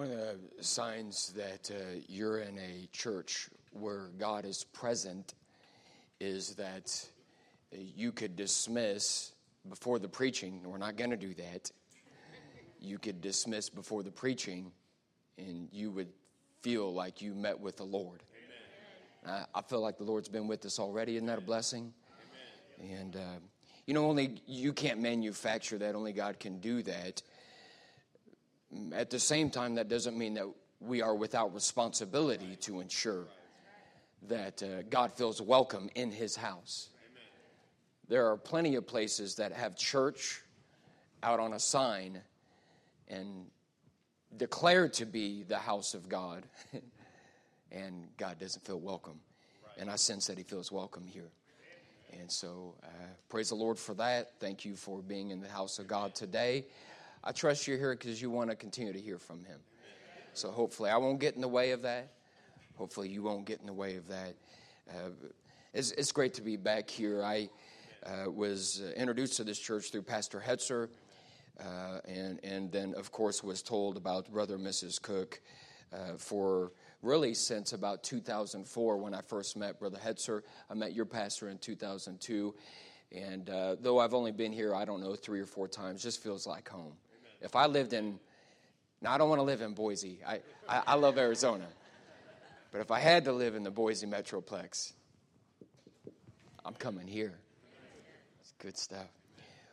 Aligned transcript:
One 0.00 0.10
of 0.10 0.16
the 0.16 0.64
signs 0.64 1.34
that 1.36 1.70
uh, 1.70 2.00
you're 2.08 2.38
in 2.38 2.58
a 2.58 2.88
church 2.90 3.50
where 3.72 4.08
God 4.16 4.46
is 4.46 4.64
present 4.64 5.34
is 6.18 6.54
that 6.54 7.06
you 7.70 8.10
could 8.10 8.34
dismiss 8.34 9.32
before 9.68 9.98
the 9.98 10.08
preaching. 10.08 10.62
We're 10.64 10.78
not 10.78 10.96
going 10.96 11.10
to 11.10 11.18
do 11.18 11.34
that. 11.34 11.70
You 12.80 12.96
could 12.96 13.20
dismiss 13.20 13.68
before 13.68 14.02
the 14.02 14.10
preaching, 14.10 14.72
and 15.36 15.68
you 15.70 15.90
would 15.90 16.08
feel 16.62 16.94
like 16.94 17.20
you 17.20 17.34
met 17.34 17.60
with 17.60 17.76
the 17.76 17.84
Lord. 17.84 18.22
I, 19.26 19.44
I 19.54 19.60
feel 19.60 19.82
like 19.82 19.98
the 19.98 20.04
Lord's 20.04 20.30
been 20.30 20.48
with 20.48 20.64
us 20.64 20.78
already. 20.78 21.16
Isn't 21.16 21.26
that 21.26 21.36
a 21.36 21.42
blessing? 21.42 21.92
Amen. 22.80 23.00
And 23.00 23.16
uh, 23.16 23.38
you 23.84 23.92
know, 23.92 24.06
only 24.06 24.40
you 24.46 24.72
can't 24.72 25.02
manufacture 25.02 25.76
that. 25.76 25.94
Only 25.94 26.14
God 26.14 26.40
can 26.40 26.58
do 26.58 26.80
that. 26.84 27.20
At 28.92 29.10
the 29.10 29.18
same 29.18 29.50
time, 29.50 29.74
that 29.74 29.88
doesn't 29.88 30.16
mean 30.16 30.34
that 30.34 30.46
we 30.80 31.02
are 31.02 31.14
without 31.14 31.52
responsibility 31.54 32.56
to 32.60 32.80
ensure 32.80 33.26
that 34.28 34.62
uh, 34.62 34.82
God 34.88 35.12
feels 35.12 35.40
welcome 35.40 35.90
in 35.94 36.10
His 36.10 36.36
house. 36.36 36.88
There 38.08 38.28
are 38.28 38.36
plenty 38.36 38.74
of 38.76 38.86
places 38.86 39.36
that 39.36 39.52
have 39.52 39.76
church 39.76 40.42
out 41.22 41.40
on 41.40 41.52
a 41.52 41.58
sign 41.58 42.20
and 43.08 43.46
declare 44.36 44.88
to 44.88 45.04
be 45.04 45.42
the 45.42 45.58
house 45.58 45.94
of 45.94 46.08
God, 46.08 46.44
and 47.72 48.08
God 48.16 48.38
doesn't 48.38 48.64
feel 48.64 48.80
welcome. 48.80 49.20
And 49.78 49.90
I 49.90 49.96
sense 49.96 50.26
that 50.26 50.38
He 50.38 50.44
feels 50.44 50.70
welcome 50.70 51.06
here. 51.06 51.30
And 52.18 52.30
so, 52.30 52.74
uh, 52.82 52.88
praise 53.28 53.50
the 53.50 53.54
Lord 53.54 53.78
for 53.78 53.94
that. 53.94 54.32
Thank 54.40 54.64
you 54.64 54.74
for 54.74 55.00
being 55.00 55.30
in 55.30 55.40
the 55.40 55.48
house 55.48 55.78
of 55.78 55.86
God 55.86 56.14
today. 56.14 56.66
I 57.22 57.32
trust 57.32 57.66
you're 57.66 57.78
here 57.78 57.94
because 57.94 58.20
you 58.20 58.30
want 58.30 58.50
to 58.50 58.56
continue 58.56 58.92
to 58.92 59.00
hear 59.00 59.18
from 59.18 59.44
Him. 59.44 59.60
So, 60.32 60.50
hopefully, 60.50 60.90
I 60.90 60.96
won't 60.96 61.20
get 61.20 61.34
in 61.34 61.40
the 61.40 61.48
way 61.48 61.72
of 61.72 61.82
that. 61.82 62.12
Hopefully, 62.76 63.08
you 63.08 63.22
won't 63.22 63.44
get 63.44 63.60
in 63.60 63.66
the 63.66 63.72
way 63.72 63.96
of 63.96 64.08
that. 64.08 64.34
Uh, 64.88 65.10
it's, 65.74 65.90
it's, 65.92 66.12
great 66.12 66.34
to 66.34 66.42
be 66.42 66.56
back 66.56 66.88
here. 66.88 67.22
I 67.22 67.48
uh, 68.06 68.30
was 68.30 68.82
introduced 68.96 69.36
to 69.36 69.44
this 69.44 69.58
church 69.58 69.90
through 69.90 70.02
Pastor 70.02 70.42
Hetzer, 70.44 70.88
uh, 71.60 71.98
and, 72.08 72.40
and 72.42 72.72
then, 72.72 72.94
of 72.94 73.12
course, 73.12 73.42
was 73.44 73.62
told 73.62 73.96
about 73.96 74.30
Brother 74.30 74.54
and 74.54 74.66
Mrs. 74.66 75.00
Cook 75.00 75.40
uh, 75.92 76.16
for 76.16 76.72
really 77.02 77.34
since 77.34 77.72
about 77.72 78.02
2004 78.02 78.96
when 78.96 79.14
I 79.14 79.20
first 79.20 79.56
met 79.56 79.78
Brother 79.78 79.98
Hetzer. 80.04 80.42
I 80.70 80.74
met 80.74 80.92
your 80.92 81.04
pastor 81.04 81.50
in 81.50 81.58
2002. 81.58 82.54
And 83.12 83.50
uh, 83.50 83.76
though 83.80 83.98
I've 83.98 84.14
only 84.14 84.32
been 84.32 84.52
here, 84.52 84.74
I 84.74 84.84
don't 84.84 85.00
know, 85.00 85.14
three 85.14 85.40
or 85.40 85.46
four 85.46 85.66
times, 85.66 86.02
just 86.02 86.22
feels 86.22 86.46
like 86.46 86.68
home. 86.68 86.92
If 87.40 87.56
I 87.56 87.66
lived 87.66 87.92
in, 87.92 88.18
now 89.00 89.12
I 89.12 89.18
don't 89.18 89.28
want 89.28 89.38
to 89.38 89.44
live 89.44 89.60
in 89.62 89.72
Boise. 89.72 90.18
I, 90.26 90.40
I, 90.68 90.82
I 90.88 90.94
love 90.94 91.18
Arizona. 91.18 91.66
But 92.72 92.80
if 92.80 92.90
I 92.90 93.00
had 93.00 93.24
to 93.24 93.32
live 93.32 93.54
in 93.54 93.64
the 93.64 93.70
Boise 93.70 94.06
Metroplex, 94.06 94.92
I'm 96.64 96.74
coming 96.74 97.06
here. 97.06 97.38
It's 98.40 98.52
good 98.58 98.76
stuff. 98.76 99.08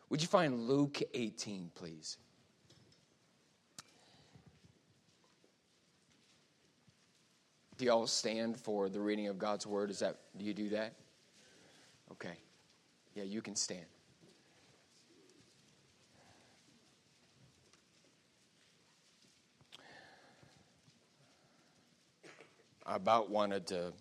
Would 0.09 0.21
you 0.21 0.27
find 0.27 0.67
Luke 0.67 1.01
18, 1.13 1.71
please? 1.75 2.17
Do 7.77 7.85
y'all 7.85 8.07
stand 8.07 8.57
for 8.57 8.89
the 8.89 8.99
reading 8.99 9.27
of 9.27 9.37
God's 9.37 9.67
word? 9.67 9.91
Is 9.91 9.99
that 9.99 10.17
do 10.35 10.43
you 10.43 10.53
do 10.53 10.69
that? 10.69 10.93
Okay. 12.11 12.37
Yeah, 13.13 13.23
you 13.23 13.41
can 13.41 13.55
stand. 13.55 13.85
I 22.87 22.95
about 22.95 23.29
wanted 23.29 23.67
to 23.67 23.91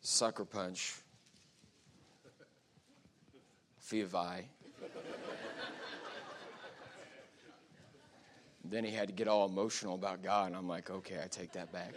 sucker 0.00 0.44
punch 0.44 0.94
Fiavai. 3.84 4.44
Then 8.64 8.84
he 8.84 8.92
had 8.92 9.08
to 9.08 9.12
get 9.14 9.28
all 9.28 9.46
emotional 9.46 9.94
about 9.94 10.22
God, 10.22 10.46
and 10.46 10.56
I'm 10.56 10.68
like, 10.68 10.88
okay, 10.88 11.16
I 11.22 11.26
take 11.26 11.52
that 11.52 11.70
back. 11.72 11.92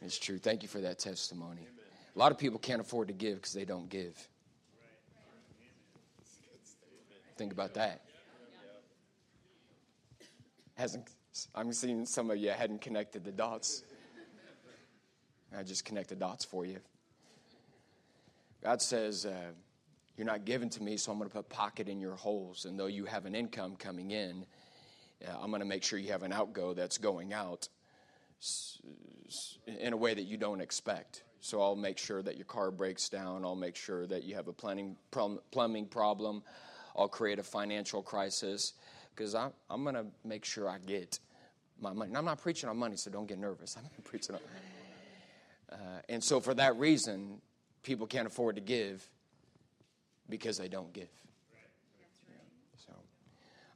it's 0.00 0.18
true. 0.18 0.38
Thank 0.38 0.62
you 0.62 0.68
for 0.68 0.80
that 0.80 0.98
testimony. 0.98 1.66
A 2.14 2.18
lot 2.18 2.32
of 2.32 2.38
people 2.38 2.58
can't 2.58 2.80
afford 2.80 3.08
to 3.08 3.14
give 3.14 3.36
because 3.36 3.52
they 3.52 3.64
don't 3.64 3.88
give. 3.88 4.16
Think 7.36 7.52
about 7.52 7.74
that. 7.74 8.02
Hasn't 10.74 11.06
I'm 11.54 11.72
seeing 11.72 12.06
some 12.06 12.30
of 12.30 12.38
you 12.38 12.50
hadn't 12.50 12.80
connected 12.80 13.24
the 13.24 13.32
dots. 13.32 13.82
I 15.56 15.62
just 15.62 15.84
connect 15.84 16.08
the 16.08 16.16
dots 16.16 16.44
for 16.44 16.64
you. 16.64 16.78
God 18.62 18.82
says, 18.82 19.26
uh, 19.26 19.52
you're 20.16 20.26
not 20.26 20.44
given 20.44 20.68
to 20.70 20.82
me, 20.82 20.96
so 20.96 21.12
I'm 21.12 21.18
going 21.18 21.30
to 21.30 21.34
put 21.34 21.48
pocket 21.48 21.88
in 21.88 22.00
your 22.00 22.14
holes. 22.14 22.64
And 22.64 22.78
though 22.78 22.86
you 22.86 23.04
have 23.06 23.26
an 23.26 23.34
income 23.34 23.76
coming 23.76 24.10
in, 24.10 24.44
uh, 25.26 25.36
I'm 25.40 25.50
going 25.50 25.60
to 25.60 25.66
make 25.66 25.82
sure 25.82 25.98
you 25.98 26.12
have 26.12 26.22
an 26.22 26.32
outgo 26.32 26.74
that's 26.74 26.98
going 26.98 27.32
out 27.32 27.68
in 29.66 29.92
a 29.92 29.96
way 29.96 30.14
that 30.14 30.24
you 30.24 30.36
don't 30.36 30.60
expect. 30.60 31.22
So 31.40 31.62
I'll 31.62 31.76
make 31.76 31.96
sure 31.96 32.22
that 32.22 32.36
your 32.36 32.44
car 32.44 32.70
breaks 32.70 33.08
down. 33.08 33.44
I'll 33.44 33.56
make 33.56 33.76
sure 33.76 34.06
that 34.06 34.24
you 34.24 34.34
have 34.34 34.48
a 34.48 34.52
plumbing 34.52 35.86
problem. 35.86 36.42
I'll 36.96 37.08
create 37.08 37.38
a 37.38 37.42
financial 37.44 38.02
crisis 38.02 38.74
because 39.20 39.34
I'm, 39.34 39.52
I'm 39.68 39.82
going 39.82 39.96
to 39.96 40.06
make 40.24 40.46
sure 40.46 40.66
I 40.66 40.78
get 40.78 41.18
my 41.78 41.92
money. 41.92 42.08
And 42.08 42.16
I'm 42.16 42.24
not 42.24 42.40
preaching 42.40 42.70
on 42.70 42.78
money, 42.78 42.96
so 42.96 43.10
don't 43.10 43.28
get 43.28 43.38
nervous. 43.38 43.76
I'm 43.76 43.82
not 43.82 44.02
preaching 44.02 44.34
on. 44.34 44.40
Uh, 45.70 45.76
and 46.08 46.24
so 46.24 46.40
for 46.40 46.54
that 46.54 46.76
reason, 46.76 47.38
people 47.82 48.06
can't 48.06 48.26
afford 48.26 48.54
to 48.54 48.62
give 48.62 49.06
because 50.30 50.56
they 50.56 50.68
don't 50.68 50.90
give. 50.94 51.10
So 52.86 52.94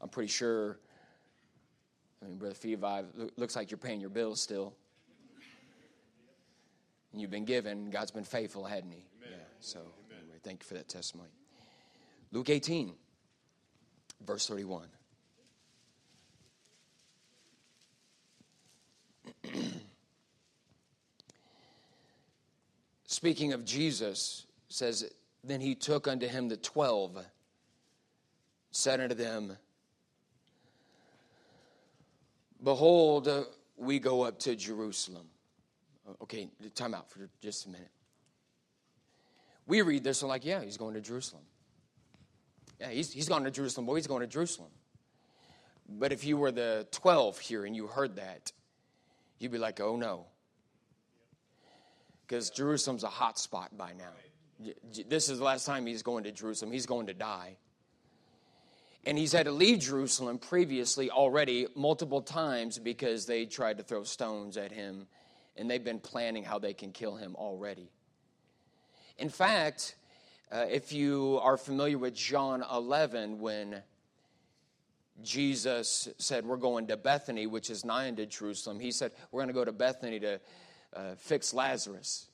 I'm 0.00 0.08
pretty 0.08 0.30
sure, 0.30 0.78
I 2.22 2.28
mean, 2.28 2.38
Brother 2.38 2.54
Fiva, 2.54 3.04
looks 3.36 3.54
like 3.54 3.70
you're 3.70 3.76
paying 3.76 4.00
your 4.00 4.08
bills 4.08 4.40
still. 4.40 4.72
And 7.12 7.20
you've 7.20 7.30
been 7.30 7.44
given, 7.44 7.90
God's 7.90 8.12
been 8.12 8.24
faithful, 8.24 8.64
hadn't 8.64 8.92
He? 8.92 9.04
Amen. 9.22 9.38
Yeah. 9.38 9.44
So 9.60 9.80
anyway, 10.10 10.38
thank 10.42 10.62
you 10.62 10.66
for 10.66 10.74
that 10.74 10.88
testimony. 10.88 11.28
Luke 12.32 12.48
18, 12.48 12.94
verse 14.24 14.46
31. 14.46 14.88
Speaking 23.06 23.52
of 23.52 23.64
Jesus, 23.64 24.46
says 24.68 25.10
then 25.42 25.60
he 25.60 25.74
took 25.74 26.08
unto 26.08 26.26
him 26.26 26.48
the 26.48 26.56
twelve, 26.56 27.24
said 28.70 29.00
unto 29.00 29.14
them, 29.14 29.56
Behold, 32.62 33.28
uh, 33.28 33.44
we 33.76 33.98
go 33.98 34.22
up 34.22 34.38
to 34.40 34.56
Jerusalem. 34.56 35.26
Okay, 36.22 36.48
time 36.74 36.94
out 36.94 37.10
for 37.10 37.28
just 37.42 37.66
a 37.66 37.68
minute. 37.68 37.90
We 39.66 39.82
read 39.82 40.04
this 40.04 40.22
and 40.22 40.28
like, 40.28 40.44
yeah, 40.44 40.62
he's 40.62 40.76
going 40.76 40.94
to 40.94 41.00
Jerusalem. 41.00 41.42
Yeah, 42.80 42.88
he's, 42.88 43.12
he's 43.12 43.28
going 43.28 43.44
to 43.44 43.50
Jerusalem. 43.50 43.86
Boy, 43.86 43.96
he's 43.96 44.06
going 44.06 44.20
to 44.20 44.26
Jerusalem. 44.26 44.70
But 45.88 46.12
if 46.12 46.24
you 46.24 46.36
were 46.36 46.50
the 46.50 46.86
12 46.90 47.38
here 47.38 47.64
and 47.64 47.76
you 47.76 47.86
heard 47.86 48.16
that, 48.16 48.52
you'd 49.44 49.52
be 49.52 49.58
like, 49.58 49.80
oh 49.80 49.96
no. 49.96 50.26
Because 52.26 52.50
Jerusalem's 52.50 53.04
a 53.04 53.08
hot 53.08 53.38
spot 53.38 53.76
by 53.76 53.92
now. 53.92 54.72
This 55.06 55.28
is 55.28 55.38
the 55.38 55.44
last 55.44 55.66
time 55.66 55.86
he's 55.86 56.02
going 56.02 56.24
to 56.24 56.32
Jerusalem. 56.32 56.72
He's 56.72 56.86
going 56.86 57.06
to 57.06 57.14
die. 57.14 57.58
And 59.06 59.18
he's 59.18 59.32
had 59.32 59.44
to 59.44 59.52
leave 59.52 59.80
Jerusalem 59.80 60.38
previously 60.38 61.10
already 61.10 61.66
multiple 61.76 62.22
times 62.22 62.78
because 62.78 63.26
they 63.26 63.44
tried 63.44 63.76
to 63.76 63.84
throw 63.84 64.02
stones 64.02 64.56
at 64.56 64.72
him 64.72 65.06
and 65.56 65.70
they've 65.70 65.84
been 65.84 66.00
planning 66.00 66.42
how 66.42 66.58
they 66.58 66.72
can 66.72 66.90
kill 66.90 67.16
him 67.16 67.36
already. 67.36 67.90
In 69.18 69.28
fact, 69.28 69.94
uh, 70.50 70.64
if 70.70 70.92
you 70.92 71.38
are 71.42 71.58
familiar 71.58 71.98
with 71.98 72.14
John 72.14 72.64
11, 72.72 73.38
when 73.38 73.82
Jesus 75.22 76.08
said, 76.18 76.44
We're 76.44 76.56
going 76.56 76.88
to 76.88 76.96
Bethany, 76.96 77.46
which 77.46 77.70
is 77.70 77.84
nigh 77.84 78.08
unto 78.08 78.26
Jerusalem, 78.26 78.80
he 78.80 78.92
said, 78.92 79.12
We're 79.30 79.40
going 79.40 79.48
to 79.48 79.54
go 79.54 79.64
to 79.64 79.72
Bethany 79.72 80.20
to 80.20 80.40
uh, 80.94 81.14
fix 81.16 81.54
Lazarus. 81.54 82.26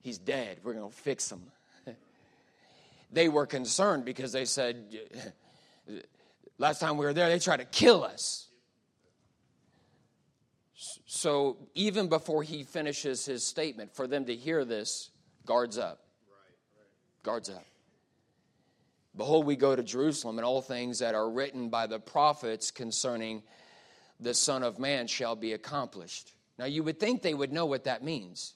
He's 0.00 0.18
dead. 0.18 0.58
We're 0.62 0.74
going 0.74 0.90
to 0.90 0.96
fix 0.96 1.30
him. 1.30 1.42
they 3.12 3.28
were 3.28 3.46
concerned 3.46 4.04
because 4.04 4.32
they 4.32 4.44
said, 4.44 4.96
last 6.58 6.80
time 6.80 6.96
we 6.96 7.04
were 7.04 7.12
there, 7.12 7.28
they 7.28 7.38
tried 7.38 7.58
to 7.58 7.64
kill 7.64 8.04
us. 8.04 8.46
So 11.06 11.56
even 11.74 12.08
before 12.08 12.42
he 12.42 12.62
finishes 12.62 13.24
his 13.24 13.42
statement, 13.42 13.94
for 13.94 14.06
them 14.06 14.26
to 14.26 14.34
hear 14.34 14.64
this, 14.64 15.10
guards 15.44 15.78
up. 15.78 16.00
Guards 17.22 17.50
up. 17.50 17.64
Behold, 19.16 19.46
we 19.46 19.56
go 19.56 19.74
to 19.74 19.82
Jerusalem, 19.82 20.38
and 20.38 20.44
all 20.44 20.60
things 20.60 20.98
that 20.98 21.14
are 21.14 21.30
written 21.30 21.70
by 21.70 21.86
the 21.86 21.98
prophets 21.98 22.70
concerning 22.70 23.42
the 24.20 24.34
Son 24.34 24.62
of 24.62 24.78
Man 24.78 25.06
shall 25.06 25.36
be 25.36 25.52
accomplished. 25.52 26.32
Now, 26.58 26.66
you 26.66 26.82
would 26.82 27.00
think 27.00 27.22
they 27.22 27.34
would 27.34 27.52
know 27.52 27.66
what 27.66 27.84
that 27.84 28.02
means. 28.02 28.54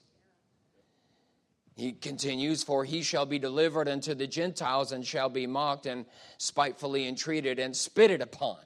He 1.77 1.93
continues, 1.93 2.63
For 2.63 2.85
he 2.85 3.03
shall 3.03 3.25
be 3.25 3.39
delivered 3.39 3.89
unto 3.89 4.15
the 4.15 4.27
Gentiles 4.27 4.93
and 4.93 5.07
shall 5.07 5.31
be 5.31 5.47
mocked 5.47 5.87
and 5.87 6.05
spitefully 6.37 7.09
entreated 7.09 7.59
and 7.59 7.75
spitted 7.75 8.21
upon. 8.21 8.59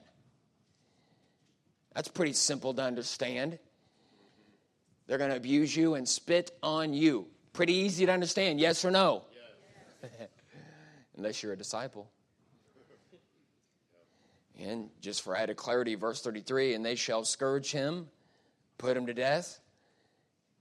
That's 1.93 2.09
pretty 2.09 2.33
simple 2.33 2.73
to 2.73 2.81
understand. 2.81 3.57
They're 5.07 5.17
going 5.17 5.29
to 5.29 5.37
abuse 5.37 5.75
you 5.75 5.95
and 5.95 6.07
spit 6.07 6.51
on 6.61 6.93
you. 6.93 7.27
Pretty 7.53 7.73
easy 7.73 8.05
to 8.05 8.11
understand, 8.11 8.59
yes 8.59 8.83
or 8.83 8.91
no? 8.91 9.23
Yes. 10.03 10.11
Unless 11.17 11.43
you're 11.43 11.53
a 11.53 11.57
disciple. 11.57 12.09
And 14.59 14.89
just 15.01 15.21
for 15.21 15.35
added 15.35 15.57
clarity, 15.57 15.95
verse 15.95 16.21
33 16.21 16.75
and 16.75 16.85
they 16.85 16.95
shall 16.95 17.25
scourge 17.25 17.71
him, 17.71 18.07
put 18.77 18.95
him 18.95 19.05
to 19.07 19.13
death. 19.13 19.59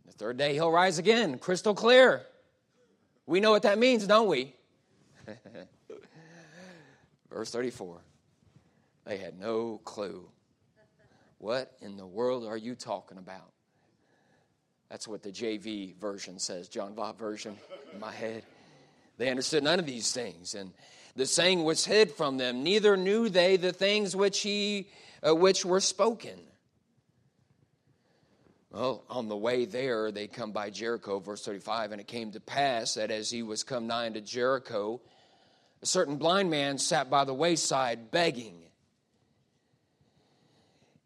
The 0.06 0.12
third 0.12 0.37
day 0.37 0.55
he'll 0.55 0.71
rise 0.71 0.99
again, 0.99 1.39
crystal 1.39 1.75
clear. 1.75 2.27
We 3.27 3.41
know 3.41 3.51
what 3.51 3.62
that 3.62 3.79
means, 3.79 4.06
don't 4.06 4.29
we? 4.29 4.55
Verse 7.31 7.51
34. 7.51 8.01
They 9.06 9.17
had 9.17 9.39
no 9.39 9.81
clue. 9.85 10.29
What 11.39 11.73
in 11.81 11.97
the 11.97 12.06
world 12.06 12.47
are 12.47 12.56
you 12.56 12.75
talking 12.75 13.19
about? 13.19 13.51
That's 14.91 15.09
what 15.09 15.23
the 15.23 15.31
JV 15.31 15.97
version 15.97 16.39
says, 16.39 16.69
John 16.69 16.95
Vaught 16.95 17.19
version 17.19 17.56
in 17.93 17.99
my 17.99 18.12
head. 18.12 18.45
They 19.16 19.31
understood 19.31 19.62
none 19.62 19.78
of 19.78 19.87
these 19.87 20.12
things. 20.12 20.55
And 20.55 20.72
the 21.16 21.26
saying 21.26 21.62
was 21.64 21.84
hid 21.84 22.11
from 22.11 22.37
them, 22.37 22.62
neither 22.62 22.96
knew 22.96 23.28
they 23.28 23.56
the 23.56 23.72
things 23.72 24.16
which, 24.16 24.40
he, 24.40 24.88
uh, 25.26 25.34
which 25.34 25.64
were 25.64 25.81
spoken. 25.81 26.38
Well, 28.70 29.05
on 29.08 29.28
the 29.28 29.37
way 29.37 29.66
there, 29.66 30.11
they 30.11 30.26
come 30.26 30.50
by 30.50 30.70
Jericho, 30.70 31.20
verse 31.20 31.44
35, 31.44 31.93
and 31.93 32.00
it 32.00 32.08
came 32.08 32.32
to 32.32 32.40
pass 32.40 32.94
that 32.94 33.12
as 33.12 33.31
he 33.31 33.44
was 33.44 33.62
come 33.62 33.87
nigh 33.87 34.06
unto 34.06 34.20
Jericho, 34.20 35.00
a 35.81 35.87
certain 35.87 36.17
blind 36.17 36.50
man 36.50 36.78
sat 36.78 37.08
by 37.08 37.22
the 37.22 37.32
wayside 37.32 38.10
begging. 38.10 38.56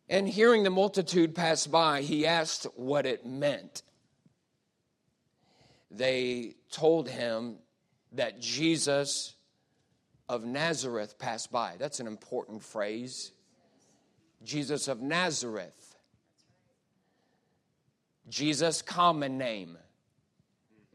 And 0.08 0.26
hearing 0.26 0.62
the 0.62 0.70
multitude 0.70 1.34
pass 1.34 1.66
by, 1.66 2.00
he 2.00 2.26
asked 2.26 2.66
what 2.74 3.04
it 3.04 3.26
meant. 3.26 3.82
They 5.90 6.54
told 6.70 7.10
him 7.10 7.56
that 8.12 8.40
Jesus 8.40 9.34
of 10.28 10.44
Nazareth 10.44 11.18
passed 11.18 11.50
by. 11.50 11.76
That's 11.78 12.00
an 12.00 12.06
important 12.06 12.62
phrase. 12.62 13.32
Jesus 14.44 14.88
of 14.88 15.00
Nazareth. 15.00 15.96
Jesus' 18.28 18.82
common 18.82 19.38
name. 19.38 19.78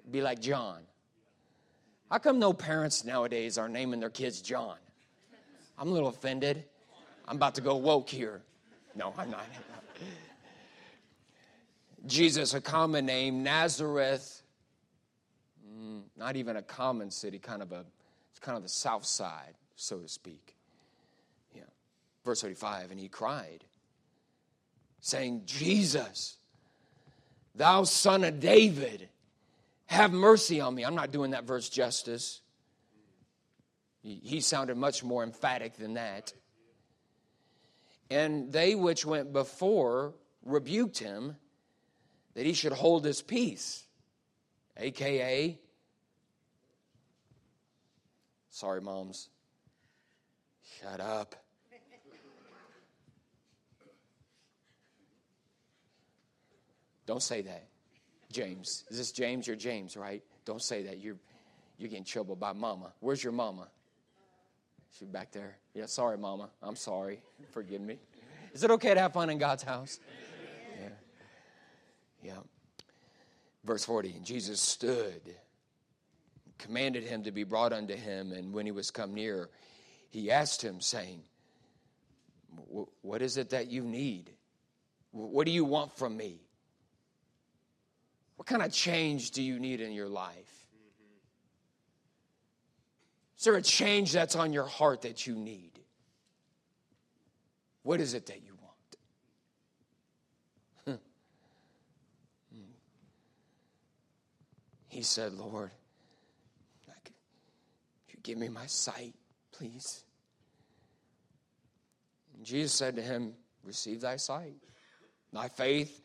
Be 0.10 0.22
like 0.22 0.40
John. 0.40 0.82
How 2.12 2.20
come 2.20 2.38
no 2.38 2.54
parents 2.54 3.04
nowadays 3.04 3.58
are 3.58 3.68
naming 3.68 4.00
their 4.00 4.12
kids 4.12 4.42
John? 4.42 4.78
I'm 5.80 5.88
a 5.88 5.92
little 5.92 6.10
offended. 6.10 6.66
I'm 7.28 7.38
about 7.38 7.56
to 7.56 7.62
go 7.62 7.76
woke 7.76 8.10
here. 8.10 8.44
No, 8.96 9.14
I'm 9.18 9.32
not. 9.32 9.48
Jesus, 12.06 12.54
a 12.54 12.62
common 12.62 13.06
name, 13.06 13.42
Nazareth, 13.42 14.43
not 16.18 16.36
even 16.36 16.56
a 16.56 16.62
common 16.62 17.12
city, 17.12 17.40
kind 17.40 17.62
of 17.62 17.72
a, 17.72 17.86
it's 18.32 18.40
kind 18.40 18.58
of 18.58 18.64
the 18.64 18.70
south 18.70 19.06
side, 19.06 19.56
so 19.76 20.00
to 20.00 20.08
speak. 20.08 20.56
Yeah. 21.56 21.64
Verse 22.24 22.42
35, 22.42 22.92
and 22.92 23.00
he 23.00 23.10
cried, 23.10 23.64
saying, 25.00 25.44
Jesus, 25.46 26.38
Thou 27.56 27.84
son 27.84 28.24
of 28.24 28.40
David, 28.40 29.10
have 29.86 30.12
mercy 30.12 30.60
on 30.60 30.74
me. 30.74 30.84
I'm 30.84 30.96
not 30.96 31.12
doing 31.12 31.32
that 31.32 31.44
verse 31.44 31.70
justice. 31.70 32.42
He 34.02 34.42
sounded 34.42 34.76
much 34.76 35.04
more 35.04 35.24
emphatic 35.24 35.78
than 35.78 35.94
that. 35.94 36.34
And 38.10 38.52
they 38.52 38.76
which 38.76 39.06
went 39.06 39.32
before 39.32 40.14
rebuked 40.44 41.00
him 41.00 41.38
that 42.34 42.46
he 42.46 42.54
should 42.54 42.74
hold 42.74 43.06
his 43.06 43.22
peace, 43.22 43.86
aka, 44.78 45.58
sorry, 48.54 48.82
moms, 48.82 49.30
shut 50.80 51.02
up. 51.02 51.36
Don't 57.06 57.22
say 57.22 57.42
that. 57.42 57.68
James. 58.32 58.86
Is 58.90 58.98
this 58.98 59.12
James? 59.12 59.46
You're 59.46 59.58
James, 59.58 59.98
right? 59.98 60.24
Don't 60.46 60.62
say 60.62 60.84
that. 60.84 61.00
You're, 61.00 61.18
you're 61.78 61.90
getting 61.90 62.06
trouble 62.06 62.36
by 62.36 62.54
mama. 62.54 62.94
Where's 63.02 63.22
your 63.22 63.34
mama? 63.34 63.68
She's 64.98 65.10
back 65.10 65.32
there. 65.32 65.58
Yeah, 65.74 65.88
sorry, 65.88 66.18
mama. 66.18 66.50
I'm 66.62 66.78
sorry. 66.78 67.22
Forgive 67.52 67.82
me. 67.82 67.98
Is 68.54 68.64
it 68.64 68.72
okay 68.72 68.94
to 68.94 69.00
have 69.02 69.14
fun 69.14 69.30
in 69.30 69.38
God's 69.38 69.64
house? 69.64 70.00
Yeah. 70.80 70.90
Yeah. 72.24 72.40
Verse 73.66 73.84
40 73.84 74.14
And 74.16 74.26
Jesus 74.26 74.62
stood, 74.62 75.22
commanded 76.64 77.04
him 77.04 77.24
to 77.24 77.32
be 77.32 77.44
brought 77.44 77.74
unto 77.74 77.96
him, 77.96 78.32
and 78.32 78.54
when 78.54 78.66
he 78.66 78.72
was 78.72 78.90
come 78.90 79.14
near, 79.14 79.50
he 80.10 80.32
asked 80.32 80.62
him, 80.62 80.80
saying, 80.80 81.22
What 83.02 83.22
is 83.22 83.38
it 83.38 83.50
that 83.50 83.68
you 83.68 83.84
need? 83.84 84.32
What 85.12 85.46
do 85.46 85.52
you 85.52 85.66
want 85.66 85.98
from 85.98 86.16
me? 86.16 86.40
What 88.38 88.48
kind 88.48 88.62
of 88.62 88.72
change 88.72 89.32
do 89.32 89.44
you 89.44 89.60
need 89.60 89.82
in 89.82 89.92
your 89.92 90.08
life? 90.08 90.64
Is 93.38 93.44
there 93.44 93.56
a 93.56 93.62
change 93.62 94.14
that's 94.14 94.36
on 94.36 94.54
your 94.54 94.66
heart 94.66 95.02
that 95.02 95.28
you 95.28 95.36
need? 95.36 95.72
What 97.84 98.00
is 98.00 98.14
it 98.14 98.28
that 98.28 98.42
you 98.42 98.56
want? 98.62 98.70
Hmm. 100.86 100.92
Hmm. 102.56 102.72
He 104.88 105.02
said, 105.02 105.34
Lord, 105.34 105.72
give 108.24 108.38
me 108.38 108.50
my 108.50 108.66
sight, 108.66 109.14
please. 109.52 110.04
And 112.36 112.46
Jesus 112.46 112.74
said 112.74 112.96
to 112.96 113.02
him, 113.02 113.34
Receive 113.64 114.02
thy 114.02 114.18
sight. 114.18 114.56
Thy 115.32 115.48
faith 115.48 116.02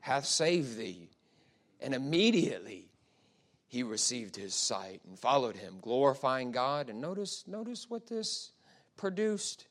hath 0.00 0.24
saved 0.24 0.76
thee. 0.76 1.10
And 1.80 1.94
immediately 1.94 2.88
he 3.68 3.82
received 3.82 4.34
his 4.34 4.54
sight 4.54 5.00
and 5.06 5.18
followed 5.18 5.56
him, 5.56 5.78
glorifying 5.80 6.50
God. 6.50 6.90
And 6.90 7.00
notice, 7.00 7.44
notice 7.46 7.88
what 7.88 8.06
this 8.06 8.50
produced. 8.96 9.68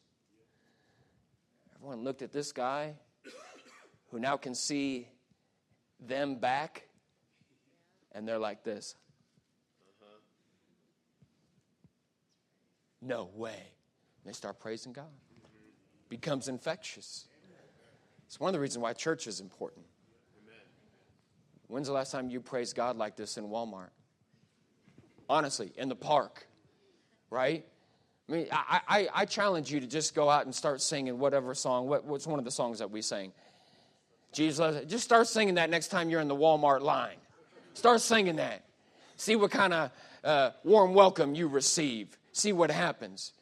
Everyone 1.76 2.04
looked 2.04 2.22
at 2.22 2.32
this 2.32 2.52
guy 2.52 2.94
who 4.10 4.20
now 4.20 4.38
can 4.38 4.56
see 4.56 5.08
them 6.00 6.36
back, 6.36 6.88
and 8.14 8.28
they're 8.28 8.40
like 8.40 8.64
this. 8.64 8.96
No 13.02 13.30
way. 13.36 13.52
And 13.52 14.26
they 14.26 14.34
start 14.34 14.60
praising 14.60 14.94
God. 14.94 15.06
Becomes 16.10 16.48
infectious. 16.48 17.26
It's 18.26 18.40
one 18.40 18.50
of 18.50 18.54
the 18.54 18.60
reasons 18.60 18.84
why 18.84 18.94
church 18.94 19.28
is 19.28 19.40
important. 19.40 19.86
When's 21.68 21.88
the 21.88 21.94
last 21.94 22.12
time 22.12 22.30
you 22.30 22.40
praised 22.40 22.76
God 22.76 22.98
like 22.98 23.16
this 23.16 23.38
in 23.38 23.46
Walmart? 23.46 23.90
Honestly, 25.30 25.74
in 25.76 25.90
the 25.90 25.96
park, 25.96 26.48
right? 27.30 27.66
I 28.28 28.32
mean, 28.32 28.48
I, 28.52 28.82
I, 28.88 29.10
I, 29.14 29.26
challenge 29.26 29.72
you 29.72 29.80
to 29.82 29.88
just 29.88 30.16
go 30.16 30.30
out 30.30 30.46
and 30.46 30.56
start 30.56 30.82
singing 30.82 31.20
whatever 31.20 31.54
song. 31.54 31.88
What, 31.88 32.06
what's 32.06 32.28
one 32.28 32.40
of 32.40 32.46
the 32.46 32.52
songs 32.52 32.80
that 32.80 32.92
we 32.92 33.02
sing? 33.02 33.32
Jesus, 34.34 34.86
just 34.86 35.04
start 35.04 35.28
singing 35.28 35.56
that 35.56 35.70
next 35.70 35.88
time 35.90 36.10
you're 36.10 36.22
in 36.22 36.28
the 36.28 36.36
Walmart 36.36 36.82
line. 36.82 37.18
Start 37.74 38.02
singing 38.02 38.38
that. 38.38 38.64
See 39.16 39.36
what 39.36 39.52
kind 39.52 39.74
of 39.74 39.92
uh, 40.24 40.52
warm 40.64 40.94
welcome 40.94 41.36
you 41.36 41.48
receive. 41.48 42.18
See 42.38 42.54
what 42.54 42.72
happens. 42.72 43.34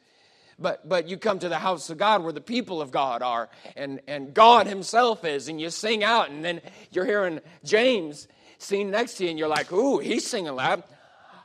But, 0.58 0.88
but 0.88 1.08
you 1.08 1.18
come 1.18 1.38
to 1.40 1.50
the 1.50 1.58
house 1.58 1.90
of 1.90 1.98
God 1.98 2.22
where 2.22 2.32
the 2.32 2.40
people 2.40 2.80
of 2.80 2.90
God 2.90 3.20
are 3.22 3.50
and, 3.76 4.00
and 4.08 4.32
God 4.32 4.66
Himself 4.66 5.24
is, 5.24 5.48
and 5.48 5.60
you 5.60 5.68
sing 5.68 6.02
out, 6.02 6.30
and 6.30 6.42
then 6.42 6.62
you're 6.90 7.04
hearing 7.04 7.40
James 7.62 8.26
sing 8.58 8.90
next 8.90 9.14
to 9.14 9.24
you, 9.24 9.30
and 9.30 9.38
you're 9.38 9.48
like, 9.48 9.70
ooh, 9.70 9.98
he's 9.98 10.26
singing 10.26 10.54
loud. 10.54 10.82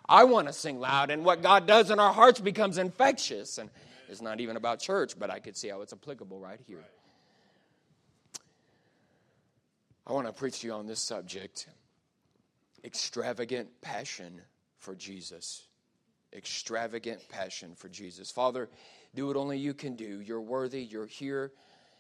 I 0.07 0.23
want 0.25 0.47
to 0.47 0.53
sing 0.53 0.79
loud. 0.79 1.09
And 1.09 1.23
what 1.23 1.41
God 1.41 1.67
does 1.67 1.91
in 1.91 1.99
our 1.99 2.13
hearts 2.13 2.39
becomes 2.39 2.77
infectious. 2.77 3.57
And 3.57 3.69
it's 4.09 4.21
not 4.21 4.39
even 4.39 4.57
about 4.57 4.79
church, 4.79 5.17
but 5.17 5.29
I 5.29 5.39
could 5.39 5.55
see 5.55 5.69
how 5.69 5.81
it's 5.81 5.93
applicable 5.93 6.39
right 6.39 6.59
here. 6.67 6.83
I 10.05 10.13
want 10.13 10.27
to 10.27 10.33
preach 10.33 10.61
to 10.61 10.67
you 10.67 10.73
on 10.73 10.87
this 10.87 10.99
subject 10.99 11.67
extravagant 12.83 13.69
passion 13.81 14.41
for 14.79 14.95
Jesus. 14.95 15.63
Extravagant 16.33 17.27
passion 17.29 17.75
for 17.75 17.89
Jesus. 17.89 18.31
Father, 18.31 18.69
do 19.15 19.27
what 19.27 19.35
only 19.35 19.57
you 19.57 19.73
can 19.73 19.95
do. 19.95 20.21
You're 20.21 20.41
worthy, 20.41 20.81
you're 20.81 21.05
here. 21.05 21.51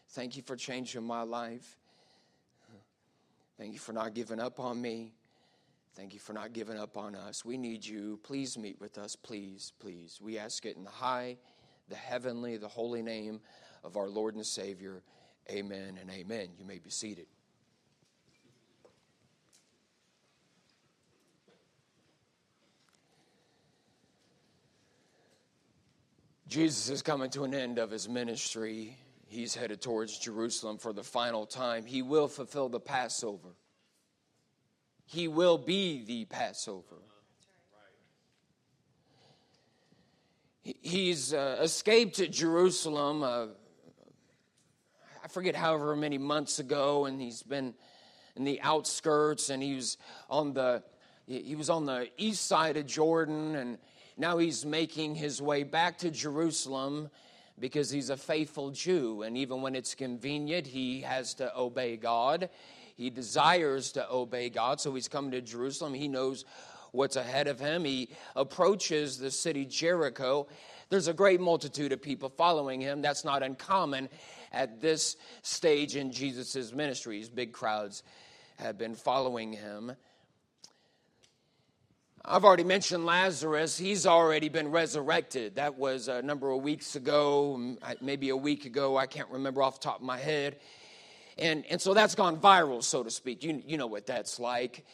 Thank 0.09 0.35
you 0.35 0.43
for 0.43 0.55
changing 0.55 1.03
my 1.03 1.21
life. 1.21 1.77
Thank 3.57 3.73
you 3.73 3.79
for 3.79 3.93
not 3.93 4.13
giving 4.13 4.39
up 4.39 4.59
on 4.59 4.81
me. 4.81 5.13
Thank 5.95 6.13
you 6.13 6.19
for 6.19 6.33
not 6.33 6.53
giving 6.53 6.77
up 6.77 6.97
on 6.97 7.15
us. 7.15 7.43
We 7.43 7.57
need 7.57 7.85
you. 7.85 8.19
Please 8.23 8.57
meet 8.57 8.79
with 8.79 8.97
us. 8.97 9.15
Please, 9.15 9.73
please. 9.79 10.19
We 10.21 10.37
ask 10.37 10.65
it 10.65 10.77
in 10.77 10.83
the 10.83 10.89
high, 10.89 11.37
the 11.89 11.95
heavenly, 11.95 12.57
the 12.57 12.67
holy 12.67 13.01
name 13.01 13.41
of 13.83 13.97
our 13.97 14.09
Lord 14.09 14.35
and 14.35 14.45
Savior. 14.45 15.03
Amen 15.49 15.97
and 15.99 16.09
amen. 16.09 16.49
You 16.57 16.65
may 16.65 16.79
be 16.79 16.89
seated. 16.89 17.27
Jesus 26.51 26.89
is 26.89 27.01
coming 27.01 27.29
to 27.29 27.45
an 27.45 27.53
end 27.53 27.79
of 27.79 27.89
his 27.89 28.09
ministry. 28.09 28.97
He's 29.29 29.55
headed 29.55 29.79
towards 29.79 30.19
Jerusalem 30.19 30.79
for 30.79 30.91
the 30.91 31.01
final 31.01 31.45
time. 31.45 31.85
He 31.85 32.01
will 32.01 32.27
fulfill 32.27 32.67
the 32.67 32.81
Passover. 32.81 33.55
He 35.05 35.29
will 35.29 35.57
be 35.57 36.03
the 36.03 36.25
Passover. 36.25 36.97
He's 40.61 41.33
uh, 41.33 41.59
escaped 41.61 42.17
to 42.17 42.27
Jerusalem, 42.27 43.23
uh, 43.23 43.45
I 45.23 45.27
forget 45.29 45.55
however 45.55 45.95
many 45.95 46.17
months 46.17 46.59
ago, 46.59 47.05
and 47.05 47.21
he's 47.21 47.43
been 47.43 47.73
in 48.35 48.43
the 48.43 48.59
outskirts, 48.59 49.49
and 49.49 49.63
he 49.63 49.75
was 49.75 49.97
on 50.29 50.51
the 50.51 50.83
he 51.27 51.55
was 51.55 51.69
on 51.69 51.85
the 51.85 52.09
east 52.17 52.45
side 52.45 52.75
of 52.75 52.87
Jordan, 52.87 53.55
and 53.55 53.77
now 54.21 54.37
he's 54.37 54.67
making 54.67 55.15
his 55.15 55.41
way 55.41 55.63
back 55.63 55.97
to 55.97 56.11
Jerusalem 56.11 57.09
because 57.59 57.89
he's 57.89 58.11
a 58.11 58.17
faithful 58.17 58.69
Jew. 58.69 59.23
And 59.23 59.35
even 59.35 59.63
when 59.63 59.75
it's 59.75 59.95
convenient, 59.95 60.67
he 60.67 61.01
has 61.01 61.33
to 61.35 61.51
obey 61.57 61.97
God. 61.97 62.49
He 62.95 63.09
desires 63.09 63.91
to 63.93 64.07
obey 64.11 64.49
God. 64.49 64.79
So 64.79 64.93
he's 64.93 65.07
coming 65.07 65.31
to 65.31 65.41
Jerusalem. 65.41 65.95
He 65.95 66.07
knows 66.07 66.45
what's 66.91 67.15
ahead 67.15 67.47
of 67.47 67.59
him. 67.59 67.83
He 67.83 68.09
approaches 68.35 69.17
the 69.17 69.31
city 69.31 69.65
Jericho. 69.65 70.47
There's 70.89 71.07
a 71.07 71.13
great 71.13 71.41
multitude 71.41 71.91
of 71.91 71.99
people 71.99 72.29
following 72.29 72.79
him. 72.79 73.01
That's 73.01 73.25
not 73.25 73.41
uncommon 73.41 74.07
at 74.51 74.81
this 74.81 75.17
stage 75.41 75.95
in 75.95 76.11
Jesus' 76.11 76.71
ministries. 76.71 77.27
Big 77.27 77.53
crowds 77.53 78.03
have 78.57 78.77
been 78.77 78.93
following 78.93 79.51
him. 79.51 79.93
I've 82.23 82.45
already 82.45 82.63
mentioned 82.63 83.03
Lazarus. 83.03 83.79
He's 83.79 84.05
already 84.05 84.47
been 84.47 84.69
resurrected. 84.69 85.55
That 85.55 85.79
was 85.79 86.07
a 86.07 86.21
number 86.21 86.51
of 86.51 86.61
weeks 86.61 86.95
ago, 86.95 87.75
maybe 87.99 88.29
a 88.29 88.37
week 88.37 88.65
ago. 88.65 88.95
I 88.95 89.07
can't 89.07 89.27
remember 89.29 89.63
off 89.63 89.79
the 89.79 89.85
top 89.85 89.95
of 89.95 90.03
my 90.03 90.19
head. 90.19 90.57
And, 91.39 91.65
and 91.67 91.81
so 91.81 91.95
that's 91.95 92.13
gone 92.13 92.37
viral, 92.37 92.83
so 92.83 93.01
to 93.01 93.09
speak. 93.09 93.43
You, 93.43 93.63
you 93.65 93.75
know 93.75 93.87
what 93.87 94.05
that's 94.05 94.39
like. 94.39 94.85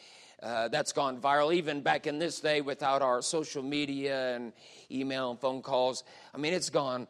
Uh, 0.42 0.68
that's 0.68 0.92
gone 0.92 1.20
viral 1.20 1.52
even 1.52 1.82
back 1.82 2.06
in 2.06 2.18
this 2.18 2.40
day 2.40 2.62
without 2.62 3.02
our 3.02 3.20
social 3.20 3.62
media 3.62 4.34
and 4.34 4.54
email 4.90 5.30
and 5.30 5.38
phone 5.38 5.60
calls. 5.60 6.04
I 6.34 6.38
mean, 6.38 6.54
it's 6.54 6.70
gone 6.70 7.06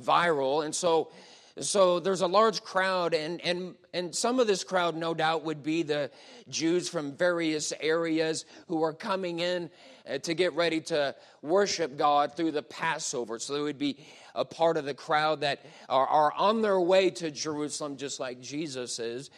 viral. 0.00 0.64
And 0.64 0.72
so 0.72 1.10
so 1.60 2.00
there's 2.00 2.20
a 2.20 2.26
large 2.26 2.62
crowd, 2.62 3.14
and, 3.14 3.40
and, 3.40 3.74
and 3.94 4.14
some 4.14 4.38
of 4.40 4.46
this 4.46 4.62
crowd, 4.62 4.94
no 4.94 5.14
doubt, 5.14 5.42
would 5.44 5.62
be 5.62 5.82
the 5.82 6.10
Jews 6.50 6.88
from 6.88 7.12
various 7.12 7.72
areas 7.80 8.44
who 8.68 8.82
are 8.82 8.92
coming 8.92 9.38
in 9.38 9.70
uh, 10.08 10.18
to 10.18 10.34
get 10.34 10.52
ready 10.52 10.80
to 10.82 11.14
worship 11.40 11.96
God 11.96 12.36
through 12.36 12.52
the 12.52 12.62
Passover. 12.62 13.38
So 13.38 13.54
they 13.54 13.62
would 13.62 13.78
be 13.78 13.96
a 14.34 14.44
part 14.44 14.76
of 14.76 14.84
the 14.84 14.92
crowd 14.92 15.40
that 15.40 15.64
are, 15.88 16.06
are 16.06 16.32
on 16.34 16.60
their 16.60 16.78
way 16.78 17.08
to 17.10 17.30
Jerusalem, 17.30 17.96
just 17.96 18.20
like 18.20 18.40
Jesus 18.40 18.98
is. 18.98 19.30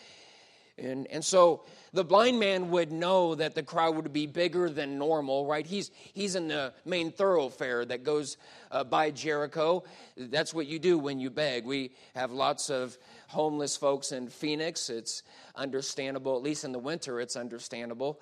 And, 0.79 1.07
and 1.09 1.25
so 1.25 1.65
the 1.93 2.05
blind 2.05 2.39
man 2.39 2.71
would 2.71 2.93
know 2.93 3.35
that 3.35 3.55
the 3.55 3.63
crowd 3.63 3.97
would 3.97 4.13
be 4.13 4.27
bigger 4.27 4.71
than 4.71 4.99
normal, 4.99 5.47
right? 5.47 5.67
He's, 5.67 5.91
he's 6.13 6.35
in 6.35 6.49
the 6.49 6.73
main 6.85 7.11
thoroughfare 7.11 7.85
that 7.87 8.05
goes 8.05 8.37
uh, 8.71 8.85
by 8.85 9.11
Jericho. 9.11 9.85
That's 10.17 10.55
what 10.55 10.67
you 10.67 10.79
do 10.79 10.99
when 10.99 11.19
you 11.19 11.31
beg. 11.31 11.65
We 11.65 11.93
have 12.15 12.31
lots 12.31 12.71
of 12.71 12.97
homeless 13.29 13.77
folks 13.77 14.13
in 14.13 14.29
Phoenix. 14.29 14.91
It's 14.91 15.23
understandable, 15.57 16.37
at 16.37 16.43
least 16.43 16.65
in 16.65 16.73
the 16.73 16.79
winter, 16.79 17.21
it's 17.21 17.37
understandable. 17.37 18.21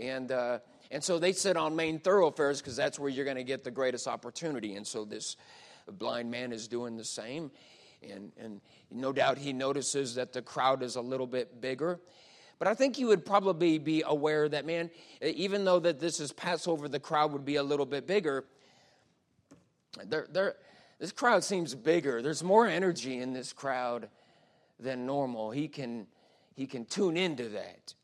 And, 0.00 0.32
uh, 0.32 0.58
and 0.90 1.02
so 1.02 1.18
they 1.18 1.32
sit 1.32 1.56
on 1.56 1.76
main 1.76 1.98
thoroughfares 1.98 2.60
because 2.60 2.76
that's 2.76 2.98
where 2.98 3.10
you're 3.10 3.24
going 3.24 3.36
to 3.36 3.44
get 3.44 3.64
the 3.64 3.70
greatest 3.70 4.08
opportunity. 4.08 4.76
And 4.76 4.86
so 4.86 5.04
this 5.04 5.36
blind 5.90 6.30
man 6.30 6.52
is 6.52 6.68
doing 6.68 6.96
the 6.96 7.04
same. 7.04 7.50
And, 8.02 8.32
and 8.38 8.60
no 8.90 9.12
doubt 9.12 9.38
he 9.38 9.52
notices 9.52 10.14
that 10.14 10.32
the 10.32 10.42
crowd 10.42 10.82
is 10.82 10.96
a 10.96 11.00
little 11.00 11.26
bit 11.26 11.60
bigger. 11.60 12.00
But 12.58 12.68
I 12.68 12.74
think 12.74 12.98
you 12.98 13.06
would 13.08 13.24
probably 13.24 13.78
be 13.78 14.02
aware 14.04 14.48
that, 14.48 14.66
man, 14.66 14.90
even 15.22 15.64
though 15.64 15.78
that 15.78 16.00
this 16.00 16.18
is 16.18 16.32
Passover, 16.32 16.88
the 16.88 16.98
crowd 17.00 17.32
would 17.32 17.44
be 17.44 17.56
a 17.56 17.62
little 17.62 17.86
bit 17.86 18.06
bigger. 18.06 18.44
This 20.98 21.12
crowd 21.12 21.44
seems 21.44 21.74
bigger. 21.74 22.20
There's 22.20 22.42
more 22.42 22.66
energy 22.66 23.18
in 23.18 23.32
this 23.32 23.52
crowd 23.52 24.08
than 24.80 25.06
normal. 25.06 25.50
He 25.50 25.68
can, 25.68 26.06
he 26.54 26.66
can 26.66 26.84
tune 26.84 27.16
into 27.16 27.50
that. 27.50 27.94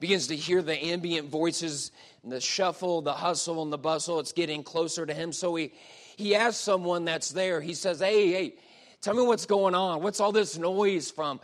Begins 0.00 0.26
to 0.26 0.36
hear 0.36 0.62
the 0.62 0.76
ambient 0.76 1.28
voices, 1.28 1.92
the 2.24 2.40
shuffle, 2.40 3.02
the 3.02 3.12
hustle, 3.12 3.62
and 3.62 3.72
the 3.72 3.78
bustle. 3.78 4.18
It's 4.18 4.32
getting 4.32 4.64
closer 4.64 5.06
to 5.06 5.14
him. 5.14 5.32
So 5.32 5.54
he, 5.54 5.72
he 6.16 6.34
asks 6.34 6.60
someone 6.60 7.04
that's 7.04 7.30
there, 7.30 7.60
he 7.60 7.72
says, 7.72 8.00
Hey, 8.00 8.32
hey, 8.32 8.54
tell 9.02 9.14
me 9.14 9.22
what's 9.22 9.46
going 9.46 9.74
on. 9.74 10.02
What's 10.02 10.20
all 10.20 10.32
this 10.32 10.56
noise 10.56 11.10
from? 11.10 11.40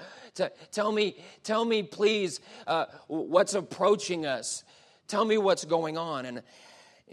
tell 0.70 0.92
me, 0.92 1.16
tell 1.42 1.64
me, 1.64 1.82
please, 1.82 2.40
uh, 2.66 2.86
what's 3.08 3.54
approaching 3.54 4.24
us. 4.24 4.64
Tell 5.08 5.24
me 5.24 5.36
what's 5.36 5.64
going 5.64 5.98
on. 5.98 6.26
And, 6.26 6.42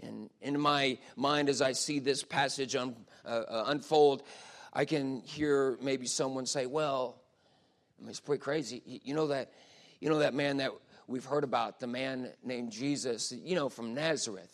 and 0.02 0.30
in 0.40 0.58
my 0.60 0.98
mind, 1.16 1.48
as 1.48 1.60
I 1.60 1.72
see 1.72 1.98
this 1.98 2.22
passage 2.22 2.76
un, 2.76 2.94
uh, 3.24 3.28
uh, 3.28 3.64
unfold, 3.66 4.22
I 4.72 4.84
can 4.84 5.22
hear 5.22 5.76
maybe 5.80 6.06
someone 6.06 6.46
say, 6.46 6.66
"Well, 6.66 7.20
I 7.98 8.02
mean, 8.02 8.10
it's 8.10 8.20
pretty 8.20 8.40
crazy. 8.40 9.00
You 9.04 9.14
know 9.14 9.28
that, 9.28 9.50
you 10.00 10.10
know 10.10 10.18
that 10.18 10.34
man 10.34 10.58
that 10.58 10.70
we've 11.06 11.24
heard 11.24 11.44
about, 11.44 11.80
the 11.80 11.86
man 11.86 12.30
named 12.44 12.70
Jesus. 12.72 13.32
You 13.32 13.54
know, 13.54 13.70
from 13.70 13.94
Nazareth. 13.94 14.52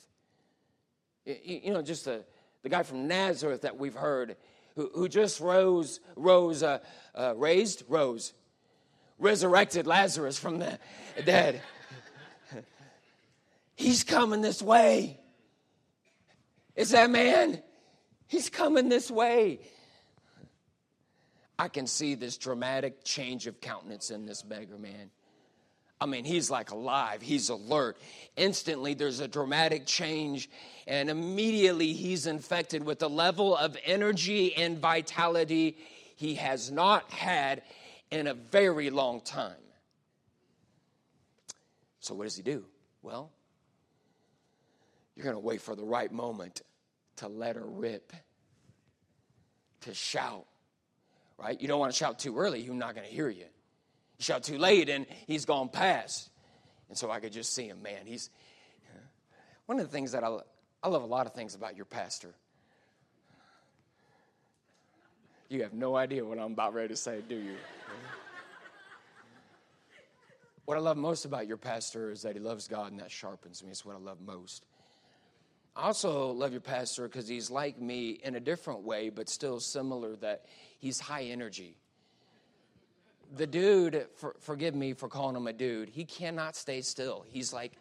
You 1.26 1.72
know, 1.72 1.82
just 1.82 2.04
the 2.04 2.24
the 2.62 2.68
guy 2.68 2.84
from 2.84 3.08
Nazareth 3.08 3.62
that 3.62 3.76
we've 3.76 3.94
heard, 3.94 4.36
who, 4.74 5.08
just 5.08 5.40
rose, 5.40 6.00
rose, 6.16 6.62
uh, 6.62 6.78
uh, 7.14 7.34
raised, 7.36 7.84
rose, 7.88 8.32
resurrected 9.18 9.86
Lazarus 9.86 10.38
from 10.38 10.58
the 10.58 10.78
dead. 11.24 11.60
He's 13.74 14.04
coming 14.04 14.40
this 14.40 14.62
way. 14.62 15.20
Is 16.76 16.90
that 16.90 17.10
man? 17.10 17.62
He's 18.26 18.48
coming 18.48 18.88
this 18.88 19.10
way. 19.10 19.60
I 21.58 21.68
can 21.68 21.86
see 21.86 22.14
this 22.14 22.38
dramatic 22.38 23.04
change 23.04 23.46
of 23.46 23.60
countenance 23.60 24.10
in 24.10 24.26
this 24.26 24.42
beggar 24.42 24.78
man. 24.78 25.10
I 26.02 26.06
mean, 26.06 26.24
he's 26.24 26.50
like 26.50 26.72
alive, 26.72 27.22
he's 27.22 27.48
alert. 27.48 27.96
Instantly, 28.36 28.94
there's 28.94 29.20
a 29.20 29.28
dramatic 29.28 29.86
change, 29.86 30.50
and 30.88 31.08
immediately 31.08 31.92
he's 31.92 32.26
infected 32.26 32.82
with 32.82 33.00
a 33.04 33.06
level 33.06 33.56
of 33.56 33.76
energy 33.84 34.52
and 34.56 34.78
vitality 34.78 35.76
he 36.16 36.34
has 36.34 36.72
not 36.72 37.08
had 37.12 37.62
in 38.10 38.26
a 38.26 38.34
very 38.34 38.90
long 38.90 39.20
time. 39.20 39.54
So, 42.00 42.14
what 42.14 42.24
does 42.24 42.36
he 42.36 42.42
do? 42.42 42.64
Well, 43.02 43.30
you're 45.14 45.22
going 45.22 45.36
to 45.36 45.40
wait 45.40 45.60
for 45.60 45.76
the 45.76 45.84
right 45.84 46.10
moment 46.10 46.62
to 47.16 47.28
let 47.28 47.54
her 47.54 47.64
rip, 47.64 48.12
to 49.82 49.94
shout, 49.94 50.46
right? 51.38 51.60
You 51.60 51.68
don't 51.68 51.78
want 51.78 51.92
to 51.92 51.96
shout 51.96 52.18
too 52.18 52.36
early, 52.36 52.60
you're 52.60 52.74
not 52.74 52.96
going 52.96 53.06
to 53.06 53.14
hear 53.14 53.28
you. 53.28 53.46
You 54.18 54.24
shout 54.24 54.42
too 54.42 54.58
late, 54.58 54.88
and 54.88 55.06
he's 55.26 55.44
gone 55.44 55.68
past. 55.68 56.30
And 56.88 56.98
so 56.98 57.10
I 57.10 57.20
could 57.20 57.32
just 57.32 57.54
see 57.54 57.66
him, 57.66 57.82
man. 57.82 58.06
He's 58.06 58.30
one 59.66 59.78
of 59.78 59.86
the 59.86 59.92
things 59.92 60.12
that 60.12 60.24
I, 60.24 60.36
I 60.82 60.88
love 60.88 61.02
a 61.02 61.06
lot 61.06 61.26
of 61.26 61.32
things 61.32 61.54
about 61.54 61.76
your 61.76 61.86
pastor. 61.86 62.34
You 65.48 65.62
have 65.62 65.74
no 65.74 65.96
idea 65.96 66.24
what 66.24 66.38
I'm 66.38 66.52
about 66.52 66.74
ready 66.74 66.88
to 66.88 66.96
say, 66.96 67.20
do 67.28 67.36
you? 67.36 67.56
what 70.64 70.76
I 70.76 70.80
love 70.80 70.96
most 70.96 71.24
about 71.24 71.46
your 71.46 71.56
pastor 71.56 72.10
is 72.10 72.22
that 72.22 72.34
he 72.34 72.40
loves 72.40 72.68
God 72.68 72.92
and 72.92 73.00
that 73.00 73.10
sharpens 73.10 73.62
me. 73.62 73.70
It's 73.70 73.84
what 73.84 73.96
I 73.96 73.98
love 73.98 74.20
most. 74.20 74.64
I 75.74 75.84
also 75.84 76.30
love 76.32 76.52
your 76.52 76.60
pastor 76.60 77.08
because 77.08 77.28
he's 77.28 77.50
like 77.50 77.80
me 77.80 78.10
in 78.10 78.34
a 78.34 78.40
different 78.40 78.82
way, 78.82 79.08
but 79.08 79.28
still 79.28 79.58
similar, 79.60 80.16
that 80.16 80.46
he's 80.78 81.00
high 81.00 81.24
energy. 81.24 81.76
The 83.34 83.46
dude, 83.46 84.06
for, 84.16 84.36
forgive 84.40 84.74
me 84.74 84.92
for 84.92 85.08
calling 85.08 85.36
him 85.36 85.46
a 85.46 85.52
dude, 85.52 85.88
he 85.88 86.04
cannot 86.04 86.54
stay 86.54 86.82
still. 86.82 87.24
He's 87.28 87.52
like 87.52 87.72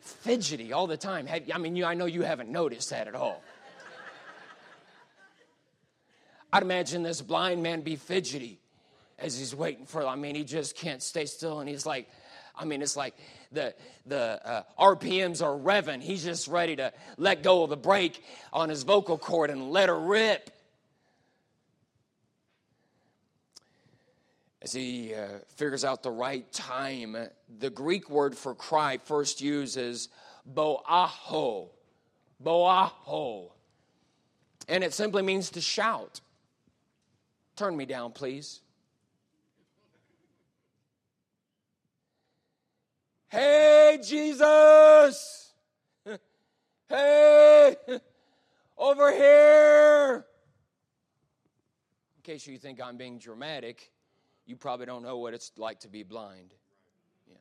fidgety 0.00 0.72
all 0.72 0.86
the 0.86 0.98
time. 0.98 1.26
Have, 1.26 1.42
I 1.52 1.58
mean, 1.58 1.76
you, 1.76 1.84
I 1.84 1.94
know 1.94 2.04
you 2.04 2.22
haven't 2.22 2.50
noticed 2.50 2.90
that 2.90 3.08
at 3.08 3.14
all. 3.14 3.42
I'd 6.52 6.62
imagine 6.62 7.02
this 7.02 7.20
blind 7.20 7.62
man 7.62 7.80
be 7.80 7.96
fidgety 7.96 8.60
as 9.18 9.36
he's 9.38 9.54
waiting 9.54 9.86
for, 9.86 10.06
I 10.06 10.14
mean, 10.14 10.34
he 10.34 10.44
just 10.44 10.76
can't 10.76 11.02
stay 11.02 11.26
still. 11.26 11.60
And 11.60 11.68
he's 11.68 11.86
like, 11.86 12.08
I 12.56 12.64
mean, 12.64 12.82
it's 12.82 12.96
like 12.96 13.14
the, 13.50 13.74
the 14.06 14.40
uh, 14.46 14.62
RPMs 14.78 15.42
are 15.42 15.58
revving. 15.58 16.00
He's 16.00 16.22
just 16.22 16.46
ready 16.46 16.76
to 16.76 16.92
let 17.16 17.42
go 17.42 17.64
of 17.64 17.70
the 17.70 17.76
brake 17.76 18.22
on 18.52 18.68
his 18.68 18.82
vocal 18.84 19.18
cord 19.18 19.50
and 19.50 19.70
let 19.70 19.88
her 19.88 19.98
rip. 19.98 20.50
As 24.64 24.72
he 24.72 25.14
uh, 25.14 25.26
figures 25.56 25.84
out 25.84 26.02
the 26.02 26.10
right 26.10 26.50
time, 26.50 27.14
the 27.58 27.68
Greek 27.68 28.08
word 28.08 28.34
for 28.34 28.54
cry 28.54 28.96
first 28.96 29.42
uses 29.42 30.08
boaho. 30.50 31.68
Boaho. 32.42 33.50
And 34.66 34.82
it 34.82 34.94
simply 34.94 35.20
means 35.20 35.50
to 35.50 35.60
shout. 35.60 36.22
Turn 37.56 37.76
me 37.76 37.84
down, 37.84 38.12
please. 38.12 38.62
Hey, 43.28 43.98
Jesus! 44.02 45.52
Hey, 46.86 47.76
over 48.76 49.10
here! 49.10 50.26
In 52.16 52.22
case 52.22 52.46
you 52.46 52.58
think 52.58 52.80
I'm 52.80 52.98
being 52.98 53.18
dramatic, 53.18 53.90
you 54.46 54.56
probably 54.56 54.86
don't 54.86 55.02
know 55.02 55.18
what 55.18 55.34
it's 55.34 55.52
like 55.56 55.80
to 55.80 55.88
be 55.88 56.02
blind. 56.02 56.54
Yeah. 57.28 57.36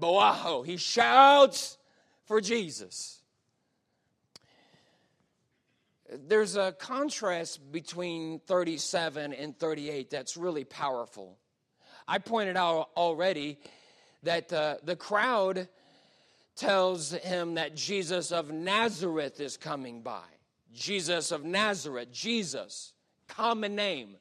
Boaho, 0.00 0.64
he 0.64 0.76
shouts 0.76 1.78
for 2.26 2.40
Jesus. 2.40 3.20
There's 6.10 6.56
a 6.56 6.72
contrast 6.72 7.70
between 7.70 8.40
37 8.40 9.34
and 9.34 9.58
38 9.58 10.08
that's 10.08 10.36
really 10.36 10.64
powerful. 10.64 11.38
I 12.06 12.18
pointed 12.18 12.56
out 12.56 12.88
already 12.96 13.58
that 14.22 14.50
uh, 14.52 14.76
the 14.82 14.96
crowd 14.96 15.68
tells 16.56 17.12
him 17.12 17.54
that 17.54 17.76
Jesus 17.76 18.32
of 18.32 18.50
Nazareth 18.50 19.38
is 19.40 19.58
coming 19.58 20.00
by. 20.00 20.24
Jesus 20.72 21.30
of 21.30 21.44
Nazareth, 21.44 22.10
Jesus, 22.10 22.94
common 23.26 23.74
name. 23.74 24.16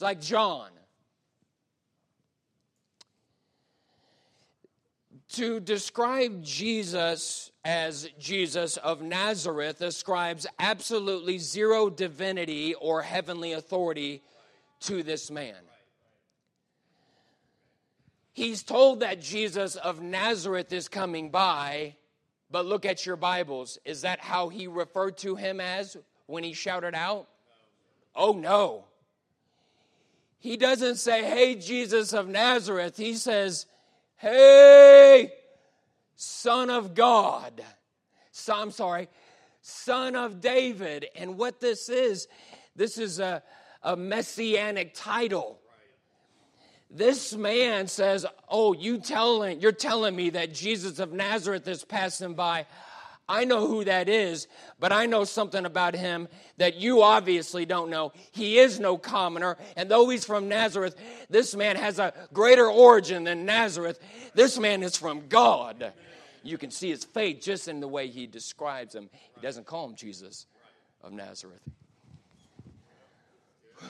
It's 0.00 0.02
like 0.02 0.22
John. 0.22 0.70
To 5.32 5.60
describe 5.60 6.42
Jesus 6.42 7.52
as 7.66 8.08
Jesus 8.18 8.78
of 8.78 9.02
Nazareth 9.02 9.82
ascribes 9.82 10.46
absolutely 10.58 11.36
zero 11.36 11.90
divinity 11.90 12.72
or 12.72 13.02
heavenly 13.02 13.52
authority 13.52 14.22
to 14.84 15.02
this 15.02 15.30
man. 15.30 15.52
He's 18.32 18.62
told 18.62 19.00
that 19.00 19.20
Jesus 19.20 19.76
of 19.76 20.00
Nazareth 20.00 20.72
is 20.72 20.88
coming 20.88 21.28
by, 21.28 21.96
but 22.50 22.64
look 22.64 22.86
at 22.86 23.04
your 23.04 23.16
Bibles. 23.16 23.78
Is 23.84 24.00
that 24.00 24.20
how 24.20 24.48
he 24.48 24.66
referred 24.66 25.18
to 25.18 25.36
him 25.36 25.60
as 25.60 25.94
when 26.24 26.42
he 26.42 26.54
shouted 26.54 26.94
out? 26.94 27.28
Oh, 28.16 28.32
no. 28.32 28.86
He 30.40 30.56
doesn't 30.56 30.96
say, 30.96 31.22
Hey, 31.22 31.54
Jesus 31.54 32.12
of 32.12 32.26
Nazareth. 32.26 32.96
He 32.96 33.14
says, 33.14 33.66
Hey, 34.16 35.32
Son 36.16 36.70
of 36.70 36.94
God. 36.94 37.62
So, 38.32 38.54
I'm 38.54 38.70
sorry, 38.70 39.08
Son 39.60 40.16
of 40.16 40.40
David. 40.40 41.06
And 41.14 41.38
what 41.38 41.60
this 41.60 41.88
is, 41.88 42.26
this 42.74 42.98
is 42.98 43.20
a, 43.20 43.42
a 43.82 43.96
messianic 43.96 44.94
title. 44.94 45.58
This 46.90 47.34
man 47.34 47.86
says, 47.86 48.24
Oh, 48.48 48.72
you 48.72 48.98
telling, 48.98 49.60
you're 49.60 49.72
telling 49.72 50.16
me 50.16 50.30
that 50.30 50.54
Jesus 50.54 50.98
of 50.98 51.12
Nazareth 51.12 51.68
is 51.68 51.84
passing 51.84 52.34
by. 52.34 52.66
I 53.30 53.44
know 53.44 53.68
who 53.68 53.84
that 53.84 54.08
is, 54.08 54.48
but 54.80 54.90
I 54.92 55.06
know 55.06 55.22
something 55.22 55.64
about 55.64 55.94
him 55.94 56.26
that 56.56 56.74
you 56.74 57.02
obviously 57.02 57.64
don't 57.64 57.88
know. 57.88 58.12
He 58.32 58.58
is 58.58 58.80
no 58.80 58.98
commoner, 58.98 59.56
and 59.76 59.88
though 59.88 60.08
he's 60.08 60.24
from 60.24 60.48
Nazareth, 60.48 60.96
this 61.28 61.54
man 61.54 61.76
has 61.76 62.00
a 62.00 62.12
greater 62.32 62.68
origin 62.68 63.22
than 63.22 63.46
Nazareth. 63.46 64.00
This 64.34 64.58
man 64.58 64.82
is 64.82 64.96
from 64.96 65.28
God. 65.28 65.92
You 66.42 66.58
can 66.58 66.72
see 66.72 66.90
his 66.90 67.04
faith 67.04 67.40
just 67.40 67.68
in 67.68 67.78
the 67.78 67.86
way 67.86 68.08
he 68.08 68.26
describes 68.26 68.94
him. 68.94 69.08
He 69.36 69.40
doesn't 69.40 69.66
call 69.66 69.86
him 69.86 69.94
Jesus 69.94 70.46
of 71.02 71.12
Nazareth. 71.12 71.62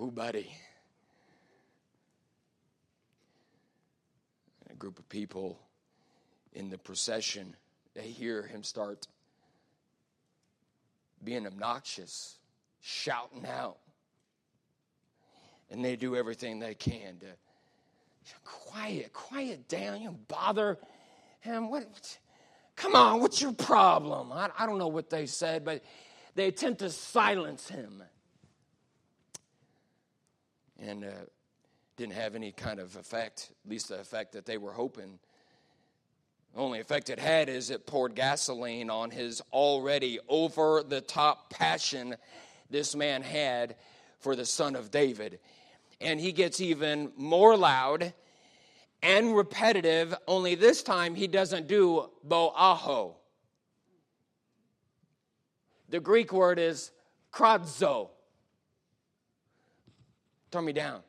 Ooh, 0.00 0.12
buddy. 0.12 0.48
a 4.74 4.76
group 4.76 4.98
of 4.98 5.08
people 5.08 5.60
in 6.52 6.68
the 6.68 6.78
procession, 6.78 7.54
they 7.94 8.08
hear 8.08 8.42
him 8.42 8.62
start 8.62 9.06
being 11.22 11.46
obnoxious, 11.46 12.38
shouting 12.80 13.46
out. 13.46 13.78
And 15.70 15.84
they 15.84 15.96
do 15.96 16.14
everything 16.14 16.58
they 16.58 16.74
can 16.74 17.18
to 17.20 17.26
quiet, 18.44 19.12
quiet 19.12 19.68
down. 19.68 20.00
You 20.00 20.16
bother 20.28 20.78
him. 21.40 21.70
What, 21.70 21.88
what, 21.88 22.18
come 22.76 22.94
on, 22.94 23.20
what's 23.20 23.40
your 23.40 23.52
problem? 23.52 24.32
I, 24.32 24.50
I 24.58 24.66
don't 24.66 24.78
know 24.78 24.88
what 24.88 25.10
they 25.10 25.26
said, 25.26 25.64
but 25.64 25.82
they 26.34 26.46
attempt 26.46 26.80
to 26.80 26.90
silence 26.90 27.68
him. 27.68 28.02
And 30.78 31.04
uh, 31.04 31.08
didn't 31.96 32.14
have 32.14 32.34
any 32.34 32.52
kind 32.52 32.80
of 32.80 32.96
effect, 32.96 33.52
at 33.64 33.70
least 33.70 33.88
the 33.88 34.00
effect 34.00 34.32
that 34.32 34.44
they 34.44 34.58
were 34.58 34.72
hoping. 34.72 35.18
The 36.54 36.60
only 36.60 36.78
effect 36.78 37.10
it 37.10 37.18
had 37.18 37.48
is 37.48 37.70
it 37.70 37.84
poured 37.84 38.14
gasoline 38.14 38.88
on 38.88 39.10
his 39.10 39.42
already 39.52 40.20
over 40.28 40.84
the 40.84 41.00
top 41.00 41.50
passion 41.50 42.14
this 42.70 42.94
man 42.94 43.22
had 43.22 43.74
for 44.20 44.36
the 44.36 44.44
son 44.44 44.76
of 44.76 44.92
David. 44.92 45.40
And 46.00 46.20
he 46.20 46.30
gets 46.30 46.60
even 46.60 47.10
more 47.16 47.56
loud 47.56 48.14
and 49.02 49.36
repetitive, 49.36 50.14
only 50.28 50.54
this 50.54 50.82
time 50.82 51.16
he 51.16 51.26
doesn't 51.26 51.66
do 51.66 52.08
boaho. 52.26 53.16
The 55.88 56.00
Greek 56.00 56.32
word 56.32 56.60
is 56.60 56.92
kradzo. 57.32 58.10
Turn 60.52 60.64
me 60.64 60.72
down. 60.72 61.02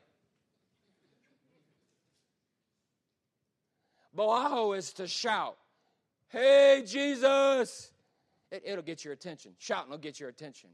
Boaho 4.16 4.76
is 4.76 4.92
to 4.94 5.06
shout, 5.06 5.56
Hey, 6.28 6.82
Jesus! 6.86 7.90
It, 8.50 8.62
will 8.74 8.82
get 8.82 9.04
your 9.04 9.12
attention. 9.12 9.52
Shouting 9.58 9.90
will 9.90 9.98
get 9.98 10.18
your 10.18 10.28
attention. 10.28 10.70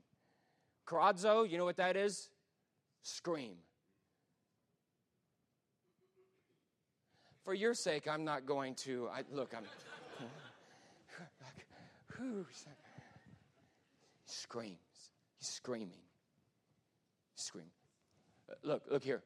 Kradzo, 0.86 1.48
you 1.48 1.58
know 1.58 1.64
what 1.64 1.76
that 1.76 1.96
is? 1.96 2.28
Scream. 3.02 3.54
For 7.44 7.54
your 7.54 7.74
sake, 7.74 8.06
I'm 8.08 8.24
not 8.24 8.46
going 8.46 8.74
to. 8.76 9.08
I, 9.12 9.22
look, 9.32 9.52
I'm. 9.56 9.64
he 12.18 12.44
screams. 14.26 14.78
He's 15.38 15.48
screaming. 15.48 16.02
Scream. 17.34 17.70
Look, 18.62 18.84
look 18.90 19.02
here. 19.02 19.22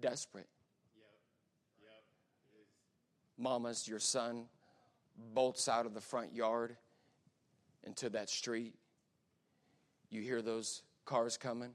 Desperate 0.00 0.46
mamas, 3.38 3.86
your 3.86 4.00
son 4.00 4.46
bolts 5.34 5.68
out 5.68 5.86
of 5.86 5.94
the 5.94 6.00
front 6.00 6.34
yard 6.34 6.76
into 7.84 8.10
that 8.10 8.28
street. 8.28 8.74
You 10.10 10.22
hear 10.22 10.42
those 10.42 10.82
cars 11.04 11.36
coming. 11.36 11.70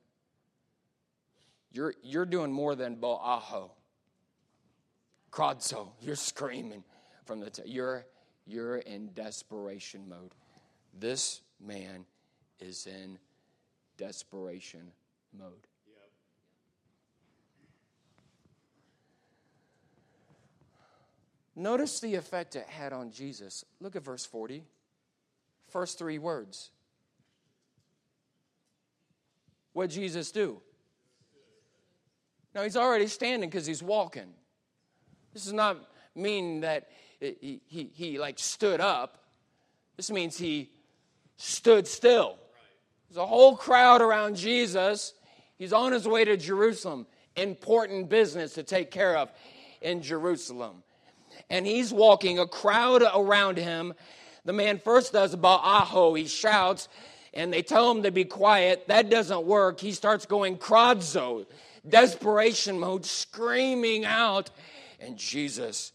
You're, 1.71 1.93
you're 2.03 2.25
doing 2.25 2.51
more 2.51 2.75
than 2.75 2.95
boaho. 2.97 3.71
Kradzo, 5.31 5.89
you're 5.99 6.15
screaming 6.15 6.83
from 7.25 7.39
the 7.39 7.49
t- 7.49 7.63
you're 7.65 8.05
you're 8.45 8.77
in 8.77 9.09
desperation 9.13 10.07
mode. 10.07 10.35
This 10.99 11.41
man 11.59 12.05
is 12.59 12.85
in 12.87 13.17
desperation 13.97 14.91
mode. 15.37 15.67
Notice 21.55 21.99
the 21.99 22.15
effect 22.15 22.55
it 22.55 22.67
had 22.67 22.93
on 22.93 23.11
Jesus. 23.11 23.63
Look 23.79 23.95
at 23.95 24.03
verse 24.03 24.25
40. 24.25 24.63
First 25.69 25.97
three 25.97 26.17
words. 26.17 26.71
What 29.73 29.89
Jesus 29.89 30.31
do? 30.31 30.61
Now 32.53 32.63
he's 32.63 32.77
already 32.77 33.07
standing 33.07 33.49
because 33.49 33.65
he's 33.65 33.81
walking. 33.81 34.33
This 35.33 35.45
does 35.45 35.53
not 35.53 35.77
mean 36.15 36.61
that 36.61 36.89
he, 37.19 37.61
he, 37.65 37.91
he 37.93 38.19
like 38.19 38.37
stood 38.37 38.79
up. 38.79 39.17
This 39.97 40.11
means 40.11 40.37
he 40.37 40.69
stood 41.37 41.87
still. 41.87 42.37
There's 43.09 43.17
a 43.17 43.25
whole 43.25 43.55
crowd 43.55 44.01
around 44.01 44.35
Jesus. 44.35 45.13
He's 45.57 45.73
on 45.73 45.91
his 45.91 46.07
way 46.07 46.25
to 46.25 46.37
Jerusalem. 46.37 47.07
Important 47.35 48.09
business 48.09 48.53
to 48.53 48.63
take 48.63 48.91
care 48.91 49.17
of 49.17 49.31
in 49.81 50.01
Jerusalem. 50.01 50.83
And 51.49 51.65
he's 51.65 51.93
walking, 51.93 52.39
a 52.39 52.47
crowd 52.47 53.03
around 53.15 53.57
him. 53.57 53.93
The 54.45 54.53
man 54.53 54.79
first 54.79 55.13
does 55.13 55.33
about 55.33 55.61
aho, 55.63 56.13
he 56.13 56.27
shouts, 56.27 56.89
and 57.33 57.51
they 57.51 57.61
tell 57.61 57.89
him 57.89 58.03
to 58.03 58.11
be 58.11 58.25
quiet. 58.25 58.87
That 58.87 59.09
doesn't 59.09 59.45
work. 59.45 59.79
He 59.79 59.91
starts 59.91 60.25
going 60.25 60.57
kradzo, 60.57 61.45
desperation 61.87 62.79
mode, 62.79 63.05
screaming 63.05 64.05
out, 64.05 64.49
and 64.99 65.17
Jesus 65.17 65.93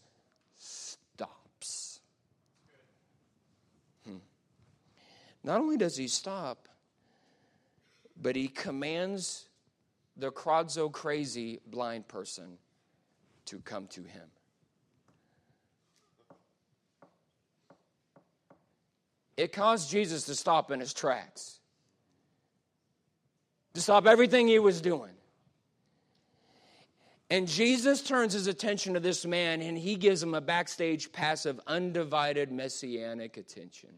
stops. 0.57 2.01
Hmm. 4.05 4.17
Not 5.43 5.61
only 5.61 5.77
does 5.77 5.95
he 5.95 6.07
stop, 6.07 6.67
but 8.21 8.35
he 8.35 8.47
commands 8.47 9.45
the 10.17 10.31
kradzo 10.31 10.91
crazy 10.91 11.59
blind 11.65 12.07
person 12.07 12.57
to 13.45 13.59
come 13.59 13.87
to 13.87 14.01
him. 14.03 14.29
It 19.39 19.53
caused 19.53 19.89
Jesus 19.89 20.25
to 20.25 20.35
stop 20.35 20.69
in 20.69 20.81
his 20.81 20.93
tracks, 20.93 21.59
to 23.73 23.79
stop 23.79 24.05
everything 24.05 24.49
he 24.49 24.59
was 24.59 24.81
doing. 24.81 25.13
And 27.29 27.47
Jesus 27.47 28.01
turns 28.01 28.33
his 28.33 28.47
attention 28.47 28.95
to 28.95 28.99
this 28.99 29.25
man 29.25 29.61
and 29.61 29.77
he 29.77 29.95
gives 29.95 30.21
him 30.21 30.33
a 30.33 30.41
backstage 30.41 31.13
pass 31.13 31.45
of 31.45 31.61
undivided 31.67 32.51
messianic 32.51 33.37
attention. 33.37 33.91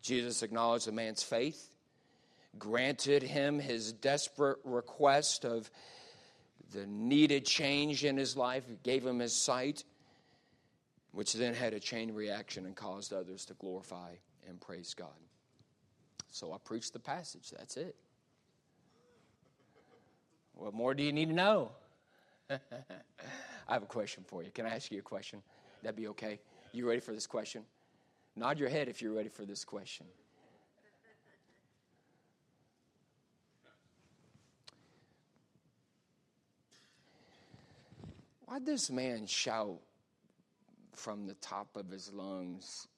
Jesus 0.00 0.44
acknowledged 0.44 0.86
the 0.86 0.92
man's 0.92 1.24
faith, 1.24 1.74
granted 2.56 3.24
him 3.24 3.58
his 3.58 3.92
desperate 3.92 4.58
request 4.62 5.44
of 5.44 5.68
the 6.72 6.86
needed 6.86 7.44
change 7.44 8.04
in 8.04 8.16
his 8.16 8.36
life, 8.36 8.62
gave 8.84 9.04
him 9.04 9.18
his 9.18 9.34
sight, 9.34 9.82
which 11.12 11.34
then 11.34 11.54
had 11.54 11.74
a 11.74 11.80
chain 11.80 12.12
reaction 12.12 12.66
and 12.66 12.74
caused 12.74 13.12
others 13.12 13.44
to 13.44 13.54
glorify 13.54 14.10
and 14.48 14.60
praise 14.60 14.94
God. 14.94 15.08
So 16.30 16.52
I 16.52 16.56
preached 16.58 16.94
the 16.94 16.98
passage. 16.98 17.50
That's 17.56 17.76
it. 17.76 17.94
What 20.54 20.74
more 20.74 20.94
do 20.94 21.02
you 21.02 21.12
need 21.12 21.28
to 21.28 21.34
know? 21.34 21.72
I 22.50 22.56
have 23.68 23.82
a 23.82 23.86
question 23.86 24.24
for 24.26 24.42
you. 24.42 24.50
Can 24.50 24.66
I 24.66 24.74
ask 24.74 24.90
you 24.90 24.98
a 24.98 25.02
question? 25.02 25.42
That'd 25.82 25.96
be 25.96 26.08
okay. 26.08 26.40
You 26.72 26.88
ready 26.88 27.00
for 27.00 27.12
this 27.12 27.26
question? 27.26 27.64
Nod 28.34 28.58
your 28.58 28.68
head 28.68 28.88
if 28.88 29.02
you're 29.02 29.12
ready 29.12 29.28
for 29.28 29.44
this 29.44 29.64
question. 29.64 30.06
Why'd 38.46 38.66
this 38.66 38.90
man 38.90 39.26
shout 39.26 39.80
from 40.94 41.26
the 41.26 41.34
top 41.34 41.76
of 41.76 41.88
his 41.88 42.12
lungs 42.12 42.88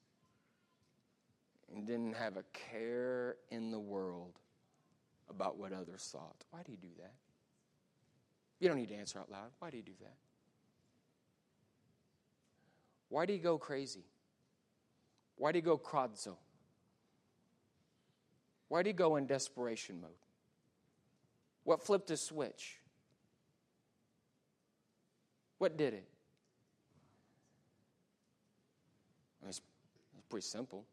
and 1.72 1.86
didn't 1.86 2.14
have 2.14 2.36
a 2.36 2.44
care 2.52 3.36
in 3.50 3.70
the 3.70 3.78
world 3.78 4.38
about 5.28 5.56
what 5.56 5.72
others 5.72 6.08
thought? 6.12 6.44
Why 6.50 6.62
did 6.62 6.72
he 6.72 6.76
do 6.76 6.92
that? 6.98 7.14
You 8.60 8.68
don't 8.68 8.76
need 8.76 8.88
to 8.88 8.94
answer 8.94 9.18
out 9.18 9.30
loud. 9.30 9.50
Why 9.58 9.70
did 9.70 9.78
he 9.78 9.82
do 9.82 9.92
that? 10.00 10.16
Why 13.08 13.26
did 13.26 13.34
he 13.34 13.38
go 13.38 13.58
crazy? 13.58 14.04
Why 15.36 15.52
did 15.52 15.58
he 15.58 15.62
go 15.62 15.78
kradzo? 15.78 16.36
Why 18.68 18.82
did 18.82 18.90
he 18.90 18.92
go 18.94 19.16
in 19.16 19.26
desperation 19.26 20.00
mode? 20.00 20.10
What 21.64 21.82
flipped 21.82 22.08
his 22.08 22.20
switch? 22.20 22.78
What 25.58 25.76
did 25.76 25.94
it? 25.94 26.08
It's, 29.46 29.60
it's 30.16 30.23
pretty 30.34 30.48
simple. 30.48 30.84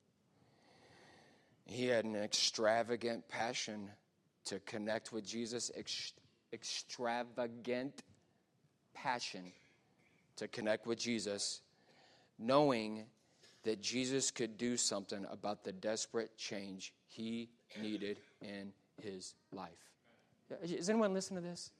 He 1.65 1.87
had 1.87 2.05
an 2.05 2.15
extravagant 2.15 3.27
passion 3.27 3.89
to 4.45 4.59
connect 4.59 5.11
with 5.11 5.25
Jesus, 5.25 5.71
ex- 5.75 6.13
extravagant 6.53 8.03
passion 8.93 9.51
to 10.35 10.47
connect 10.47 10.85
with 10.85 10.99
Jesus, 10.99 11.61
knowing 12.37 13.05
that 13.63 13.81
Jesus 13.81 14.29
could 14.29 14.59
do 14.59 14.77
something 14.77 15.25
about 15.31 15.63
the 15.63 15.71
desperate 15.71 16.37
change 16.37 16.93
he 17.07 17.49
needed 17.81 18.17
in 18.43 18.71
his 19.01 19.33
life. 19.51 19.71
Uh, 20.51 20.57
is 20.61 20.87
anyone 20.87 21.15
listening 21.15 21.41
to 21.41 21.49
this? 21.49 21.71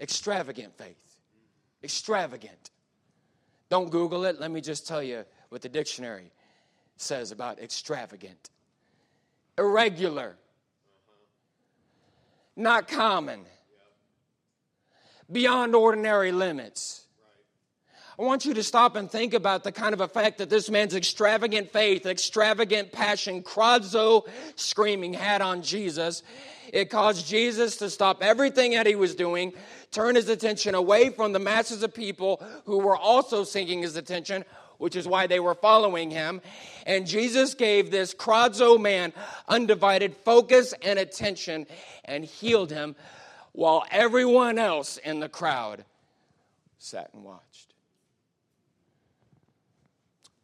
Extravagant 0.00 0.78
faith. 0.78 1.18
Extravagant. 1.82 2.70
Don't 3.72 3.88
Google 3.88 4.26
it. 4.26 4.38
Let 4.38 4.50
me 4.50 4.60
just 4.60 4.86
tell 4.86 5.02
you 5.02 5.24
what 5.48 5.62
the 5.62 5.68
dictionary 5.70 6.30
says 6.98 7.32
about 7.32 7.58
extravagant 7.58 8.50
irregular, 9.56 10.36
not 12.54 12.86
common, 12.86 13.46
beyond 15.30 15.74
ordinary 15.74 16.32
limits. 16.32 17.01
I 18.18 18.22
want 18.22 18.44
you 18.44 18.52
to 18.54 18.62
stop 18.62 18.94
and 18.96 19.10
think 19.10 19.32
about 19.32 19.64
the 19.64 19.72
kind 19.72 19.94
of 19.94 20.02
effect 20.02 20.38
that 20.38 20.50
this 20.50 20.68
man's 20.68 20.94
extravagant 20.94 21.72
faith, 21.72 22.04
extravagant 22.04 22.92
passion, 22.92 23.42
kradzo 23.42 24.28
screaming 24.54 25.14
had 25.14 25.40
on 25.40 25.62
Jesus. 25.62 26.22
It 26.74 26.90
caused 26.90 27.26
Jesus 27.26 27.76
to 27.78 27.88
stop 27.88 28.22
everything 28.22 28.72
that 28.72 28.86
he 28.86 28.96
was 28.96 29.14
doing, 29.14 29.54
turn 29.92 30.14
his 30.14 30.28
attention 30.28 30.74
away 30.74 31.08
from 31.08 31.32
the 31.32 31.38
masses 31.38 31.82
of 31.82 31.94
people 31.94 32.42
who 32.66 32.78
were 32.78 32.96
also 32.96 33.44
seeking 33.44 33.80
his 33.80 33.96
attention, 33.96 34.44
which 34.76 34.94
is 34.94 35.08
why 35.08 35.26
they 35.26 35.40
were 35.40 35.54
following 35.54 36.10
him. 36.10 36.42
And 36.86 37.06
Jesus 37.06 37.54
gave 37.54 37.90
this 37.90 38.12
kradzo 38.12 38.78
man 38.78 39.14
undivided 39.48 40.14
focus 40.18 40.74
and 40.82 40.98
attention 40.98 41.66
and 42.04 42.26
healed 42.26 42.70
him 42.70 42.94
while 43.52 43.86
everyone 43.90 44.58
else 44.58 44.98
in 44.98 45.20
the 45.20 45.30
crowd 45.30 45.86
sat 46.78 47.10
and 47.14 47.24
watched. 47.24 47.71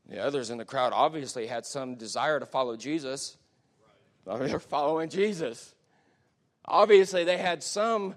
The 0.09 0.25
others 0.25 0.51
in 0.51 0.59
the 0.59 0.64
crowd 0.64 0.92
obviously 0.94 1.47
had 1.47 1.66
some 1.66 1.97
desire 1.97 2.40
to 2.40 2.47
follow 2.47 2.77
Jesus. 2.77 3.37
They're 4.25 4.59
following 4.59 5.11
Jesus. 5.11 5.75
Obviously, 6.64 7.25
they 7.25 7.37
had 7.37 7.62
some 7.62 8.14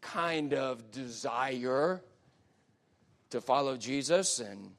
kind 0.00 0.54
of 0.54 0.90
desire 0.90 2.02
to 3.30 3.40
follow 3.40 3.76
Jesus 3.76 4.38
and 4.38 4.70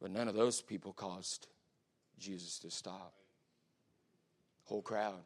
but 0.00 0.10
none 0.10 0.26
of 0.26 0.34
those 0.34 0.60
people 0.60 0.92
caused 0.92 1.46
Jesus 2.18 2.58
to 2.60 2.70
stop. 2.70 3.14
Whole 4.64 4.82
crowd. 4.82 5.20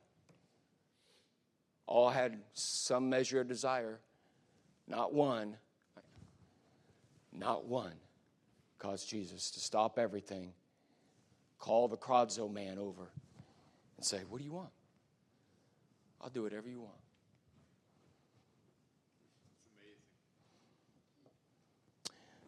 All 1.86 2.10
had 2.10 2.38
some 2.52 3.08
measure 3.08 3.40
of 3.40 3.48
desire. 3.48 4.00
Not 4.86 5.14
one 5.14 5.56
not 7.38 7.66
one 7.66 7.92
caused 8.78 9.08
Jesus 9.08 9.50
to 9.52 9.60
stop 9.60 9.98
everything, 9.98 10.52
call 11.58 11.88
the 11.88 11.96
Kradzo 11.96 12.52
man 12.52 12.78
over, 12.78 13.10
and 13.96 14.04
say, 14.04 14.20
What 14.28 14.38
do 14.38 14.44
you 14.44 14.52
want? 14.52 14.70
I'll 16.20 16.30
do 16.30 16.42
whatever 16.42 16.68
you 16.68 16.80
want. 16.80 16.96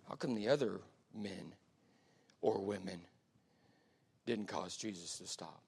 How 0.08 0.14
come 0.14 0.34
the 0.34 0.48
other 0.48 0.80
men 1.14 1.54
or 2.40 2.60
women 2.60 3.00
didn't 4.24 4.46
cause 4.46 4.76
Jesus 4.76 5.18
to 5.18 5.26
stop? 5.26 5.60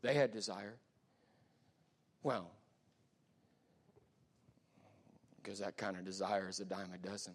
They 0.00 0.14
had 0.14 0.32
desire. 0.32 0.76
Well, 2.22 2.50
because 5.42 5.58
that 5.58 5.76
kind 5.76 5.96
of 5.98 6.06
desire 6.06 6.48
is 6.48 6.60
a 6.60 6.64
dime 6.64 6.90
a 6.94 7.06
dozen 7.06 7.34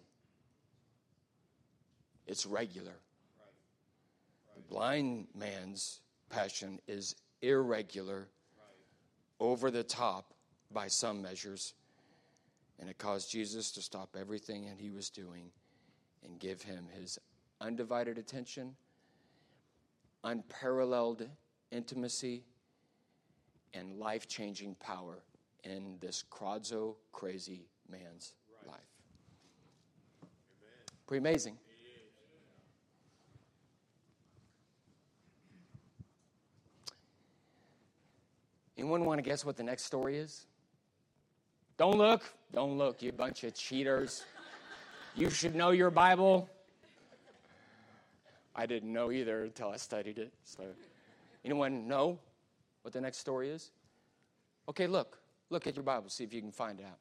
it's 2.30 2.46
regular. 2.46 2.94
The 4.54 4.62
blind 4.62 5.26
man's 5.34 6.00
passion 6.28 6.78
is 6.86 7.16
irregular, 7.42 8.28
over 9.40 9.68
the 9.70 9.82
top 9.82 10.32
by 10.70 10.86
some 10.86 11.20
measures, 11.20 11.74
and 12.78 12.88
it 12.88 12.98
caused 12.98 13.32
Jesus 13.32 13.72
to 13.72 13.82
stop 13.82 14.16
everything 14.18 14.66
that 14.66 14.78
he 14.78 14.90
was 14.90 15.10
doing 15.10 15.50
and 16.24 16.38
give 16.38 16.62
him 16.62 16.86
his 16.96 17.18
undivided 17.60 18.16
attention, 18.16 18.76
unparalleled 20.22 21.26
intimacy, 21.72 22.44
and 23.74 23.98
life 23.98 24.28
changing 24.28 24.76
power 24.76 25.24
in 25.64 25.96
this 26.00 26.22
Kradzo 26.30 26.94
crazy 27.10 27.66
man's 27.90 28.34
life. 28.64 28.78
Pretty 31.08 31.18
amazing. 31.18 31.58
Anyone 38.80 39.04
want 39.04 39.18
to 39.18 39.22
guess 39.22 39.44
what 39.44 39.58
the 39.58 39.62
next 39.62 39.84
story 39.84 40.16
is? 40.16 40.46
Don't 41.76 41.98
look. 41.98 42.22
Don't 42.50 42.78
look, 42.78 43.02
you 43.02 43.12
bunch 43.12 43.44
of 43.44 43.54
cheaters. 43.54 44.24
You 45.14 45.28
should 45.28 45.54
know 45.54 45.70
your 45.70 45.90
Bible. 45.90 46.48
I 48.56 48.64
didn't 48.64 48.90
know 48.90 49.12
either 49.12 49.44
until 49.44 49.68
I 49.68 49.76
studied 49.76 50.16
it. 50.18 50.32
So, 50.44 50.64
anyone 51.44 51.88
know 51.88 52.18
what 52.80 52.94
the 52.94 53.02
next 53.02 53.18
story 53.18 53.50
is? 53.50 53.70
Okay, 54.66 54.86
look. 54.86 55.18
Look 55.50 55.66
at 55.66 55.76
your 55.76 55.82
Bible, 55.82 56.08
see 56.08 56.24
if 56.24 56.32
you 56.32 56.40
can 56.40 56.50
find 56.50 56.80
out. 56.80 56.96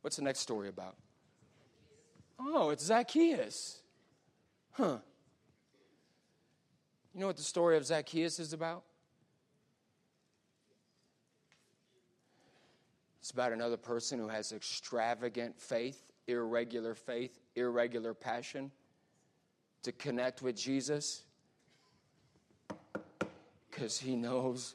What's 0.00 0.16
the 0.16 0.22
next 0.22 0.38
story 0.38 0.70
about? 0.70 0.96
Oh, 2.40 2.70
it's 2.70 2.84
Zacchaeus. 2.84 3.82
Huh. 4.70 5.00
You 7.12 7.20
know 7.20 7.26
what 7.26 7.36
the 7.36 7.42
story 7.42 7.76
of 7.76 7.84
Zacchaeus 7.84 8.38
is 8.38 8.54
about? 8.54 8.84
It's 13.22 13.30
about 13.30 13.52
another 13.52 13.76
person 13.76 14.18
who 14.18 14.26
has 14.26 14.50
extravagant 14.50 15.56
faith, 15.56 16.02
irregular 16.26 16.96
faith, 16.96 17.38
irregular 17.54 18.14
passion 18.14 18.72
to 19.84 19.92
connect 19.92 20.42
with 20.42 20.56
Jesus 20.56 21.22
because 23.70 23.96
he 23.96 24.16
knows 24.16 24.74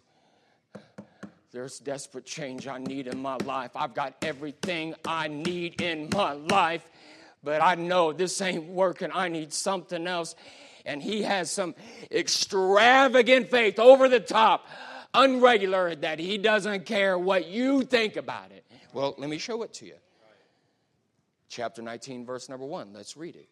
there's 1.51 1.79
desperate 1.79 2.25
change 2.25 2.69
I 2.69 2.77
need 2.77 3.07
in 3.07 3.21
my 3.21 3.35
life. 3.43 3.71
I've 3.75 3.93
got 3.93 4.15
everything 4.21 4.95
I 5.03 5.27
need 5.27 5.81
in 5.81 6.07
my 6.13 6.31
life, 6.31 6.89
but 7.43 7.61
I 7.61 7.75
know 7.75 8.13
this 8.13 8.39
ain't 8.39 8.67
working. 8.67 9.09
I 9.13 9.27
need 9.27 9.51
something 9.51 10.07
else. 10.07 10.35
And 10.85 11.03
he 11.03 11.23
has 11.23 11.51
some 11.51 11.75
extravagant 12.09 13.51
faith 13.51 13.77
over 13.77 14.07
the 14.07 14.21
top 14.21 14.65
unregular 15.13 15.99
that 16.01 16.19
he 16.19 16.37
doesn't 16.37 16.85
care 16.85 17.17
what 17.17 17.47
you 17.47 17.83
think 17.83 18.15
about 18.15 18.51
it. 18.51 18.65
Well, 18.93 19.15
let 19.17 19.29
me 19.29 19.37
show 19.37 19.63
it 19.63 19.73
to 19.75 19.85
you. 19.85 19.95
Chapter 21.49 21.81
19, 21.81 22.25
verse 22.25 22.49
number 22.49 22.65
1. 22.65 22.93
Let's 22.93 23.15
read 23.15 23.35
it. 23.35 23.47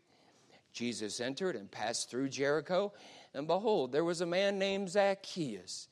Jesus 0.73 1.21
entered 1.21 1.55
and 1.55 1.71
passed 1.71 2.09
through 2.09 2.27
Jericho, 2.29 2.91
and 3.33 3.47
behold, 3.47 3.93
there 3.93 4.03
was 4.03 4.19
a 4.19 4.25
man 4.25 4.59
named 4.59 4.89
Zacchaeus. 4.89 5.87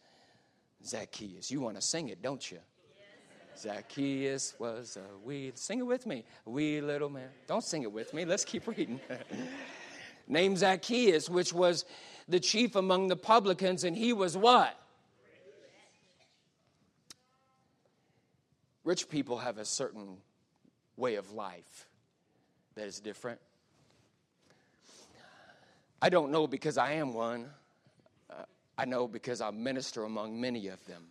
Zacchaeus, 0.85 1.49
you 1.49 1.61
want 1.61 1.75
to 1.75 1.81
sing 1.81 2.09
it, 2.09 2.21
don't 2.21 2.51
you? 2.51 2.59
Zacchaeus 3.57 4.55
was 4.59 4.97
a 4.97 5.25
wee, 5.25 5.53
sing 5.55 5.79
it 5.79 5.83
with 5.83 6.05
me, 6.05 6.25
a 6.45 6.49
wee 6.49 6.81
little 6.81 7.09
man. 7.09 7.29
Don't 7.47 7.63
sing 7.63 7.83
it 7.83 7.91
with 7.91 8.13
me, 8.13 8.25
let's 8.25 8.43
keep 8.43 8.67
reading. 8.67 8.99
Named 10.27 10.57
Zacchaeus, 10.57 11.29
which 11.29 11.53
was 11.53 11.85
the 12.27 12.39
chief 12.39 12.75
among 12.75 13.07
the 13.07 13.15
publicans, 13.15 13.83
and 13.83 13.95
he 13.95 14.11
was 14.11 14.35
what? 14.35 14.77
Rich 18.83 19.09
people 19.09 19.37
have 19.37 19.57
a 19.57 19.65
certain 19.65 20.17
way 20.97 21.15
of 21.15 21.31
life 21.31 21.87
that 22.75 22.85
is 22.85 22.99
different. 22.99 23.39
I 26.01 26.09
don't 26.09 26.31
know 26.31 26.47
because 26.47 26.77
I 26.77 26.93
am 26.93 27.13
one. 27.13 27.45
Uh, 28.29 28.43
I 28.77 28.85
know 28.85 29.07
because 29.07 29.39
I 29.39 29.51
minister 29.51 30.03
among 30.03 30.39
many 30.39 30.67
of 30.67 30.85
them. 30.85 31.03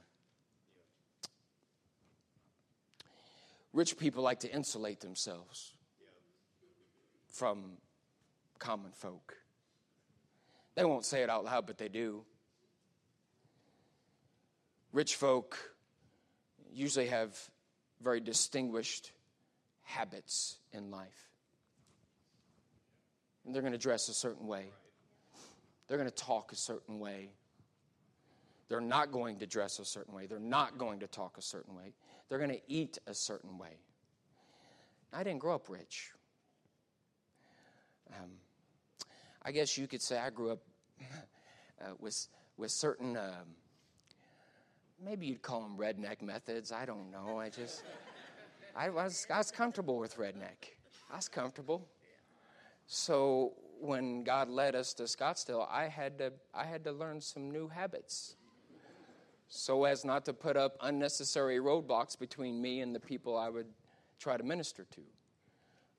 Rich 3.73 3.97
people 3.97 4.23
like 4.23 4.41
to 4.41 4.53
insulate 4.53 5.01
themselves 5.01 5.73
from 7.29 7.79
common 8.59 8.93
folk. 8.93 9.35
They 10.75 10.85
won't 10.85 11.07
say 11.07 11.23
it 11.23 11.31
out 11.31 11.45
loud, 11.45 11.67
but 11.67 11.79
they 11.79 11.89
do. 11.89 12.23
Rich 14.93 15.17
folk 15.17 15.59
usually 16.71 17.07
have 17.07 17.35
very 18.03 18.21
distinguished 18.21 19.12
habits 19.83 20.59
in 20.73 20.91
life. 20.91 21.31
And 23.45 23.55
they're 23.55 23.62
going 23.62 23.73
to 23.73 23.79
dress 23.79 24.09
a 24.09 24.15
certain 24.15 24.47
way, 24.47 24.67
they're 25.88 25.99
going 25.99 26.11
to 26.11 26.15
talk 26.15 26.53
a 26.53 26.57
certain 26.57 26.99
way. 26.99 27.31
They're 28.69 28.81
not 28.81 29.12
going 29.12 29.41
to 29.41 29.47
dress 29.47 29.79
a 29.81 29.85
certain 29.85 30.15
way. 30.15 30.25
They're 30.25 30.38
not 30.38 30.79
going 30.79 31.01
to 31.01 31.07
talk 31.07 31.37
a 31.37 31.43
certain 31.43 31.75
way. 31.75 31.93
They're 32.29 32.38
going 32.38 32.53
to 32.53 32.61
eat 32.67 32.97
a 33.07 33.12
certain 33.12 33.59
way. 33.59 33.77
I 35.12 35.23
didn't 35.25 35.41
grow 35.41 35.55
up 35.55 35.69
rich. 35.69 36.11
Um, 38.09 38.31
I 39.43 39.53
guess 39.53 39.77
you 39.77 39.87
could 39.87 40.01
say 40.01 40.19
I 40.19 40.31
grew 40.31 40.53
up 40.53 40.61
uh, 41.83 41.91
with, 41.99 42.29
with 42.57 42.71
certain 42.71 43.19
um, 43.19 43.57
maybe 45.05 45.27
you'd 45.27 45.43
call 45.43 45.61
them 45.62 45.77
redneck 45.77 46.23
methods. 46.23 46.73
I 46.73 46.85
don't 46.87 47.11
know. 47.11 47.38
I 47.38 47.49
just, 47.49 47.83
I 48.77 48.91
was, 48.91 49.27
I 49.33 49.38
was 49.38 49.51
comfortable 49.51 49.99
with 49.99 50.17
redneck. 50.17 50.71
I 51.11 51.17
was 51.17 51.29
comfortable. 51.29 51.88
So 52.87 53.55
when 53.81 54.23
God 54.23 54.49
led 54.49 54.75
us 54.75 54.95
to 54.95 55.05
Scottsdale, 55.05 55.67
I 55.71 55.88
had 55.88 56.19
to, 56.19 56.33
I 56.55 56.65
had 56.65 56.85
to 56.85 56.93
learn 56.93 57.21
some 57.21 57.51
new 57.51 57.69
habits 57.69 58.37
so 59.49 59.85
as 59.85 60.03
not 60.03 60.25
to 60.25 60.33
put 60.33 60.57
up 60.57 60.77
unnecessary 60.81 61.59
roadblocks 61.59 62.19
between 62.19 62.62
me 62.62 62.81
and 62.81 62.95
the 62.95 63.01
people 63.01 63.37
I 63.37 63.51
would 63.51 63.67
try 64.19 64.37
to 64.38 64.43
minister 64.43 64.87
to. 64.93 65.01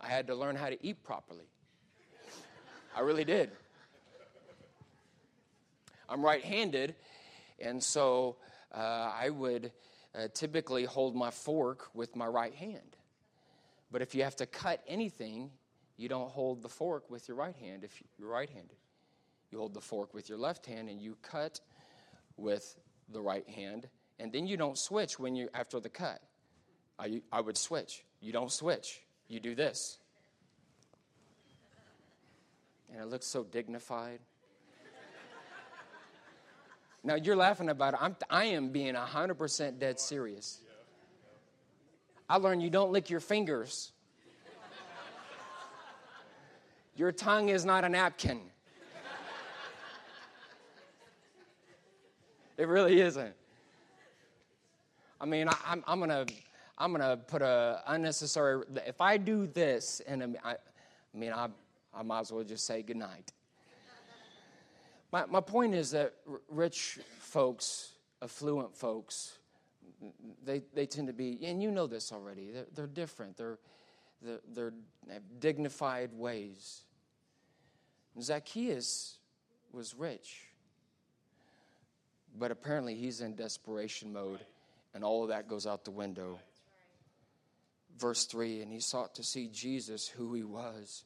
I 0.02 0.08
had 0.08 0.26
to 0.28 0.36
learn 0.36 0.56
how 0.56 0.70
to 0.70 0.78
eat 0.86 1.04
properly. 1.04 1.46
I 2.96 3.02
really 3.02 3.26
did. 3.26 3.52
I'm 6.10 6.24
right 6.24 6.44
handed, 6.44 6.96
and 7.60 7.82
so 7.82 8.38
uh, 8.74 9.12
I 9.14 9.30
would 9.30 9.72
uh, 10.16 10.28
typically 10.34 10.86
hold 10.86 11.16
my 11.16 11.32
fork 11.32 11.90
with 11.94 12.16
my 12.16 12.28
right 12.28 12.54
hand. 12.54 12.98
But 13.92 14.02
if 14.02 14.16
you 14.16 14.24
have 14.24 14.36
to 14.38 14.46
cut 14.46 14.82
anything, 14.88 15.52
you 15.98 16.10
don't 16.10 16.30
hold 16.30 16.62
the 16.62 16.70
fork 16.70 17.10
with 17.10 17.28
your 17.28 17.38
right 17.38 17.56
hand 17.56 17.84
if 17.84 18.02
you're 18.18 18.30
right 18.30 18.50
handed. 18.50 18.78
You 19.52 19.60
hold 19.60 19.74
the 19.74 19.82
fork 19.82 20.14
with 20.14 20.30
your 20.30 20.38
left 20.38 20.66
hand 20.66 20.90
and 20.90 21.00
you 21.00 21.16
cut 21.22 21.60
with 22.38 22.76
the 23.12 23.22
right 23.22 23.48
hand, 23.48 23.88
and 24.20 24.32
then 24.32 24.48
you 24.48 24.58
don't 24.58 24.78
switch 24.78 25.20
when 25.20 25.36
you 25.36 25.50
after 25.54 25.80
the 25.80 25.90
cut. 25.90 26.22
I, 26.98 27.22
I 27.32 27.42
would 27.42 27.58
switch. 27.58 28.04
You 28.22 28.32
don't 28.32 28.52
switch. 28.52 29.02
You 29.28 29.40
do 29.40 29.56
this. 29.56 30.00
And 32.92 33.02
it 33.02 33.08
looks 33.08 33.28
so 33.28 33.44
dignified. 33.44 34.20
Now 37.04 37.16
you're 37.16 37.36
laughing 37.36 37.70
about 37.70 37.96
it. 37.96 38.00
I'm, 38.02 38.16
I 38.30 38.46
am 38.46 38.70
being 38.70 38.96
100% 38.96 39.80
dead 39.80 40.00
serious. 40.00 40.62
I 42.30 42.38
learned 42.38 42.64
you 42.64 42.70
don't 42.70 42.92
lick 42.92 43.10
your 43.10 43.20
fingers. 43.20 43.92
Your 46.96 47.12
tongue 47.12 47.50
is 47.50 47.66
not 47.66 47.84
a 47.84 47.90
napkin. 47.90 48.40
It 52.56 52.68
really 52.68 53.02
isn't. 53.02 53.34
I 55.20 55.26
mean, 55.26 55.48
I, 55.48 55.56
am 55.72 55.84
I'm 55.88 56.00
gonna 56.00 56.26
I'm 56.78 56.92
gonna 56.92 57.18
put 57.18 57.42
a 57.42 57.82
unnecessary. 57.88 58.64
If 58.86 59.02
I 59.02 59.18
do 59.18 59.48
this, 59.48 60.02
and 60.06 60.38
I, 60.44 60.52
I 60.52 60.58
mean, 61.18 61.32
I 61.34 61.48
I 61.94 62.04
might 62.04 62.20
as 62.20 62.32
well 62.32 62.44
just 62.44 62.66
say 62.66 62.84
goodnight. 62.84 63.32
My, 65.14 65.28
my 65.28 65.42
point 65.42 65.76
is 65.76 65.92
that 65.92 66.16
rich 66.50 66.98
folks, 67.20 67.92
affluent 68.24 68.76
folks, 68.76 69.38
they, 70.44 70.64
they 70.74 70.88
tend 70.88 71.06
to 71.06 71.14
be, 71.14 71.38
and 71.46 71.62
you 71.62 71.70
know 71.70 71.86
this 71.86 72.12
already, 72.12 72.50
they're, 72.50 72.66
they're 72.74 72.88
different. 72.88 73.38
They're, 73.38 73.60
they're, 74.24 74.40
they're 74.56 74.74
have 75.12 75.22
dignified 75.40 76.14
ways. 76.14 76.82
Zacchaeus 78.20 79.20
was 79.72 79.94
rich, 79.94 80.48
but 82.36 82.50
apparently 82.50 82.96
he's 82.96 83.22
in 83.22 83.36
desperation 83.36 84.12
mode, 84.12 84.40
and 84.96 85.04
all 85.04 85.22
of 85.22 85.30
that 85.30 85.48
goes 85.48 85.68
out 85.68 85.86
the 85.86 85.92
window. 85.92 86.40
Verse 88.00 88.26
3 88.26 88.64
And 88.64 88.72
he 88.72 88.80
sought 88.80 89.14
to 89.14 89.24
see 89.24 89.48
Jesus, 89.48 90.08
who 90.08 90.34
he 90.34 90.44
was. 90.44 91.04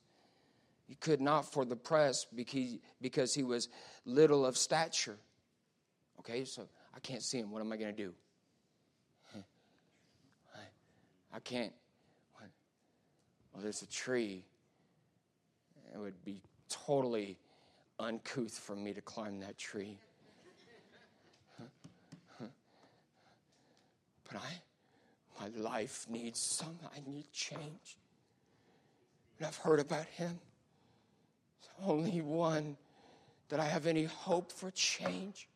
He 0.87 0.95
could 0.95 1.19
not 1.19 1.51
for 1.51 1.65
the 1.65 1.75
press 1.75 2.25
because, 2.25 3.33
he 3.33 3.43
was 3.43 3.69
little 4.05 4.45
of 4.45 4.57
stature. 4.57 5.17
Okay, 6.19 6.45
so 6.45 6.67
I 6.95 6.99
can't 6.99 7.21
see 7.21 7.39
him. 7.39 7.51
What 7.51 7.59
am 7.61 7.71
I 7.71 7.77
going 7.77 7.95
to 7.95 8.03
do? 8.03 8.13
I 11.33 11.39
can't. 11.41 11.73
Well, 13.53 13.61
there's 13.61 13.81
a 13.81 13.87
tree. 13.87 14.43
It 15.93 15.97
would 15.97 16.23
be 16.23 16.41
totally 16.69 17.37
uncouth 17.99 18.57
for 18.57 18.75
me 18.75 18.93
to 18.93 19.01
climb 19.01 19.39
that 19.41 19.57
tree. 19.57 19.99
and 22.39 22.49
I, 24.37 25.41
my 25.41 25.47
life 25.59 26.05
needs 26.09 26.39
some, 26.39 26.77
I 26.95 27.01
need 27.09 27.31
change. 27.31 27.97
And 29.37 29.47
I've 29.47 29.57
heard 29.57 29.79
about 29.79 30.05
him. 30.05 30.39
Only 31.83 32.21
one 32.21 32.77
that 33.49 33.59
I 33.59 33.65
have 33.65 33.87
any 33.87 34.05
hope 34.05 34.51
for 34.51 34.71
change. 34.71 35.47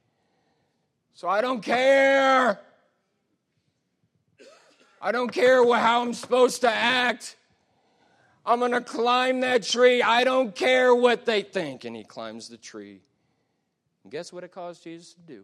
So 1.13 1.27
I 1.27 1.41
don't 1.41 1.61
care. 1.61 2.59
I 5.01 5.11
don't 5.11 5.31
care 5.31 5.63
how 5.75 6.01
I'm 6.01 6.13
supposed 6.13 6.61
to 6.61 6.69
act. 6.69 7.35
I'm 8.45 8.59
going 8.59 8.71
to 8.71 8.81
climb 8.81 9.41
that 9.41 9.63
tree. 9.63 10.01
I 10.01 10.23
don't 10.23 10.55
care 10.55 10.95
what 10.95 11.25
they 11.25 11.41
think. 11.41 11.85
And 11.85 11.95
he 11.95 12.03
climbs 12.03 12.49
the 12.49 12.57
tree. 12.57 13.01
And 14.03 14.11
guess 14.11 14.33
what 14.33 14.43
it 14.43 14.51
caused 14.51 14.83
Jesus 14.83 15.13
to 15.13 15.21
do? 15.21 15.43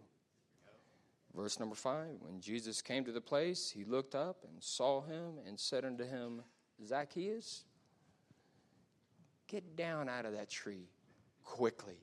Verse 1.36 1.60
number 1.60 1.76
five 1.76 2.16
When 2.22 2.42
Jesus 2.42 2.82
came 2.82 3.06
to 3.06 3.12
the 3.12 3.22
place, 3.22 3.70
he 3.70 3.84
looked 3.84 4.16
up 4.16 4.38
and 4.44 4.62
saw 4.62 5.02
him 5.02 5.40
and 5.46 5.60
said 5.60 5.86
unto 5.86 6.04
him, 6.04 6.42
Zacchaeus, 6.84 7.66
get 9.48 9.76
down 9.76 10.10
out 10.10 10.26
of 10.26 10.34
that 10.34 10.50
tree 10.50 10.90
quickly. 11.44 11.98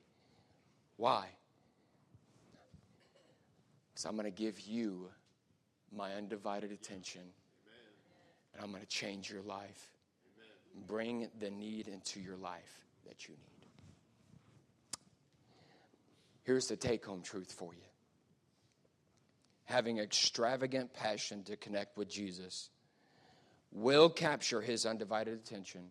Why? 0.97 1.27
Because 3.93 4.05
I'm 4.05 4.13
going 4.13 4.25
to 4.25 4.31
give 4.31 4.59
you 4.61 5.09
my 5.95 6.13
undivided 6.13 6.71
attention 6.71 7.21
and 8.53 8.63
I'm 8.63 8.71
going 8.71 8.81
to 8.81 8.87
change 8.87 9.29
your 9.29 9.41
life. 9.41 9.91
Bring 10.87 11.29
the 11.39 11.49
need 11.49 11.87
into 11.87 12.19
your 12.19 12.35
life 12.35 12.83
that 13.07 13.27
you 13.27 13.35
need. 13.35 13.69
Here's 16.43 16.67
the 16.67 16.75
take 16.75 17.05
home 17.05 17.21
truth 17.21 17.51
for 17.51 17.73
you 17.73 17.81
having 19.65 19.97
extravagant 19.97 20.93
passion 20.93 21.43
to 21.43 21.57
connect 21.57 21.97
with 21.97 22.07
Jesus 22.07 22.69
will 23.71 24.09
capture 24.09 24.61
his 24.61 24.85
undivided 24.85 25.33
attention 25.33 25.89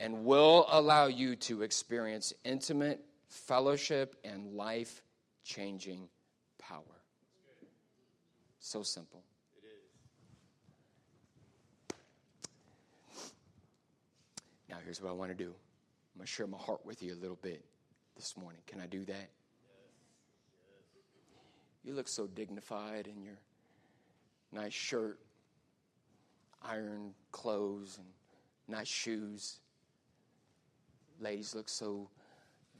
and 0.00 0.24
will 0.24 0.66
allow 0.70 1.06
you 1.06 1.36
to 1.36 1.62
experience 1.62 2.32
intimate 2.44 3.00
fellowship 3.28 4.16
and 4.24 4.54
life 4.54 5.02
changing 5.44 6.08
power. 6.58 6.82
So 8.58 8.82
simple. 8.82 9.22
Now, 14.68 14.76
here's 14.84 15.02
what 15.02 15.10
I 15.10 15.12
want 15.12 15.30
to 15.30 15.36
do 15.36 15.50
I'm 15.50 16.18
going 16.18 16.26
to 16.26 16.32
share 16.32 16.46
my 16.46 16.58
heart 16.58 16.84
with 16.84 17.02
you 17.02 17.12
a 17.14 17.20
little 17.20 17.38
bit 17.42 17.64
this 18.16 18.36
morning. 18.36 18.62
Can 18.66 18.80
I 18.80 18.86
do 18.86 19.04
that? 19.04 19.30
You 21.84 21.94
look 21.94 22.08
so 22.08 22.26
dignified 22.26 23.08
in 23.08 23.22
your 23.22 23.38
nice 24.52 24.72
shirt, 24.72 25.18
iron 26.62 27.12
clothes, 27.32 27.98
and 27.98 28.06
nice 28.68 28.88
shoes. 28.88 29.58
Ladies 31.20 31.54
look 31.54 31.68
so 31.68 32.08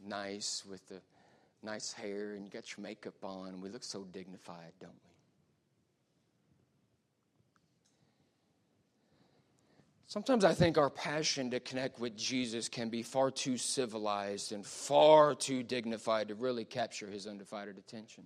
nice 0.05 0.64
with 0.68 0.87
the 0.88 1.01
nice 1.62 1.92
hair, 1.92 2.35
and 2.35 2.45
you 2.45 2.51
got 2.51 2.77
your 2.77 2.83
makeup 2.83 3.23
on. 3.23 3.61
We 3.61 3.68
look 3.68 3.85
so 3.85 4.05
dignified, 4.12 4.73
don't 4.81 4.90
we? 4.90 5.11
Sometimes 10.07 10.45
I 10.45 10.53
think 10.53 10.77
our 10.77 10.90
passion 10.90 11.51
to 11.53 11.61
connect 11.61 11.99
with 11.99 12.16
Jesus 12.18 12.68
can 12.68 12.90
be 12.90 13.03
far 13.03 13.31
too 13.31 13.57
civilized 13.57 14.53
and 14.53 14.66
far 14.66 15.35
too 15.35 15.62
dignified 15.62 16.29
to 16.29 16.35
really 16.35 16.66
capture 16.66 17.07
his 17.07 17.27
undivided 17.27 17.79
attention 17.79 18.25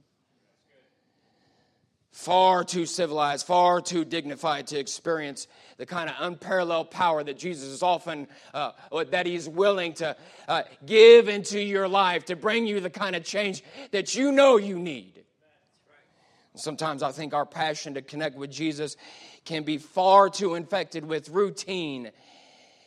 far 2.16 2.64
too 2.64 2.86
civilized, 2.86 3.46
far 3.46 3.82
too 3.82 4.02
dignified 4.02 4.66
to 4.66 4.78
experience 4.78 5.46
the 5.76 5.84
kind 5.84 6.08
of 6.08 6.16
unparalleled 6.20 6.90
power 6.90 7.22
that 7.22 7.36
Jesus 7.36 7.68
is 7.68 7.82
often, 7.82 8.26
uh, 8.54 8.72
that 9.10 9.26
He's 9.26 9.46
willing 9.46 9.92
to 9.94 10.16
uh, 10.48 10.62
give 10.86 11.28
into 11.28 11.60
your 11.60 11.86
life 11.86 12.24
to 12.24 12.34
bring 12.34 12.66
you 12.66 12.80
the 12.80 12.88
kind 12.88 13.16
of 13.16 13.22
change 13.22 13.62
that 13.90 14.14
you 14.14 14.32
know 14.32 14.56
you 14.56 14.78
need. 14.78 15.24
Sometimes 16.54 17.02
I 17.02 17.12
think 17.12 17.34
our 17.34 17.44
passion 17.44 17.94
to 17.94 18.02
connect 18.02 18.34
with 18.34 18.50
Jesus 18.50 18.96
can 19.44 19.64
be 19.64 19.76
far 19.76 20.30
too 20.30 20.54
infected 20.54 21.04
with 21.04 21.28
routine 21.28 22.10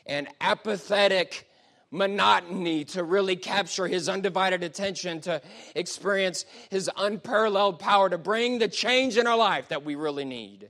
and 0.07 0.27
apathetic 0.41 1.47
monotony 1.91 2.85
to 2.85 3.03
really 3.03 3.35
capture 3.35 3.87
his 3.87 4.07
undivided 4.07 4.63
attention, 4.63 5.21
to 5.21 5.41
experience 5.75 6.45
his 6.69 6.89
unparalleled 6.97 7.79
power, 7.79 8.09
to 8.09 8.17
bring 8.17 8.59
the 8.59 8.67
change 8.67 9.17
in 9.17 9.27
our 9.27 9.37
life 9.37 9.69
that 9.69 9.83
we 9.83 9.95
really 9.95 10.25
need. 10.25 10.69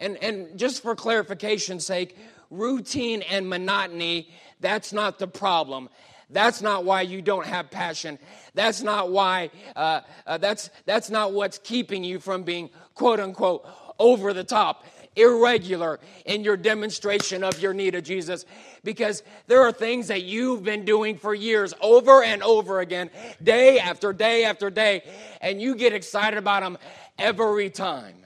And, 0.00 0.16
and 0.22 0.58
just 0.58 0.82
for 0.82 0.96
clarification's 0.96 1.86
sake, 1.86 2.16
routine 2.50 3.22
and 3.22 3.48
monotony, 3.48 4.30
that's 4.60 4.92
not 4.92 5.18
the 5.18 5.28
problem. 5.28 5.88
That's 6.30 6.62
not 6.62 6.84
why 6.84 7.02
you 7.02 7.22
don't 7.22 7.46
have 7.46 7.70
passion. 7.70 8.18
That's 8.54 8.82
not 8.82 9.10
why, 9.10 9.50
uh, 9.76 10.00
uh, 10.26 10.38
that's, 10.38 10.70
that's 10.86 11.10
not 11.10 11.32
what's 11.32 11.58
keeping 11.58 12.04
you 12.04 12.18
from 12.18 12.44
being 12.44 12.70
quote 12.94 13.20
unquote 13.20 13.66
over 13.98 14.32
the 14.32 14.44
top 14.44 14.84
irregular 15.16 16.00
in 16.24 16.44
your 16.44 16.56
demonstration 16.56 17.42
of 17.44 17.60
your 17.60 17.74
need 17.74 17.94
of 17.94 18.04
Jesus 18.04 18.44
because 18.84 19.22
there 19.46 19.62
are 19.62 19.72
things 19.72 20.08
that 20.08 20.22
you've 20.22 20.62
been 20.62 20.84
doing 20.84 21.18
for 21.18 21.34
years 21.34 21.74
over 21.80 22.22
and 22.22 22.42
over 22.42 22.80
again, 22.80 23.10
day 23.42 23.78
after 23.78 24.12
day 24.12 24.44
after 24.44 24.70
day, 24.70 25.02
and 25.40 25.60
you 25.60 25.74
get 25.74 25.92
excited 25.92 26.38
about 26.38 26.62
them 26.62 26.78
every 27.18 27.70
time. 27.70 28.16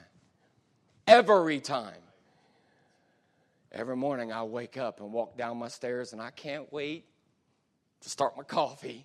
Every 1.06 1.60
time. 1.60 1.94
Every 3.72 3.96
morning 3.96 4.32
I 4.32 4.44
wake 4.44 4.76
up 4.76 5.00
and 5.00 5.12
walk 5.12 5.36
down 5.36 5.58
my 5.58 5.68
stairs 5.68 6.12
and 6.12 6.22
I 6.22 6.30
can't 6.30 6.72
wait 6.72 7.06
to 8.02 8.08
start 8.08 8.36
my 8.36 8.44
coffee. 8.44 9.04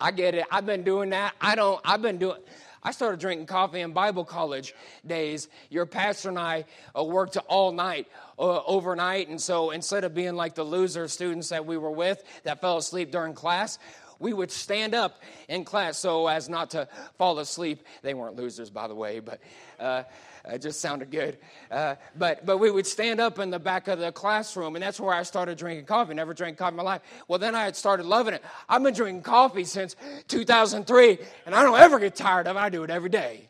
I 0.00 0.10
get 0.10 0.34
it. 0.34 0.44
I've 0.50 0.66
been 0.66 0.84
doing 0.84 1.10
that. 1.10 1.34
I 1.40 1.54
don't, 1.54 1.80
I've 1.84 2.02
been 2.02 2.18
doing, 2.18 2.38
I 2.82 2.90
started 2.90 3.20
drinking 3.20 3.46
coffee 3.46 3.80
in 3.80 3.92
Bible 3.92 4.24
college 4.24 4.74
days. 5.06 5.48
Your 5.70 5.86
pastor 5.86 6.30
and 6.30 6.38
I 6.38 6.64
uh, 6.98 7.04
worked 7.04 7.36
all 7.48 7.70
night, 7.70 8.08
uh, 8.38 8.62
overnight. 8.64 9.28
And 9.28 9.40
so 9.40 9.70
instead 9.70 10.02
of 10.04 10.14
being 10.14 10.34
like 10.34 10.54
the 10.54 10.64
loser 10.64 11.06
students 11.06 11.50
that 11.50 11.64
we 11.64 11.76
were 11.76 11.92
with 11.92 12.22
that 12.42 12.60
fell 12.60 12.78
asleep 12.78 13.12
during 13.12 13.34
class, 13.34 13.78
we 14.18 14.32
would 14.32 14.50
stand 14.50 14.94
up 14.94 15.20
in 15.48 15.64
class 15.64 15.98
so 15.98 16.26
as 16.26 16.48
not 16.48 16.70
to 16.70 16.88
fall 17.18 17.38
asleep. 17.38 17.84
They 18.02 18.14
weren't 18.14 18.36
losers, 18.36 18.70
by 18.70 18.88
the 18.88 18.94
way, 18.94 19.20
but 19.20 19.40
uh, 19.78 20.04
it 20.44 20.60
just 20.60 20.80
sounded 20.80 21.10
good. 21.10 21.38
Uh, 21.70 21.94
but, 22.16 22.44
but 22.44 22.58
we 22.58 22.70
would 22.70 22.86
stand 22.86 23.20
up 23.20 23.38
in 23.38 23.50
the 23.50 23.58
back 23.58 23.86
of 23.86 23.98
the 23.98 24.10
classroom, 24.10 24.74
and 24.74 24.82
that's 24.82 24.98
where 24.98 25.14
I 25.14 25.22
started 25.22 25.56
drinking 25.56 25.86
coffee. 25.86 26.14
Never 26.14 26.34
drank 26.34 26.58
coffee 26.58 26.72
in 26.72 26.76
my 26.76 26.82
life. 26.82 27.02
Well, 27.28 27.38
then 27.38 27.54
I 27.54 27.64
had 27.64 27.76
started 27.76 28.06
loving 28.06 28.34
it. 28.34 28.42
I've 28.68 28.82
been 28.82 28.94
drinking 28.94 29.22
coffee 29.22 29.64
since 29.64 29.94
2003, 30.28 31.18
and 31.46 31.54
I 31.54 31.62
don't 31.62 31.78
ever 31.78 31.98
get 31.98 32.16
tired 32.16 32.48
of 32.48 32.56
it. 32.56 32.58
I 32.58 32.68
do 32.70 32.82
it 32.82 32.90
every 32.90 33.10
day. 33.10 33.48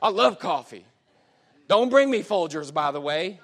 I 0.00 0.10
love 0.10 0.38
coffee. 0.38 0.86
Don't 1.66 1.88
bring 1.88 2.10
me 2.10 2.22
Folgers, 2.22 2.72
by 2.72 2.92
the 2.92 3.00
way. 3.00 3.40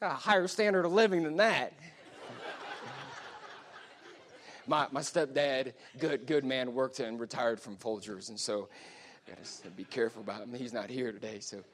Got 0.00 0.12
a 0.12 0.14
higher 0.14 0.46
standard 0.46 0.84
of 0.84 0.92
living 0.92 1.24
than 1.24 1.38
that 1.38 1.72
my, 4.68 4.86
my 4.92 5.00
stepdad, 5.00 5.72
good, 5.98 6.26
good 6.26 6.44
man, 6.44 6.74
worked 6.74 7.00
and 7.00 7.18
retired 7.18 7.60
from 7.60 7.76
Folgers. 7.76 8.28
And 8.28 8.38
so 8.38 8.68
I 9.26 9.30
got 9.30 9.44
to 9.64 9.70
be 9.70 9.84
careful 9.84 10.22
about 10.22 10.42
him. 10.42 10.52
He's 10.54 10.72
not 10.72 10.90
here 10.90 11.10
today. 11.10 11.40
So 11.40 11.64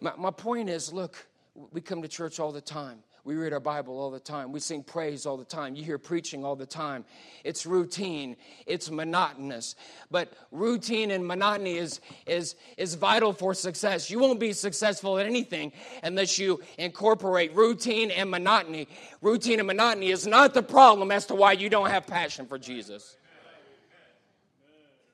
my, 0.00 0.12
my 0.16 0.30
point 0.30 0.68
is 0.68 0.92
look, 0.92 1.26
we 1.72 1.80
come 1.80 2.02
to 2.02 2.08
church 2.08 2.38
all 2.38 2.52
the 2.52 2.60
time. 2.60 2.98
We 3.26 3.34
read 3.34 3.52
our 3.52 3.58
Bible 3.58 3.98
all 3.98 4.12
the 4.12 4.20
time. 4.20 4.52
We 4.52 4.60
sing 4.60 4.84
praise 4.84 5.26
all 5.26 5.36
the 5.36 5.44
time. 5.44 5.74
You 5.74 5.82
hear 5.82 5.98
preaching 5.98 6.44
all 6.44 6.54
the 6.54 6.64
time. 6.64 7.04
It's 7.42 7.66
routine, 7.66 8.36
it's 8.66 8.88
monotonous. 8.88 9.74
But 10.12 10.32
routine 10.52 11.10
and 11.10 11.26
monotony 11.26 11.76
is, 11.76 12.00
is, 12.24 12.54
is 12.76 12.94
vital 12.94 13.32
for 13.32 13.52
success. 13.52 14.12
You 14.12 14.20
won't 14.20 14.38
be 14.38 14.52
successful 14.52 15.18
at 15.18 15.26
anything 15.26 15.72
unless 16.04 16.38
you 16.38 16.60
incorporate 16.78 17.52
routine 17.56 18.12
and 18.12 18.30
monotony. 18.30 18.86
Routine 19.20 19.58
and 19.58 19.66
monotony 19.66 20.12
is 20.12 20.24
not 20.24 20.54
the 20.54 20.62
problem 20.62 21.10
as 21.10 21.26
to 21.26 21.34
why 21.34 21.50
you 21.50 21.68
don't 21.68 21.90
have 21.90 22.06
passion 22.06 22.46
for 22.46 22.58
Jesus. 22.60 23.16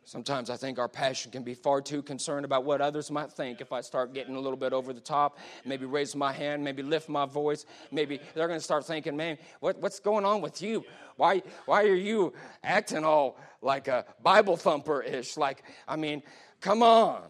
Sometimes 0.05 0.51
I 0.51 0.57
think 0.57 0.79
our 0.79 0.89
passion 0.89 1.31
can 1.31 1.45
be 1.45 1.55
far 1.55 1.81
too 1.81 2.03
concerned 2.03 2.45
about 2.45 2.65
what 2.65 2.81
others 2.81 3.11
might 3.11 3.31
think 3.31 3.61
if 3.61 3.73
I 3.73 3.81
start 3.81 4.13
getting 4.13 4.35
a 4.35 4.41
little 4.41 4.57
bit 4.57 4.73
over 4.73 4.93
the 4.93 5.01
top, 5.01 5.39
maybe 5.65 5.87
raise 5.87 6.17
my 6.17 6.33
hand, 6.33 6.65
maybe 6.65 6.83
lift 6.83 7.09
my 7.09 7.25
voice. 7.25 7.67
Maybe 7.93 8.19
they're 8.35 8.49
going 8.49 8.59
to 8.59 8.65
start 8.65 8.85
thinking, 8.85 9.17
man, 9.17 9.39
what, 9.61 9.79
what's 9.79 10.01
going 10.01 10.25
on 10.25 10.41
with 10.41 10.61
you? 10.61 10.85
Why, 11.17 11.43
why 11.67 11.85
are 11.85 11.95
you 11.95 12.33
acting 12.65 13.05
all 13.05 13.39
like 13.61 13.87
a 13.87 14.05
Bible 14.23 14.57
thumper 14.57 15.03
ish? 15.03 15.37
Like, 15.37 15.63
I 15.87 15.95
mean, 15.95 16.23
come 16.61 16.83
on. 16.83 17.23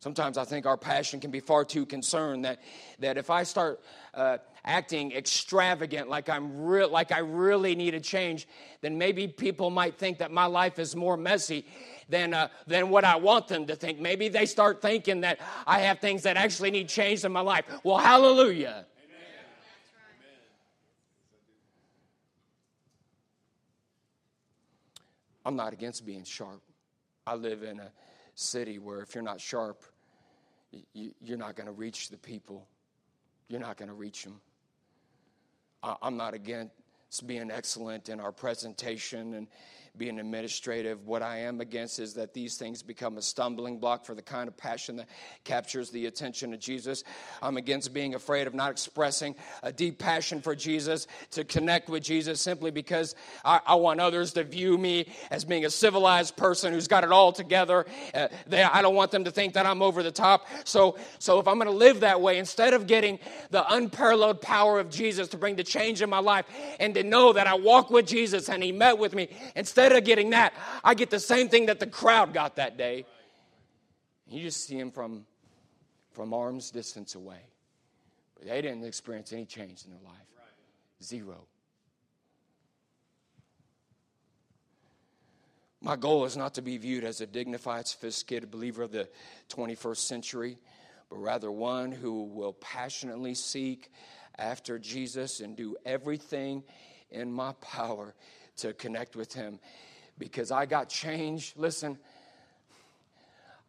Sometimes 0.00 0.38
I 0.38 0.44
think 0.44 0.64
our 0.64 0.78
passion 0.78 1.20
can 1.20 1.30
be 1.30 1.40
far 1.40 1.64
too 1.64 1.84
concerned 1.84 2.44
that, 2.44 2.60
that 3.00 3.18
if 3.18 3.28
I 3.28 3.42
start 3.42 3.80
uh, 4.14 4.38
acting 4.64 5.12
extravagant, 5.12 6.08
like 6.08 6.28
I'm 6.28 6.62
real, 6.62 6.90
like 6.90 7.12
I 7.12 7.18
really 7.18 7.74
need 7.74 7.94
a 7.94 8.00
change, 8.00 8.46
then 8.80 8.98
maybe 8.98 9.28
people 9.28 9.70
might 9.70 9.98
think 9.98 10.18
that 10.18 10.30
my 10.30 10.46
life 10.46 10.78
is 10.78 10.94
more 10.94 11.16
messy 11.16 11.64
than 12.08 12.34
uh, 12.34 12.48
than 12.66 12.90
what 12.90 13.04
I 13.04 13.16
want 13.16 13.48
them 13.48 13.66
to 13.66 13.76
think. 13.76 14.00
Maybe 14.00 14.28
they 14.28 14.46
start 14.46 14.82
thinking 14.82 15.22
that 15.22 15.38
I 15.66 15.80
have 15.80 16.00
things 16.00 16.22
that 16.24 16.36
actually 16.36 16.70
need 16.70 16.88
change 16.88 17.24
in 17.24 17.32
my 17.32 17.40
life. 17.40 17.64
Well, 17.84 17.98
hallelujah. 17.98 18.86
I'm 25.44 25.56
not 25.56 25.72
against 25.72 26.04
being 26.04 26.24
sharp. 26.24 26.60
I 27.26 27.34
live 27.34 27.62
in 27.62 27.80
a 27.80 27.90
city 28.34 28.78
where 28.78 29.00
if 29.00 29.14
you're 29.14 29.24
not 29.24 29.40
sharp, 29.40 29.82
you're 30.92 31.38
not 31.38 31.56
going 31.56 31.66
to 31.66 31.72
reach 31.72 32.10
the 32.10 32.16
people. 32.18 32.66
You're 33.48 33.60
not 33.60 33.76
going 33.76 33.88
to 33.88 33.94
reach 33.94 34.24
them. 34.24 34.40
I'm 35.82 36.16
not 36.16 36.34
against 36.34 36.72
being 37.26 37.50
excellent 37.50 38.08
in 38.08 38.20
our 38.20 38.32
presentation 38.32 39.34
and 39.34 39.46
being 39.96 40.18
administrative. 40.18 41.06
What 41.06 41.22
I 41.22 41.38
am 41.40 41.60
against 41.60 41.98
is 41.98 42.14
that 42.14 42.32
these 42.32 42.56
things 42.56 42.82
become 42.82 43.18
a 43.18 43.22
stumbling 43.22 43.78
block 43.78 44.04
for 44.04 44.14
the 44.14 44.22
kind 44.22 44.48
of 44.48 44.56
passion 44.56 44.96
that 44.96 45.08
captures 45.44 45.90
the 45.90 46.06
attention 46.06 46.54
of 46.54 46.60
Jesus. 46.60 47.04
I'm 47.42 47.56
against 47.56 47.92
being 47.92 48.14
afraid 48.14 48.46
of 48.46 48.54
not 48.54 48.70
expressing 48.70 49.34
a 49.62 49.72
deep 49.72 49.98
passion 49.98 50.40
for 50.40 50.54
Jesus, 50.54 51.06
to 51.32 51.44
connect 51.44 51.88
with 51.88 52.02
Jesus 52.02 52.40
simply 52.40 52.70
because 52.70 53.14
I, 53.44 53.60
I 53.66 53.74
want 53.74 54.00
others 54.00 54.32
to 54.34 54.44
view 54.44 54.78
me 54.78 55.12
as 55.30 55.44
being 55.44 55.64
a 55.64 55.70
civilized 55.70 56.36
person 56.36 56.72
who's 56.72 56.88
got 56.88 57.04
it 57.04 57.12
all 57.12 57.32
together. 57.32 57.86
Uh, 58.14 58.28
they, 58.46 58.62
I 58.62 58.82
don't 58.82 58.94
want 58.94 59.10
them 59.10 59.24
to 59.24 59.30
think 59.30 59.54
that 59.54 59.66
I'm 59.66 59.82
over 59.82 60.02
the 60.02 60.10
top. 60.10 60.46
So, 60.64 60.96
so 61.18 61.40
if 61.40 61.48
I'm 61.48 61.56
going 61.56 61.70
to 61.70 61.76
live 61.76 62.00
that 62.00 62.20
way, 62.20 62.38
instead 62.38 62.74
of 62.74 62.86
getting 62.86 63.18
the 63.50 63.70
unparalleled 63.72 64.40
power 64.40 64.80
of 64.80 64.90
Jesus 64.90 65.28
to 65.28 65.36
bring 65.36 65.56
the 65.56 65.64
change 65.64 66.02
in 66.02 66.10
my 66.10 66.20
life 66.20 66.46
and 66.78 66.94
to 66.94 67.02
know 67.02 67.32
that 67.32 67.46
I 67.46 67.54
walk 67.54 67.90
with 67.90 68.06
Jesus 68.06 68.48
and 68.48 68.62
He 68.62 68.72
met 68.72 68.98
with 68.98 69.14
me, 69.14 69.28
instead 69.54 69.79
instead 69.80 69.96
of 69.96 70.04
getting 70.04 70.30
that, 70.30 70.52
I 70.84 70.94
get 70.94 71.10
the 71.10 71.20
same 71.20 71.48
thing 71.48 71.66
that 71.66 71.80
the 71.80 71.86
crowd 71.86 72.34
got 72.34 72.56
that 72.56 72.76
day. 72.76 73.06
You 74.28 74.42
just 74.42 74.66
see 74.66 74.78
them 74.78 74.90
from, 74.90 75.24
from 76.12 76.34
arm's 76.34 76.70
distance 76.70 77.14
away. 77.14 77.40
But 78.36 78.48
they 78.48 78.60
didn't 78.60 78.84
experience 78.84 79.32
any 79.32 79.46
change 79.46 79.84
in 79.84 79.90
their 79.90 80.00
life. 80.04 80.16
Zero. 81.02 81.46
My 85.80 85.96
goal 85.96 86.26
is 86.26 86.36
not 86.36 86.54
to 86.54 86.62
be 86.62 86.76
viewed 86.76 87.04
as 87.04 87.22
a 87.22 87.26
dignified, 87.26 87.88
sophisticated 87.88 88.50
believer 88.50 88.82
of 88.82 88.92
the 88.92 89.08
21st 89.48 89.96
century, 89.96 90.58
but 91.08 91.16
rather 91.16 91.50
one 91.50 91.90
who 91.90 92.24
will 92.24 92.52
passionately 92.52 93.34
seek 93.34 93.90
after 94.36 94.78
Jesus 94.78 95.40
and 95.40 95.56
do 95.56 95.76
everything 95.86 96.64
in 97.10 97.32
my 97.32 97.52
power 97.62 98.14
to 98.60 98.72
connect 98.72 99.16
with 99.16 99.32
Him 99.32 99.58
because 100.18 100.50
I 100.50 100.66
got 100.66 100.88
changed. 100.88 101.56
Listen, 101.56 101.98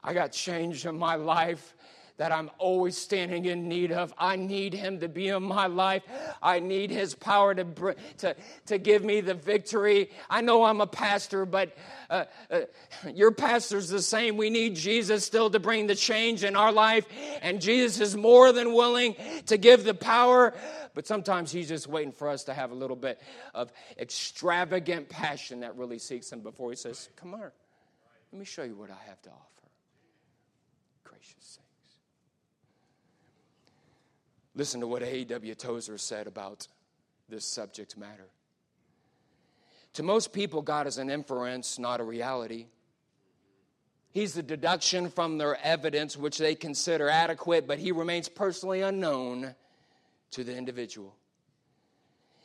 I 0.03 0.13
got 0.13 0.31
changed 0.31 0.85
in 0.85 0.97
my 0.97 1.15
life 1.15 1.75
that 2.21 2.31
I'm 2.31 2.51
always 2.59 2.95
standing 2.97 3.45
in 3.45 3.67
need 3.67 3.91
of. 3.91 4.13
I 4.15 4.35
need 4.35 4.75
Him 4.75 4.99
to 4.99 5.09
be 5.09 5.29
in 5.29 5.41
my 5.41 5.65
life. 5.65 6.03
I 6.39 6.59
need 6.59 6.91
His 6.91 7.15
power 7.15 7.55
to, 7.55 7.95
to, 8.19 8.35
to 8.67 8.77
give 8.77 9.03
me 9.03 9.21
the 9.21 9.33
victory. 9.33 10.11
I 10.29 10.41
know 10.41 10.63
I'm 10.63 10.81
a 10.81 10.85
pastor, 10.85 11.47
but 11.47 11.75
uh, 12.11 12.25
uh, 12.51 12.59
your 13.11 13.31
pastor's 13.31 13.89
the 13.89 14.03
same. 14.03 14.37
We 14.37 14.51
need 14.51 14.75
Jesus 14.75 15.25
still 15.25 15.49
to 15.49 15.59
bring 15.59 15.87
the 15.87 15.95
change 15.95 16.43
in 16.43 16.55
our 16.55 16.71
life, 16.71 17.07
and 17.41 17.59
Jesus 17.59 17.99
is 17.99 18.15
more 18.15 18.51
than 18.51 18.75
willing 18.75 19.15
to 19.47 19.57
give 19.57 19.83
the 19.83 19.95
power. 19.95 20.53
But 20.93 21.07
sometimes 21.07 21.51
He's 21.51 21.67
just 21.67 21.87
waiting 21.87 22.11
for 22.11 22.29
us 22.29 22.43
to 22.45 22.53
have 22.53 22.71
a 22.71 22.75
little 22.75 22.95
bit 22.95 23.21
of 23.53 23.71
extravagant 23.97 25.09
passion 25.09 25.61
that 25.61 25.75
really 25.75 25.99
seeks 25.99 26.31
Him 26.31 26.41
before 26.41 26.69
He 26.69 26.75
says, 26.75 27.09
Come 27.15 27.33
on, 27.33 27.51
let 28.31 28.39
me 28.39 28.45
show 28.45 28.63
you 28.63 28.75
what 28.75 28.89
I 28.89 28.97
have 29.07 29.21
to 29.23 29.29
offer. 29.29 29.69
Gracious 31.03 31.59
things. 31.59 31.97
Listen 34.55 34.81
to 34.81 34.87
what 34.87 35.03
A.W. 35.03 35.55
Tozer 35.55 35.97
said 35.97 36.27
about 36.27 36.67
this 37.29 37.45
subject 37.45 37.97
matter. 37.97 38.29
To 39.93 40.03
most 40.03 40.31
people, 40.31 40.61
God 40.61 40.87
is 40.87 40.97
an 40.97 41.09
inference, 41.09 41.77
not 41.77 41.99
a 41.99 42.03
reality. 42.03 42.67
He's 44.11 44.33
the 44.33 44.43
deduction 44.43 45.09
from 45.09 45.37
their 45.37 45.57
evidence, 45.65 46.17
which 46.17 46.37
they 46.37 46.55
consider 46.55 47.09
adequate, 47.09 47.67
but 47.67 47.79
he 47.79 47.91
remains 47.91 48.29
personally 48.29 48.81
unknown 48.81 49.55
to 50.31 50.43
the 50.43 50.55
individual. 50.55 51.15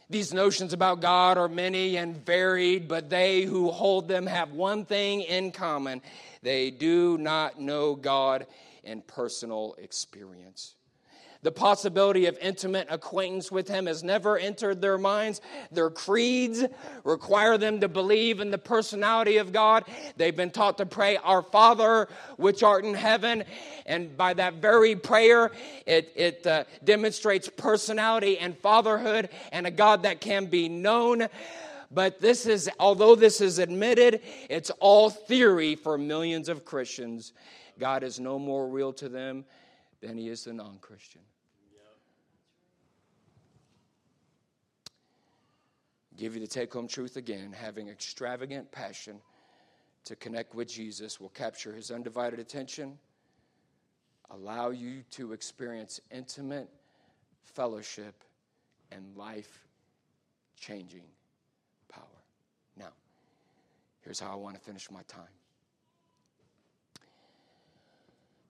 These 0.09 0.33
notions 0.33 0.73
about 0.73 1.01
God 1.01 1.37
are 1.37 1.49
many 1.49 1.97
and 1.97 2.25
varied, 2.25 2.87
but 2.87 3.11
they 3.11 3.43
who 3.43 3.73
hold 3.73 4.07
them 4.07 4.27
have 4.27 4.53
one 4.53 4.85
thing 4.85 5.23
in 5.23 5.51
common 5.51 6.01
they 6.43 6.71
do 6.71 7.19
not 7.19 7.61
know 7.61 7.97
God 7.97 8.47
in 8.85 9.03
personal 9.03 9.75
experience. 9.79 10.76
The 11.43 11.53
possibility 11.53 12.27
of 12.27 12.39
intimate 12.39 12.89
acquaintance 12.91 13.51
with 13.53 13.69
Him 13.69 13.87
has 13.87 14.03
never 14.03 14.39
entered 14.39 14.81
their 14.81 14.99
minds. 14.99 15.41
Their 15.71 15.91
creeds 15.91 16.65
require 17.05 17.59
them 17.59 17.81
to 17.81 17.89
believe 17.89 18.41
in 18.41 18.51
the 18.51 18.59
personality 18.59 19.37
of 19.37 19.53
God. 19.53 19.85
They've 20.17 20.37
been 20.37 20.51
taught 20.51 20.79
to 20.79 20.87
pray, 20.87 21.17
Our 21.19 21.43
Father, 21.43 22.09
which 22.37 22.63
art 22.63 22.85
in 22.85 22.95
heaven. 22.95 23.45
And 23.85 24.17
by 24.17 24.35
that 24.35 24.55
very 24.55 24.97
prayer, 24.97 25.53
it, 25.87 26.13
it 26.17 26.47
uh, 26.47 26.65
demonstrates 26.85 27.49
personality 27.49 28.39
and 28.39 28.57
fatherhood 28.59 29.29
and 29.53 29.67
a 29.67 29.71
God 29.71 30.03
that 30.03 30.21
can 30.21 30.47
be 30.47 30.69
known. 30.69 31.29
But 31.91 32.21
this 32.21 32.47
is, 32.47 32.69
although 32.81 33.15
this 33.15 33.41
is 33.41 33.59
admitted, 33.59 34.21
it's 34.51 34.71
all 34.81 35.11
theory 35.11 35.77
for 35.77 35.97
millions 35.97 36.49
of 36.49 36.65
Christians. 36.65 37.33
God 37.79 38.03
is 38.03 38.19
no 38.19 38.39
more 38.39 38.69
real 38.69 38.93
to 38.95 39.09
them 39.09 39.45
than 40.07 40.17
he 40.17 40.29
is 40.29 40.45
the 40.45 40.53
non 40.53 40.79
Christian. 40.81 41.23
Give 46.17 46.35
you 46.35 46.41
the 46.41 46.47
take 46.47 46.73
home 46.73 46.89
truth 46.89 47.17
again. 47.17 47.53
Having 47.53 47.89
extravagant 47.89 48.71
passion 48.71 49.21
to 50.05 50.17
connect 50.17 50.55
with 50.55 50.69
Jesus 50.69 51.21
will 51.21 51.31
capture 51.31 51.75
his 51.75 51.91
undivided 51.91 52.39
attention, 52.39 52.97
allow 54.31 54.71
you 54.71 55.03
to 55.11 55.33
experience 55.33 56.01
intimate 56.11 56.71
fellowship 57.43 58.23
and 58.93 59.05
life 59.15 59.67
changing 60.59 61.05
power. 61.89 62.05
Now, 62.79 62.93
here's 64.01 64.21
how 64.21 64.33
I 64.33 64.37
want 64.37 64.55
to 64.55 64.61
finish 64.63 64.91
my 64.91 65.03
time. 65.09 65.25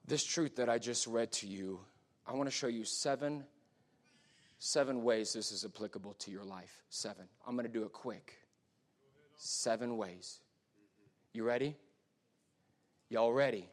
This 0.07 0.23
truth 0.23 0.55
that 0.55 0.69
I 0.69 0.77
just 0.77 1.05
read 1.05 1.31
to 1.33 1.47
you, 1.47 1.79
I 2.25 2.33
want 2.33 2.47
to 2.47 2.55
show 2.55 2.67
you 2.67 2.83
seven 2.83 3.43
seven 4.59 5.03
ways 5.03 5.33
this 5.33 5.51
is 5.51 5.63
applicable 5.65 6.15
to 6.15 6.31
your 6.31 6.43
life. 6.43 6.81
Seven. 6.89 7.25
I'm 7.45 7.55
going 7.55 7.67
to 7.67 7.71
do 7.71 7.83
it 7.83 7.93
quick. 7.93 8.39
Seven 9.35 9.97
ways. 9.97 10.39
You 11.33 11.43
ready? 11.43 11.75
Y'all 13.09 13.31
ready? 13.31 13.69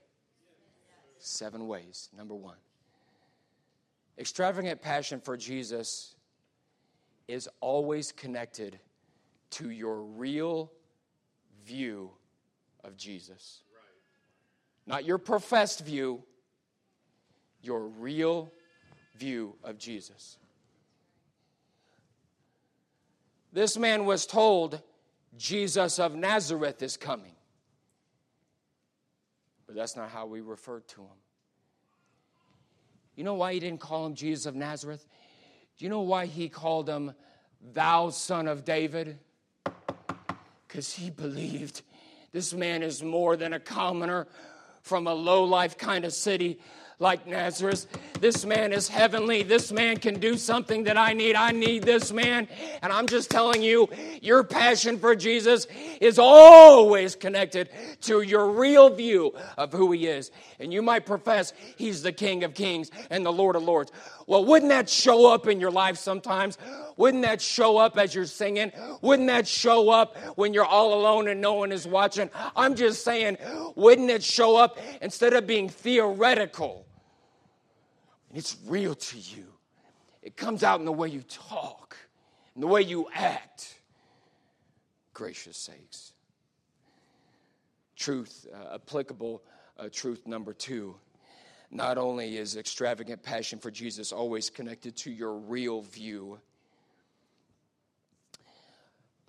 Seven 1.18 1.66
ways. 1.66 2.10
Number 2.14 2.34
one 2.34 2.56
extravagant 4.18 4.80
passion 4.80 5.20
for 5.20 5.36
Jesus 5.36 6.14
is 7.26 7.48
always 7.60 8.12
connected 8.12 8.78
to 9.50 9.70
your 9.70 10.02
real 10.02 10.70
view 11.64 12.10
of 12.82 12.96
Jesus. 12.96 13.62
Not 14.86 15.04
your 15.04 15.18
professed 15.18 15.84
view, 15.84 16.22
your 17.62 17.86
real 17.86 18.52
view 19.16 19.54
of 19.62 19.78
Jesus. 19.78 20.36
This 23.52 23.78
man 23.78 24.04
was 24.04 24.26
told, 24.26 24.82
Jesus 25.36 25.98
of 25.98 26.14
Nazareth 26.14 26.82
is 26.82 26.96
coming. 26.96 27.34
But 29.66 29.76
that's 29.76 29.96
not 29.96 30.10
how 30.10 30.26
we 30.26 30.40
refer 30.40 30.80
to 30.80 31.00
him. 31.00 31.18
You 33.16 33.24
know 33.24 33.34
why 33.34 33.54
he 33.54 33.60
didn't 33.60 33.80
call 33.80 34.06
him 34.06 34.14
Jesus 34.14 34.46
of 34.46 34.54
Nazareth? 34.54 35.06
Do 35.78 35.84
you 35.84 35.88
know 35.88 36.00
why 36.00 36.26
he 36.26 36.48
called 36.48 36.88
him, 36.88 37.14
Thou 37.72 38.10
son 38.10 38.48
of 38.48 38.64
David? 38.64 39.18
Because 40.66 40.92
he 40.92 41.10
believed 41.10 41.82
this 42.32 42.52
man 42.52 42.82
is 42.82 43.02
more 43.02 43.36
than 43.36 43.52
a 43.52 43.60
commoner 43.60 44.26
from 44.84 45.06
a 45.06 45.14
low 45.14 45.44
life 45.44 45.78
kind 45.78 46.04
of 46.04 46.12
city 46.12 46.60
like 46.98 47.26
Nazareth. 47.26 47.86
This 48.20 48.44
man 48.44 48.72
is 48.72 48.86
heavenly. 48.86 49.42
This 49.42 49.72
man 49.72 49.96
can 49.96 50.20
do 50.20 50.36
something 50.36 50.84
that 50.84 50.96
I 50.96 51.14
need. 51.14 51.36
I 51.36 51.50
need 51.50 51.82
this 51.82 52.12
man. 52.12 52.46
And 52.82 52.92
I'm 52.92 53.06
just 53.06 53.30
telling 53.30 53.62
you, 53.62 53.88
your 54.22 54.44
passion 54.44 54.98
for 54.98 55.16
Jesus 55.16 55.66
is 56.00 56.18
always 56.18 57.16
connected 57.16 57.70
to 58.02 58.20
your 58.20 58.50
real 58.50 58.90
view 58.90 59.34
of 59.56 59.72
who 59.72 59.90
he 59.92 60.06
is. 60.06 60.30
And 60.60 60.72
you 60.72 60.82
might 60.82 61.06
profess 61.06 61.52
he's 61.76 62.02
the 62.02 62.12
King 62.12 62.44
of 62.44 62.54
Kings 62.54 62.90
and 63.10 63.24
the 63.24 63.32
Lord 63.32 63.56
of 63.56 63.62
Lords. 63.62 63.90
Well, 64.26 64.44
wouldn't 64.44 64.70
that 64.70 64.88
show 64.88 65.32
up 65.32 65.48
in 65.48 65.60
your 65.60 65.72
life 65.72 65.96
sometimes? 65.96 66.58
Wouldn't 66.96 67.24
that 67.24 67.40
show 67.40 67.76
up 67.76 67.98
as 67.98 68.14
you're 68.14 68.26
singing? 68.26 68.72
Wouldn't 69.00 69.28
that 69.28 69.48
show 69.48 69.90
up 69.90 70.16
when 70.36 70.54
you're 70.54 70.64
all 70.64 70.94
alone 70.94 71.28
and 71.28 71.40
no 71.40 71.54
one 71.54 71.72
is 71.72 71.86
watching? 71.86 72.30
I'm 72.54 72.74
just 72.74 73.04
saying, 73.04 73.38
wouldn't 73.74 74.10
it 74.10 74.22
show 74.22 74.56
up 74.56 74.78
instead 75.02 75.32
of 75.32 75.46
being 75.46 75.68
theoretical? 75.68 76.86
It's 78.32 78.56
real 78.66 78.94
to 78.94 79.18
you. 79.18 79.46
It 80.22 80.36
comes 80.36 80.62
out 80.62 80.80
in 80.80 80.86
the 80.86 80.92
way 80.92 81.08
you 81.08 81.22
talk, 81.22 81.96
in 82.54 82.60
the 82.60 82.66
way 82.66 82.82
you 82.82 83.08
act. 83.12 83.78
Gracious 85.12 85.56
sakes. 85.56 86.12
Truth, 87.96 88.46
uh, 88.52 88.74
applicable 88.74 89.42
uh, 89.78 89.88
truth 89.92 90.26
number 90.26 90.52
two. 90.52 90.96
Not 91.70 91.98
only 91.98 92.36
is 92.36 92.56
extravagant 92.56 93.22
passion 93.22 93.58
for 93.58 93.70
Jesus 93.70 94.12
always 94.12 94.50
connected 94.50 94.96
to 94.98 95.10
your 95.10 95.34
real 95.34 95.82
view, 95.82 96.40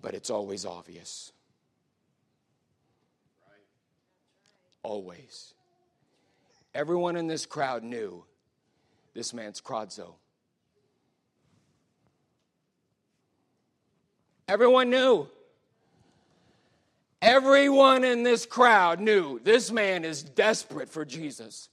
but 0.06 0.14
it's 0.14 0.30
always 0.30 0.64
obvious. 0.64 1.32
Always. 4.84 5.52
Everyone 6.76 7.16
in 7.16 7.26
this 7.26 7.44
crowd 7.44 7.82
knew 7.82 8.22
this 9.14 9.34
man's 9.34 9.60
Krazo. 9.60 10.14
Everyone 14.46 14.90
knew. 14.90 15.26
Everyone 17.20 18.04
in 18.04 18.22
this 18.22 18.46
crowd 18.46 19.00
knew 19.00 19.40
this 19.42 19.72
man 19.72 20.04
is 20.04 20.22
desperate 20.22 20.88
for 20.88 21.04
Jesus. 21.04 21.68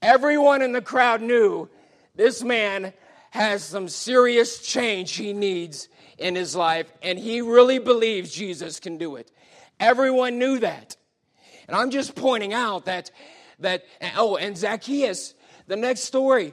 Everyone 0.00 0.62
in 0.62 0.72
the 0.72 0.80
crowd 0.80 1.20
knew 1.20 1.68
this 2.14 2.42
man 2.42 2.94
has 3.32 3.64
some 3.64 3.88
serious 3.88 4.58
change 4.58 5.12
he 5.12 5.32
needs 5.32 5.88
in 6.18 6.34
his 6.34 6.54
life, 6.54 6.86
and 7.02 7.18
he 7.18 7.40
really 7.40 7.78
believes 7.78 8.30
Jesus 8.30 8.78
can 8.78 8.98
do 8.98 9.16
it. 9.16 9.32
Everyone 9.80 10.38
knew 10.38 10.58
that. 10.58 10.96
And 11.66 11.74
I'm 11.74 11.90
just 11.90 12.14
pointing 12.14 12.52
out 12.52 12.84
that, 12.84 13.10
that 13.60 13.84
oh, 14.16 14.36
and 14.36 14.56
Zacchaeus, 14.56 15.32
the 15.66 15.76
next 15.76 16.00
story, 16.00 16.52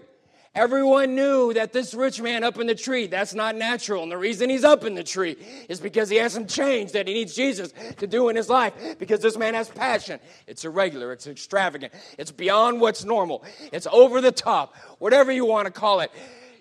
Everyone 0.56 1.14
knew 1.14 1.54
that 1.54 1.74
this 1.74 1.94
rich 1.94 2.20
man 2.20 2.44
up 2.44 2.60
in 2.60 2.66
the 2.66 2.74
tree, 2.74 3.06
that's 3.06 3.36
not 3.36 3.56
natural. 3.56 4.02
And 4.02 4.12
the 4.12 4.18
reason 4.18 4.50
he's 4.50 4.64
up 4.64 4.84
in 4.84 4.96
the 4.96 5.04
tree 5.04 5.38
is 5.70 5.80
because 5.80 6.10
he 6.10 6.18
has 6.18 6.34
some 6.34 6.48
change 6.48 6.94
that 6.94 7.08
he 7.08 7.14
needs 7.14 7.36
Jesus 7.36 7.72
to 7.98 8.08
do 8.08 8.30
in 8.30 8.36
his 8.36 8.50
life 8.50 8.74
because 8.98 9.20
this 9.20 9.38
man 9.38 9.54
has 9.54 9.70
passion. 9.70 10.20
It's 10.48 10.66
irregular, 10.66 11.14
it's 11.14 11.28
extravagant, 11.28 11.94
it's 12.18 12.32
beyond 12.32 12.82
what's 12.82 13.06
normal, 13.06 13.44
it's 13.72 13.88
over 13.92 14.22
the 14.22 14.32
top, 14.32 14.76
whatever 14.98 15.32
you 15.32 15.46
want 15.46 15.68
to 15.68 15.72
call 15.72 16.00
it. 16.00 16.12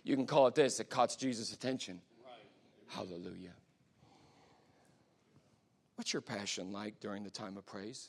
You 0.09 0.17
can 0.17 0.25
call 0.25 0.47
it 0.47 0.55
this 0.55 0.81
it 0.81 0.89
caught 0.89 1.15
Jesus' 1.19 1.53
attention. 1.53 2.01
Hallelujah. 2.87 3.53
What's 5.97 6.15
your 6.15 6.23
passion 6.23 6.73
like 6.73 6.99
during 6.99 7.25
the 7.25 7.31
time 7.31 7.59
of 7.59 7.67
praise? 7.67 8.09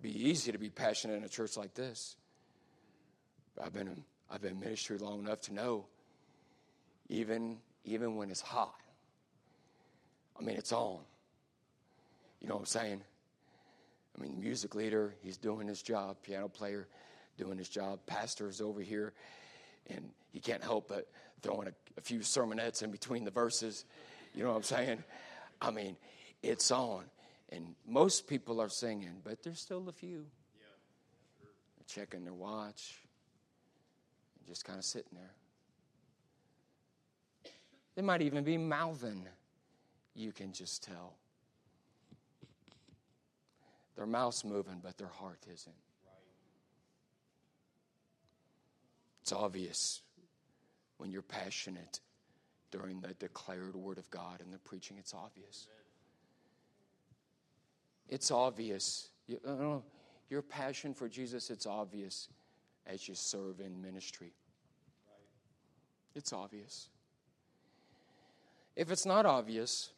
Be 0.00 0.28
easy 0.28 0.50
to 0.50 0.58
be 0.58 0.70
passionate 0.70 1.18
in 1.18 1.22
a 1.22 1.28
church 1.28 1.56
like 1.56 1.74
this. 1.74 2.16
I've 3.62 3.72
been 3.72 3.86
in, 3.86 4.02
I've 4.28 4.42
been 4.42 4.54
in 4.54 4.60
ministry 4.60 4.98
long 4.98 5.20
enough 5.20 5.40
to 5.42 5.54
know 5.54 5.86
even 7.08 7.58
even 7.84 8.16
when 8.16 8.28
it's 8.28 8.40
hot. 8.40 8.74
I 10.36 10.42
mean, 10.42 10.56
it's 10.56 10.72
on. 10.72 10.98
You 12.40 12.48
know 12.48 12.54
what 12.54 12.62
I'm 12.62 12.66
saying? 12.66 13.02
I 14.18 14.20
mean, 14.20 14.40
music 14.40 14.74
leader, 14.74 15.14
he's 15.22 15.36
doing 15.36 15.68
his 15.68 15.80
job, 15.80 16.16
piano 16.24 16.48
player, 16.48 16.88
doing 17.36 17.58
his 17.58 17.68
job. 17.68 18.00
Pastor's 18.06 18.60
over 18.60 18.80
here, 18.80 19.12
and 19.88 20.10
he 20.32 20.40
can't 20.40 20.62
help 20.62 20.88
but 20.88 21.08
throwing 21.42 21.68
a, 21.68 21.72
a 21.96 22.00
few 22.00 22.20
sermonettes 22.20 22.82
in 22.82 22.90
between 22.90 23.24
the 23.24 23.30
verses. 23.30 23.84
You 24.34 24.44
know 24.44 24.50
what 24.50 24.56
I'm 24.56 24.62
saying? 24.62 25.04
I 25.60 25.70
mean, 25.70 25.96
it's 26.42 26.70
on. 26.70 27.04
And 27.50 27.74
most 27.86 28.26
people 28.26 28.60
are 28.60 28.68
singing, 28.68 29.20
but 29.24 29.42
there's 29.42 29.60
still 29.60 29.88
a 29.88 29.92
few. 29.92 30.24
They're 31.40 32.04
checking 32.04 32.24
their 32.24 32.32
watch, 32.32 33.00
and 34.38 34.48
just 34.48 34.64
kind 34.64 34.78
of 34.78 34.84
sitting 34.84 35.12
there. 35.12 35.34
They 37.94 38.02
might 38.02 38.22
even 38.22 38.42
be 38.42 38.56
mouthing. 38.56 39.26
You 40.14 40.32
can 40.32 40.52
just 40.52 40.82
tell. 40.82 41.14
Their 43.96 44.06
mouth's 44.06 44.44
moving, 44.44 44.80
but 44.82 44.96
their 44.96 45.08
heart 45.08 45.40
isn't. 45.52 45.74
It's 49.22 49.32
obvious 49.32 50.02
when 50.98 51.12
you're 51.12 51.22
passionate 51.22 52.00
during 52.72 53.00
the 53.00 53.14
declared 53.14 53.76
word 53.76 53.98
of 53.98 54.10
God 54.10 54.40
and 54.40 54.52
the 54.52 54.58
preaching, 54.58 54.96
it's 54.98 55.14
obvious. 55.14 55.68
It's 58.08 58.32
obvious. 58.32 59.10
You, 59.28 59.38
know, 59.46 59.84
your 60.28 60.42
passion 60.42 60.92
for 60.92 61.08
Jesus, 61.08 61.50
it's 61.50 61.66
obvious 61.66 62.28
as 62.84 63.06
you 63.06 63.14
serve 63.14 63.60
in 63.60 63.80
ministry. 63.80 64.32
It's 66.16 66.32
obvious. 66.32 66.88
If 68.74 68.90
it's 68.90 69.06
not 69.06 69.24
obvious, 69.24 69.90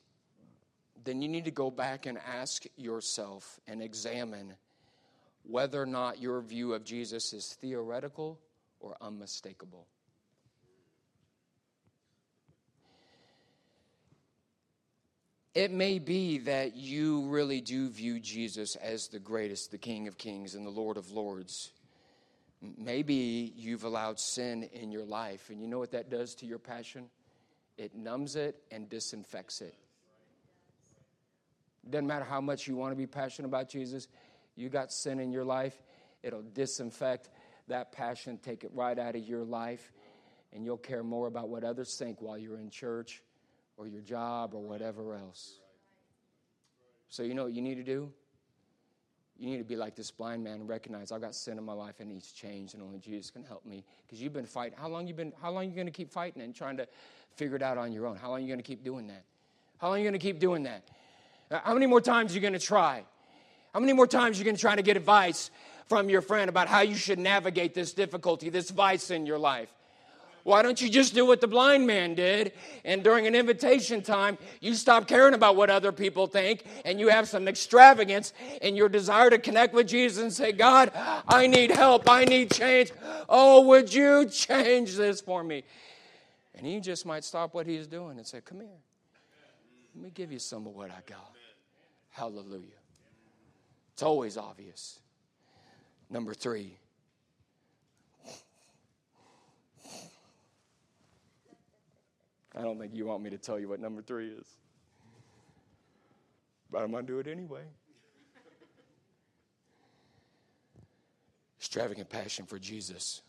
then 1.03 1.22
you 1.22 1.29
need 1.29 1.47
to 1.47 1.51
go 1.51 1.70
back 1.70 2.05
and 2.05 2.18
ask 2.18 2.64
yourself 2.77 3.59
and 3.66 3.81
examine 3.83 4.53
whether 5.45 5.81
or 5.81 5.87
not 5.87 6.20
your 6.20 6.43
view 6.43 6.75
of 6.75 6.85
Jesus 6.85 7.33
is 7.33 7.57
theoretical 7.61 8.39
or 8.85 8.97
unmistakable. 9.01 9.87
It 15.55 15.70
may 15.70 15.99
be 15.99 16.39
that 16.39 16.76
you 16.76 17.22
really 17.28 17.61
do 17.61 17.89
view 17.89 18.20
Jesus 18.20 18.76
as 18.76 19.09
the 19.09 19.20
greatest, 19.20 19.70
the 19.70 19.78
King 19.78 20.07
of 20.09 20.18
Kings, 20.18 20.55
and 20.55 20.66
the 20.66 20.70
Lord 20.70 20.97
of 20.97 21.12
Lords. 21.12 21.70
Maybe 22.76 23.53
you've 23.57 23.85
allowed 23.85 24.18
sin 24.18 24.64
in 24.72 24.91
your 24.91 25.05
life, 25.05 25.49
and 25.51 25.61
you 25.61 25.68
know 25.68 25.78
what 25.78 25.93
that 25.93 26.11
does 26.11 26.35
to 26.37 26.47
your 26.47 26.59
passion? 26.59 27.09
It 27.78 27.95
numbs 27.95 28.37
it 28.37 28.57
and 28.70 28.89
disinfects 28.89 29.61
it. 29.61 29.74
Doesn't 31.89 32.07
matter 32.07 32.24
how 32.24 32.41
much 32.41 32.66
you 32.66 32.76
want 32.76 32.93
to 32.93 32.97
be 32.97 33.07
passionate 33.07 33.49
about 33.49 33.68
Jesus, 33.68 34.09
you 34.57 34.68
got 34.68 34.93
sin 34.93 35.20
in 35.20 35.30
your 35.30 35.45
life, 35.45 35.82
it'll 36.22 36.43
disinfect 36.43 37.28
that 37.69 37.93
passion, 37.93 38.39
take 38.39 38.65
it 38.65 38.71
right 38.75 38.99
out 38.99 39.17
of 39.17 39.23
your 39.23 39.45
life, 39.45 39.93
and 40.53 40.65
you'll 40.65 40.77
care 40.77 41.03
more 41.03 41.27
about 41.27 41.49
what 41.49 41.65
others 41.65 41.97
think 41.97 42.21
while 42.21 42.39
you're 42.39 42.59
in 42.59 42.71
church 42.71 43.23
or 43.77 43.87
your 43.87 44.03
job 44.03 44.55
or 44.55 44.62
whatever 44.62 45.15
else. 45.15 45.59
So, 47.09 47.23
you 47.23 47.35
know 47.35 47.45
what 47.45 47.53
you 47.53 47.62
need 47.62 47.77
to 47.77 47.83
do? 47.83 48.12
You 49.37 49.51
need 49.51 49.59
to 49.59 49.65
be 49.65 49.77
like 49.77 49.97
this 49.97 50.11
blind 50.11 50.45
man 50.45 50.61
and 50.61 50.69
recognize 50.69 51.11
I've 51.11 51.21
got 51.21 51.35
sin 51.35 51.59
in 51.59 51.65
my 51.65 51.73
life 51.73 51.97
and 51.99 52.09
needs 52.09 52.31
change, 52.31 52.75
and 52.75 52.83
only 52.83 52.99
Jesus 52.99 53.31
can 53.31 53.43
help 53.43 53.67
me. 53.67 53.85
Because 54.07 54.23
you've 54.23 54.33
been 54.33 54.47
fighting. 54.47 54.79
How 54.79 54.89
long 54.89 55.09
you 55.09 55.15
been? 55.15 55.33
How 55.43 55.51
long 55.51 55.65
you 55.65 55.75
going 55.75 55.87
to 55.87 55.93
keep 55.93 56.11
fighting 56.11 56.43
and 56.43 56.55
trying 56.55 56.77
to 56.77 56.87
figure 57.35 57.57
it 57.57 57.62
out 57.62 57.77
on 57.77 57.93
your 57.93 58.07
own? 58.07 58.17
How 58.17 58.29
long 58.31 58.39
are 58.39 58.43
you 58.43 58.47
going 58.47 58.59
to 58.59 58.65
keep 58.65 58.85
doing 58.85 59.09
that? 59.09 59.25
How 59.79 59.89
long 59.89 59.99
you 59.99 60.05
going 60.05 60.12
to 60.12 60.19
keep 60.19 60.39
doing 60.39 60.62
that? 60.65 60.89
How 61.51 61.75
many 61.75 61.87
more 61.87 62.01
times 62.01 62.33
are 62.33 62.35
you 62.37 62.41
going 62.41 62.53
to 62.53 62.59
try? 62.59 63.05
How 63.75 63.81
many 63.81 63.93
more 63.93 64.07
times 64.07 64.39
you 64.39 64.45
going 64.45 64.55
to 64.55 64.61
try 64.61 64.77
to 64.77 64.83
get 64.83 64.97
advice 64.97 65.51
from 65.89 66.09
your 66.09 66.22
friend 66.22 66.49
about 66.49 66.68
how 66.68 66.83
you 66.83 66.95
should 66.95 67.18
navigate 67.18 67.75
this 67.75 67.93
difficulty, 67.93 68.49
this 68.49 68.70
vice 68.70 69.11
in 69.11 69.27
your 69.27 69.37
life? 69.37 69.68
Why 70.45 70.62
don't 70.62 70.81
you 70.81 70.89
just 70.89 71.12
do 71.12 71.27
what 71.27 71.41
the 71.41 71.49
blind 71.49 71.85
man 71.85 72.14
did? 72.14 72.53
And 72.85 73.03
during 73.03 73.27
an 73.27 73.35
invitation 73.35 74.01
time, 74.01 74.39
you 74.61 74.75
stop 74.75 75.09
caring 75.09 75.35
about 75.35 75.57
what 75.57 75.70
other 75.70 75.91
people 75.91 76.29
think 76.29 76.62
and 76.85 77.01
you 77.01 77.09
have 77.09 77.27
some 77.27 77.49
extravagance 77.49 78.33
in 78.62 78.77
your 78.77 78.89
desire 78.89 79.29
to 79.29 79.39
connect 79.39 79.75
with 79.75 79.89
Jesus 79.89 80.22
and 80.22 80.33
say, 80.33 80.53
God, 80.53 80.93
I 81.27 81.49
need 81.49 81.72
help. 81.72 82.09
I 82.09 82.27
need 82.27 82.53
change. 82.53 82.93
Oh, 83.29 83.62
would 83.62 83.93
you 83.93 84.27
change 84.27 84.95
this 84.95 85.20
for 85.20 85.43
me? 85.43 85.64
And 86.55 86.64
he 86.64 86.79
just 86.79 87.07
might 87.07 87.25
stop 87.25 87.55
what 87.55 87.66
he's 87.66 87.89
doing 87.89 88.18
and 88.18 88.27
say, 88.27 88.41
Come 88.41 88.61
here. 88.61 88.68
Let 89.97 90.05
me 90.05 90.11
give 90.14 90.31
you 90.31 90.39
some 90.39 90.66
of 90.66 90.75
what 90.75 90.91
I 90.91 91.01
got. 91.07 91.33
Hallelujah. 92.11 92.84
It's 93.95 94.03
always 94.03 94.37
obvious. 94.37 94.99
Number 96.11 96.35
three. 96.35 96.77
I 102.57 102.63
don't 102.63 102.79
think 102.79 102.93
you 102.95 103.07
want 103.07 103.23
me 103.23 103.31
to 103.31 103.39
tell 103.39 103.59
you 103.59 103.69
what 103.69 103.81
number 103.81 104.03
three 104.03 104.31
is. 104.31 104.47
But 106.73 106.83
I'm 106.83 106.91
going 106.91 107.07
to 107.07 107.13
do 107.13 107.19
it 107.21 107.29
anyway. 107.29 107.63
Extravagant 111.61 112.11
passion 112.11 112.47
for 112.47 112.59
Jesus 112.59 113.23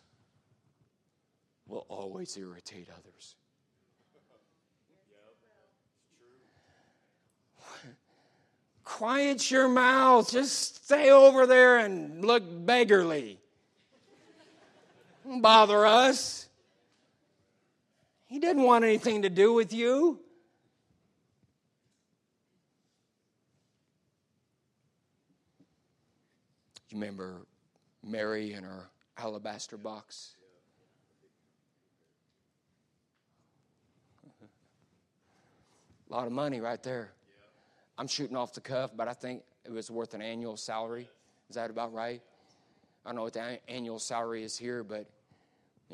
will 1.68 1.86
always 1.90 2.36
irritate 2.38 2.90
others. 2.92 3.36
Quiet 8.86 9.50
your 9.52 9.68
mouth. 9.68 10.32
Just 10.32 10.86
stay 10.86 11.10
over 11.10 11.46
there 11.46 11.80
and 11.80 12.24
look 12.24 12.44
beggarly. 12.66 13.40
Don't 15.26 15.42
bother 15.42 15.86
us. 15.86 16.48
He 18.28 18.40
didn't 18.40 18.64
want 18.64 18.86
anything 18.86 19.24
to 19.24 19.30
do 19.30 19.54
with 19.54 19.74
you. 19.74 20.20
You 26.90 27.00
remember 27.00 27.42
Mary 28.04 28.54
in 28.54 28.64
her 28.64 28.90
alabaster 29.18 29.78
box? 29.78 30.36
A 36.08 36.14
lot 36.14 36.28
of 36.28 36.32
money 36.32 36.62
right 36.62 36.82
there. 36.84 37.15
I'm 37.98 38.08
shooting 38.08 38.36
off 38.36 38.54
the 38.54 38.62
cuff, 38.62 38.92
but 38.96 39.08
I 39.08 39.14
think 39.14 39.44
it 39.66 39.72
was 39.72 39.90
worth 39.90 40.14
an 40.14 40.22
annual 40.22 40.58
salary. 40.58 41.10
Is 41.50 41.56
that 41.56 41.70
about 41.70 41.94
right? 41.94 42.22
I 43.06 43.10
don't 43.10 43.16
know 43.16 43.24
what 43.24 43.34
the 43.34 43.60
annual 43.70 44.00
salary 44.00 44.44
is 44.44 44.58
here, 44.58 44.84
but 44.84 45.08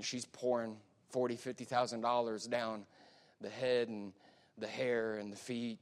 she's 0.01 0.25
pouring 0.25 0.77
forty, 1.09 1.35
fifty 1.35 1.65
thousand 1.65 2.01
dollars 2.01 2.47
down 2.47 2.85
the 3.41 3.49
head 3.49 3.89
and 3.89 4.13
the 4.57 4.67
hair 4.67 5.15
and 5.15 5.31
the 5.31 5.37
feet 5.37 5.79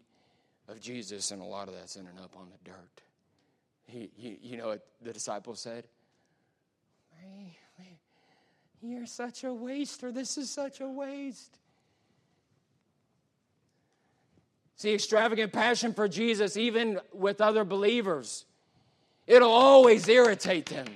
of 0.67 0.79
Jesus, 0.79 1.31
and 1.31 1.41
a 1.41 1.45
lot 1.45 1.67
of 1.67 1.73
that's 1.75 1.97
ending 1.97 2.17
up 2.23 2.35
on 2.35 2.47
the 2.49 2.69
dirt. 2.71 3.01
He, 3.85 4.09
you 4.41 4.57
know 4.57 4.67
what 4.67 4.85
the 5.01 5.13
disciples 5.13 5.59
said? 5.59 5.85
You're 8.81 9.07
such 9.07 9.43
a 9.43 9.53
waster. 9.53 10.11
This 10.11 10.37
is 10.37 10.49
such 10.49 10.79
a 10.79 10.87
waste. 10.87 11.57
See, 14.79 14.93
extravagant 14.93 15.51
passion 15.51 15.93
for 15.93 16.07
Jesus, 16.07 16.55
even 16.55 17.01
with 17.11 17.41
other 17.41 17.65
believers, 17.65 18.45
it'll 19.27 19.51
always 19.51 20.07
irritate 20.07 20.67
them. 20.67 20.87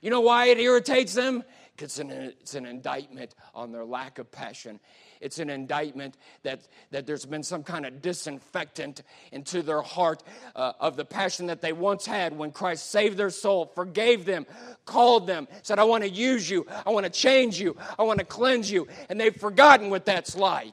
You 0.00 0.08
know 0.08 0.22
why 0.22 0.46
it 0.46 0.58
irritates 0.58 1.12
them? 1.12 1.44
Because 1.76 1.98
it's 1.98 2.54
an 2.54 2.64
indictment 2.64 3.34
on 3.54 3.70
their 3.70 3.84
lack 3.84 4.18
of 4.18 4.32
passion. 4.32 4.80
It's 5.20 5.38
an 5.40 5.50
indictment 5.50 6.16
that, 6.42 6.66
that 6.90 7.06
there's 7.06 7.26
been 7.26 7.42
some 7.42 7.62
kind 7.62 7.84
of 7.84 8.00
disinfectant 8.00 9.02
into 9.30 9.60
their 9.60 9.82
heart 9.82 10.22
uh, 10.56 10.72
of 10.80 10.96
the 10.96 11.04
passion 11.04 11.48
that 11.48 11.60
they 11.60 11.74
once 11.74 12.06
had 12.06 12.34
when 12.34 12.50
Christ 12.50 12.90
saved 12.90 13.18
their 13.18 13.28
soul, 13.28 13.66
forgave 13.74 14.24
them, 14.24 14.46
called 14.86 15.26
them, 15.26 15.48
said, 15.60 15.78
I 15.78 15.84
want 15.84 16.02
to 16.02 16.08
use 16.08 16.48
you, 16.48 16.66
I 16.86 16.88
want 16.88 17.04
to 17.04 17.12
change 17.12 17.60
you, 17.60 17.76
I 17.98 18.04
want 18.04 18.20
to 18.20 18.24
cleanse 18.24 18.70
you. 18.70 18.88
And 19.10 19.20
they've 19.20 19.36
forgotten 19.36 19.90
what 19.90 20.06
that's 20.06 20.34
like 20.34 20.72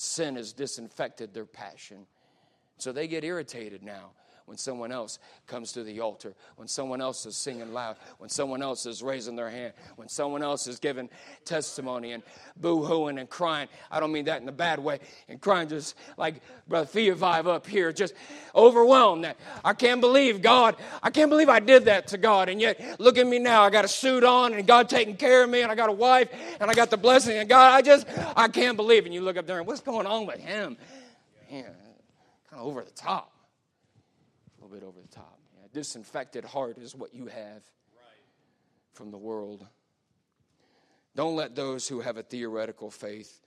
sin 0.00 0.36
has 0.36 0.52
disinfected 0.52 1.34
their 1.34 1.46
passion. 1.46 2.06
So 2.78 2.92
they 2.92 3.08
get 3.08 3.24
irritated 3.24 3.82
now 3.82 4.12
when 4.48 4.56
someone 4.56 4.90
else 4.90 5.18
comes 5.46 5.72
to 5.72 5.84
the 5.84 6.00
altar, 6.00 6.34
when 6.56 6.66
someone 6.66 7.02
else 7.02 7.26
is 7.26 7.36
singing 7.36 7.74
loud, 7.74 7.96
when 8.16 8.30
someone 8.30 8.62
else 8.62 8.86
is 8.86 9.02
raising 9.02 9.36
their 9.36 9.50
hand, 9.50 9.74
when 9.96 10.08
someone 10.08 10.42
else 10.42 10.66
is 10.66 10.78
giving 10.78 11.10
testimony 11.44 12.12
and 12.12 12.22
boo 12.56 12.82
hooing 12.82 13.18
and 13.20 13.28
crying. 13.28 13.68
I 13.90 14.00
don't 14.00 14.10
mean 14.10 14.24
that 14.24 14.40
in 14.40 14.48
a 14.48 14.52
bad 14.52 14.78
way, 14.78 15.00
and 15.28 15.38
crying 15.38 15.68
just 15.68 15.96
like 16.16 16.40
Brother 16.66 16.86
Theovive 16.86 17.46
up 17.46 17.66
here, 17.66 17.92
just 17.92 18.14
overwhelmed 18.54 19.24
that 19.24 19.36
I 19.62 19.74
can't 19.74 20.00
believe 20.00 20.40
God, 20.40 20.76
I 21.02 21.10
can't 21.10 21.28
believe 21.28 21.50
I 21.50 21.60
did 21.60 21.84
that 21.84 22.08
to 22.08 22.18
God. 22.18 22.48
And 22.48 22.58
yet, 22.58 22.98
look 22.98 23.18
at 23.18 23.26
me 23.26 23.38
now. 23.38 23.64
I 23.64 23.70
got 23.70 23.84
a 23.84 23.88
suit 23.88 24.24
on, 24.24 24.54
and 24.54 24.66
God 24.66 24.88
taking 24.88 25.16
care 25.16 25.44
of 25.44 25.50
me, 25.50 25.60
and 25.60 25.70
I 25.70 25.74
got 25.74 25.90
a 25.90 25.92
wife, 25.92 26.30
and 26.58 26.70
I 26.70 26.74
got 26.74 26.88
the 26.88 26.96
blessing, 26.96 27.36
and 27.36 27.48
God, 27.50 27.70
I 27.70 27.82
just, 27.82 28.06
I 28.34 28.48
can't 28.48 28.78
believe. 28.78 29.04
And 29.04 29.12
you 29.12 29.20
look 29.20 29.36
up 29.36 29.46
there, 29.46 29.58
and 29.58 29.66
what's 29.66 29.82
going 29.82 30.06
on 30.06 30.24
with 30.24 30.40
him? 30.40 30.78
Man, 31.50 31.64
kind 31.64 32.62
of 32.62 32.66
over 32.66 32.82
the 32.82 32.90
top 32.92 33.32
little 34.68 34.80
bit 34.80 34.86
over 34.86 35.00
the 35.00 35.14
top. 35.14 35.38
Yeah, 35.54 35.66
disinfected 35.72 36.44
heart 36.44 36.78
is 36.78 36.94
what 36.94 37.14
you 37.14 37.26
have 37.26 37.62
from 38.92 39.10
the 39.10 39.18
world. 39.18 39.66
Don't 41.14 41.36
let 41.36 41.54
those 41.54 41.88
who 41.88 42.00
have 42.00 42.16
a 42.16 42.22
theoretical 42.22 42.90
faith 42.90 43.40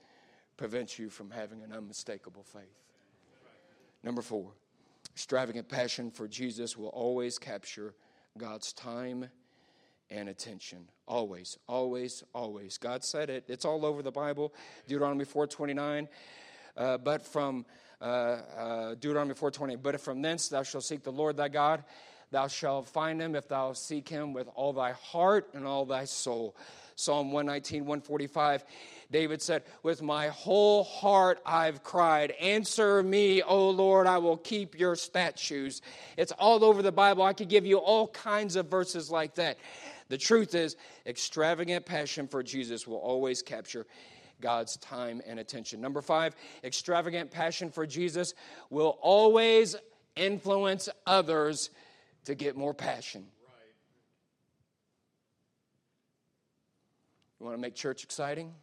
prevent 0.57 0.99
you 0.99 1.09
from 1.09 1.31
having 1.31 1.63
an 1.63 1.71
unmistakable 1.71 2.43
faith. 2.43 2.63
Number 4.03 4.21
four, 4.21 4.51
extravagant 5.13 5.69
passion 5.69 6.11
for 6.11 6.27
Jesus 6.27 6.75
will 6.75 6.89
always 6.89 7.37
capture 7.37 7.93
God's 8.37 8.73
time 8.73 9.29
and 10.09 10.27
attention. 10.27 10.89
Always, 11.07 11.57
always, 11.67 12.23
always. 12.33 12.77
God 12.77 13.03
said 13.03 13.29
it. 13.29 13.45
It's 13.47 13.65
all 13.65 13.85
over 13.85 14.01
the 14.01 14.11
Bible. 14.11 14.53
Deuteronomy 14.87 15.25
4:29. 15.25 16.07
Uh, 16.75 16.97
but 16.97 17.25
from 17.25 17.65
uh, 18.01 18.05
uh, 18.05 18.89
Deuteronomy 18.95 19.35
4:20. 19.35 19.81
But 19.81 20.01
from 20.01 20.21
thence 20.21 20.49
thou 20.49 20.63
shalt 20.63 20.83
seek 20.83 21.03
the 21.03 21.11
Lord 21.11 21.37
thy 21.37 21.49
God, 21.49 21.83
thou 22.31 22.47
shalt 22.47 22.87
find 22.87 23.21
him 23.21 23.35
if 23.35 23.47
thou 23.47 23.73
seek 23.73 24.09
him 24.09 24.33
with 24.33 24.49
all 24.55 24.73
thy 24.73 24.91
heart 24.91 25.49
and 25.53 25.65
all 25.65 25.85
thy 25.85 26.05
soul. 26.05 26.55
Psalm 26.95 27.31
119, 27.31 27.81
145. 27.81 28.63
David 29.11 29.41
said, 29.41 29.63
With 29.81 30.01
my 30.01 30.27
whole 30.27 30.83
heart 30.83 31.41
I've 31.45 31.83
cried, 31.83 32.31
Answer 32.31 33.01
me, 33.03 33.41
O 33.41 33.69
Lord, 33.69 34.07
I 34.07 34.17
will 34.19 34.37
keep 34.37 34.79
your 34.79 34.95
statutes. 34.95 35.81
It's 36.17 36.31
all 36.33 36.63
over 36.63 36.81
the 36.81 36.91
Bible. 36.91 37.23
I 37.23 37.33
could 37.33 37.49
give 37.49 37.65
you 37.65 37.77
all 37.77 38.07
kinds 38.09 38.55
of 38.55 38.67
verses 38.67 39.09
like 39.09 39.35
that. 39.35 39.57
The 40.09 40.17
truth 40.17 40.55
is, 40.55 40.75
extravagant 41.05 41.85
passion 41.85 42.27
for 42.27 42.43
Jesus 42.43 42.85
will 42.85 42.97
always 42.97 43.41
capture 43.41 43.87
God's 44.41 44.77
time 44.77 45.21
and 45.25 45.39
attention. 45.39 45.79
Number 45.79 46.01
five, 46.01 46.35
extravagant 46.63 47.31
passion 47.31 47.69
for 47.69 47.85
Jesus 47.85 48.33
will 48.69 48.97
always 49.01 49.75
influence 50.15 50.89
others 51.05 51.69
to 52.25 52.35
get 52.35 52.57
more 52.57 52.73
passion. 52.73 53.25
You 57.39 57.45
want 57.45 57.57
to 57.57 57.61
make 57.61 57.75
church 57.75 58.03
exciting? 58.03 58.53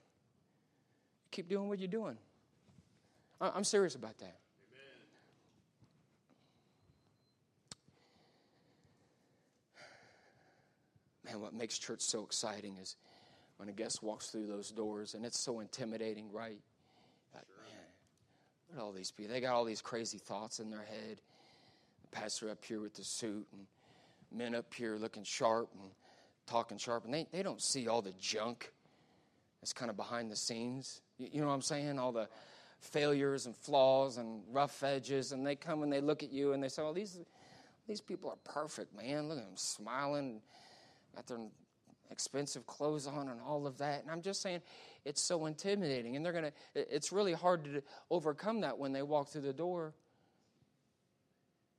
Keep 1.31 1.49
doing 1.49 1.69
what 1.69 1.79
you're 1.79 1.89
doing. 1.89 2.17
I'm 3.41 3.65
serious 3.65 3.95
about 3.95 4.19
that. 4.19 4.37
Man, 11.25 11.41
what 11.41 11.53
makes 11.53 11.79
church 11.79 12.01
so 12.01 12.23
exciting 12.23 12.77
is 12.81 12.97
when 13.59 13.69
a 13.69 13.73
guest 13.73 14.03
walks 14.03 14.31
through 14.31 14.47
those 14.47 14.71
doors, 14.71 15.15
and 15.15 15.27
it's 15.27 15.39
so 15.39 15.61
intimidating, 15.61 16.33
right? 16.33 16.61
Like, 17.35 17.45
man, 17.67 17.81
look 18.71 18.79
at 18.79 18.83
all 18.83 18.93
these 18.93 19.11
people. 19.11 19.35
They 19.35 19.41
got 19.41 19.55
all 19.55 19.65
these 19.65 19.83
crazy 19.83 20.19
thoughts 20.19 20.61
in 20.61 20.71
their 20.71 20.85
head. 20.85 21.21
The 22.03 22.17
pastor 22.17 22.51
up 22.51 22.65
here 22.65 22.81
with 22.81 22.95
the 22.95 23.05
suit, 23.05 23.47
and 23.53 23.67
men 24.33 24.55
up 24.55 24.73
here 24.73 24.97
looking 24.97 25.25
sharp 25.25 25.69
and 25.81 25.91
talking 26.47 26.79
sharp, 26.79 27.05
and 27.05 27.13
they, 27.13 27.27
they 27.33 27.43
don't 27.43 27.61
see 27.61 27.89
all 27.89 28.01
the 28.01 28.15
junk 28.19 28.73
that's 29.61 29.73
kind 29.73 29.91
of 29.91 29.97
behind 29.97 30.31
the 30.31 30.37
scenes. 30.37 31.03
You, 31.19 31.29
you 31.33 31.41
know 31.41 31.49
what 31.49 31.55
I'm 31.55 31.63
saying? 31.63 31.99
All 31.99 32.13
the 32.13 32.29
failures 32.81 33.47
and 33.47 33.57
flaws 33.57 34.19
and 34.19 34.43
rough 34.53 34.83
edges, 34.83 35.33
and 35.33 35.47
they 35.47 35.57
come 35.57 35.83
and 35.83 35.93
they 35.93 36.01
look 36.01 36.23
at 36.23 36.31
you 36.31 36.53
and 36.53 36.63
they 36.63 36.69
say, 36.69 36.83
"Oh, 36.83 36.93
these 36.93 37.19
these 37.89 38.01
people 38.01 38.31
are 38.31 38.53
perfect, 38.53 38.95
man. 38.95 39.29
Look 39.29 39.39
at 39.39 39.45
them 39.45 39.57
smiling, 39.57 40.41
got 41.17 41.27
their 41.27 41.39
expensive 42.11 42.67
clothes 42.67 43.07
on 43.07 43.29
and 43.29 43.41
all 43.47 43.67
of 43.67 43.79
that. 43.79 44.03
And 44.03 44.11
I'm 44.11 44.23
just 44.23 44.43
saying 44.43 44.61
it's 45.05 45.23
so 45.23 45.47
intimidating. 45.47 46.17
And 46.17 46.25
they're 46.25 46.33
going 46.33 46.45
to, 46.45 46.95
it's 46.95 47.13
really 47.13 47.33
hard 47.33 47.65
to 47.65 47.83
overcome 48.11 48.61
that 48.63 48.79
when 48.79 48.93
they 48.93 49.03
walk 49.03 49.29
through 49.29 49.43
the 49.43 49.53
door. 49.53 49.95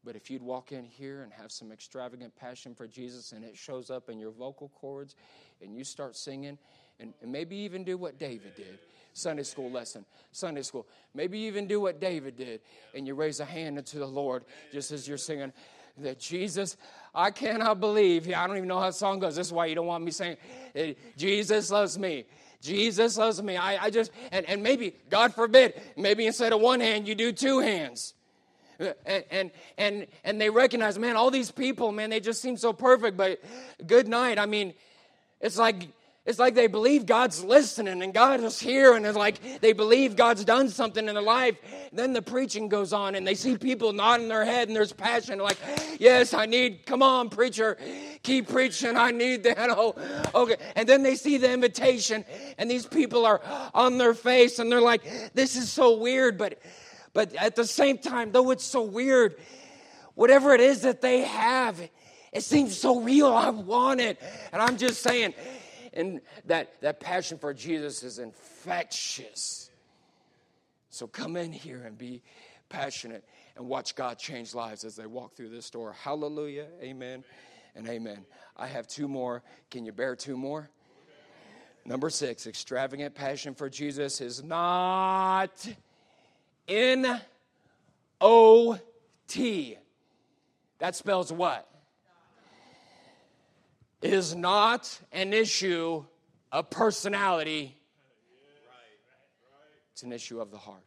But 0.04 0.16
if 0.16 0.32
you'd 0.32 0.42
walk 0.42 0.72
in 0.72 0.86
here 0.86 1.24
and 1.24 1.34
have 1.34 1.52
some 1.52 1.72
extravagant 1.72 2.36
passion 2.36 2.74
for 2.74 2.88
Jesus 2.88 3.32
and 3.34 3.44
it 3.44 3.58
shows 3.58 3.90
up 3.90 4.10
in 4.10 4.18
your 4.18 4.32
vocal 4.32 4.70
cords 4.70 5.16
and 5.62 5.76
you 5.76 5.84
start 5.84 6.16
singing 6.16 6.58
and, 7.00 7.14
and 7.22 7.32
maybe 7.32 7.56
even 7.58 7.84
do 7.84 7.98
what 7.98 8.18
David 8.18 8.56
did. 8.56 8.80
Sunday 9.14 9.44
school 9.44 9.70
lesson, 9.70 10.06
Sunday 10.32 10.62
school. 10.62 10.88
Maybe 11.14 11.40
even 11.40 11.68
do 11.68 11.82
what 11.82 12.00
David 12.00 12.38
did 12.38 12.62
and 12.96 13.06
you 13.06 13.16
raise 13.16 13.40
a 13.40 13.46
hand 13.46 13.78
unto 13.78 14.00
the 14.00 14.08
Lord 14.08 14.46
just 14.72 14.92
as 14.92 15.08
you're 15.08 15.18
singing 15.18 15.52
that 16.02 16.20
Jesus, 16.20 16.78
I 17.14 17.32
cannot 17.32 17.80
believe. 17.80 18.28
I 18.34 18.48
don't 18.48 18.58
even 18.58 18.68
know 18.68 18.80
how 18.80 18.88
the 18.88 18.94
song 18.94 19.20
goes. 19.20 19.36
This 19.36 19.48
is 19.48 19.54
why 19.54 19.68
you 19.68 19.76
don't 19.76 19.88
want 19.88 20.04
me 20.04 20.12
saying, 20.12 20.38
eh, 20.76 20.94
Jesus 21.18 21.72
loves 21.72 21.98
me. 21.98 22.26
Jesus 22.62 23.18
loves 23.18 23.42
me. 23.42 23.56
I, 23.58 23.86
I 23.86 23.90
just, 23.90 24.12
and, 24.32 24.46
and 24.48 24.62
maybe, 24.62 24.96
God 25.10 25.34
forbid, 25.34 25.80
maybe 25.96 26.28
instead 26.28 26.52
of 26.52 26.60
one 26.62 26.80
hand, 26.80 27.08
you 27.08 27.16
do 27.16 27.32
two 27.32 27.60
hands. 27.60 28.14
Eh, 28.80 28.94
and, 29.06 29.24
and 29.32 29.52
and 29.78 30.08
and 30.24 30.42
they 30.42 30.50
recognize, 30.50 30.98
man, 30.98 31.16
all 31.16 31.32
these 31.32 31.52
people, 31.52 31.92
man, 31.92 32.10
they 32.10 32.20
just 32.20 32.42
seem 32.42 32.58
so 32.58 32.72
perfect. 32.72 33.18
But 33.18 33.42
good 33.86 34.08
night. 34.08 34.40
I 34.40 34.46
mean, 34.46 34.74
it's 35.42 35.58
like 35.58 35.90
it's 36.30 36.38
like 36.38 36.54
they 36.54 36.68
believe 36.68 37.08
God's 37.08 37.44
listening 37.44 38.04
and 38.04 38.14
God 38.14 38.44
is 38.44 38.60
here, 38.60 38.94
and 38.94 39.04
it's 39.04 39.18
like 39.18 39.62
they 39.62 39.74
believe 39.74 40.16
God's 40.16 40.46
done 40.46 40.70
something 40.70 41.08
in 41.08 41.16
their 41.16 41.24
life. 41.24 41.58
Then 41.92 42.14
the 42.14 42.22
preaching 42.22 42.70
goes 42.70 42.94
on, 42.94 43.16
and 43.16 43.26
they 43.26 43.34
see 43.34 43.58
people 43.58 43.94
nodding 43.94 44.28
their 44.28 44.46
head, 44.46 44.68
and 44.68 44.78
there's 44.78 44.94
passion. 44.94 45.40
Like, 45.40 45.58
yes, 45.98 46.36
I 46.36 46.46
need, 46.46 46.86
come 46.86 47.02
on, 47.02 47.30
preacher, 47.30 47.80
keep 48.22 48.48
preaching. 48.48 48.96
I 48.96 49.10
need 49.10 49.42
that. 49.44 49.58
Oh, 49.80 49.96
okay. 50.36 50.58
And 50.76 50.88
then 50.88 51.02
they 51.02 51.16
see 51.16 51.38
the 51.38 51.52
invitation, 51.52 52.24
and 52.60 52.70
these 52.70 52.86
people 52.86 53.26
are 53.26 53.42
on 53.74 53.98
their 53.98 54.14
face, 54.14 54.60
and 54.60 54.72
they're 54.72 54.82
like, 54.82 55.34
this 55.34 55.56
is 55.56 55.72
so 55.72 55.98
weird. 55.98 56.38
But, 56.38 56.60
but 57.14 57.34
at 57.36 57.56
the 57.56 57.66
same 57.66 57.98
time, 57.98 58.32
though 58.32 58.52
it's 58.52 58.64
so 58.64 58.84
weird, 58.84 59.36
whatever 60.14 60.54
it 60.54 60.62
is 60.62 60.82
that 60.82 61.02
they 61.02 61.22
have, 61.22 61.82
it 62.32 62.44
seems 62.44 62.78
so 62.78 63.02
real. 63.02 63.34
I 63.34 63.50
want 63.50 64.00
it. 64.00 64.22
And 64.52 64.62
I'm 64.62 64.78
just 64.78 65.02
saying, 65.02 65.34
and 65.94 66.22
that, 66.46 66.82
that 66.82 67.00
passion 67.00 67.38
for 67.38 67.54
Jesus 67.54 68.04
is 68.04 68.20
infectious. 68.20 69.70
So 70.90 71.08
come 71.08 71.36
in 71.36 71.52
here 71.52 71.84
and 71.84 71.98
be 71.98 72.22
passionate 72.70 73.24
and 73.56 73.68
watch 73.68 73.96
God 73.96 74.18
change 74.18 74.54
lives 74.56 74.84
as 74.84 74.96
they 74.96 75.06
walk 75.06 75.36
through 75.36 75.50
this 75.50 75.70
door. 75.70 75.94
Hallelujah. 75.94 76.68
Amen 76.82 77.24
and 77.76 77.88
amen. 77.88 78.26
I 78.58 78.68
have 78.68 78.88
two 78.88 79.08
more. 79.08 79.44
Can 79.70 79.86
you 79.86 79.92
bear 79.92 80.16
two 80.16 80.38
more? 80.38 80.70
Number 81.86 82.10
six, 82.10 82.46
extravagant 82.46 83.16
passion 83.16 83.56
for 83.56 83.70
Jesus 83.70 84.22
is 84.22 84.44
not 84.44 85.68
N 86.68 87.20
O 88.22 88.78
T. 89.28 89.78
That 90.80 90.96
spells 90.96 91.32
what? 91.32 91.68
Is 94.02 94.36
not 94.36 95.00
an 95.12 95.34
issue 95.34 96.06
of 96.52 96.70
personality, 96.70 97.76
it's 99.92 100.04
an 100.04 100.12
issue 100.14 100.40
of 100.40 100.52
the 100.52 100.58
heart. 100.58 100.84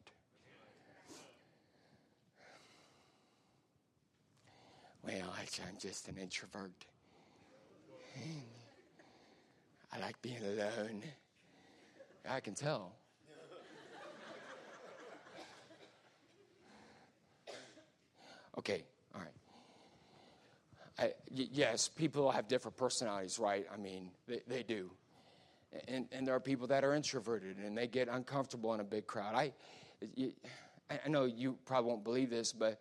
Well, 5.04 5.34
I'm 5.36 5.76
just 5.78 6.08
an 6.08 6.16
introvert. 6.16 6.70
I 9.92 9.98
like 9.98 10.20
being 10.22 10.38
alone. 10.38 11.02
I 12.28 12.40
can 12.40 12.54
tell. 12.54 12.92
Okay, 18.56 18.84
I, 20.98 21.12
yes, 21.30 21.88
people 21.88 22.30
have 22.30 22.48
different 22.48 22.76
personalities, 22.76 23.38
right? 23.38 23.66
I 23.72 23.76
mean, 23.76 24.10
they, 24.26 24.40
they 24.46 24.62
do. 24.62 24.90
And, 25.88 26.06
and 26.12 26.26
there 26.26 26.34
are 26.34 26.40
people 26.40 26.66
that 26.66 26.84
are 26.84 26.94
introverted 26.94 27.56
and 27.58 27.76
they 27.76 27.86
get 27.86 28.08
uncomfortable 28.08 28.74
in 28.74 28.80
a 28.80 28.84
big 28.84 29.06
crowd. 29.06 29.34
I, 29.34 29.52
you, 30.14 30.32
I 30.90 31.08
know 31.08 31.24
you 31.24 31.56
probably 31.64 31.90
won't 31.90 32.04
believe 32.04 32.28
this, 32.28 32.52
but 32.52 32.80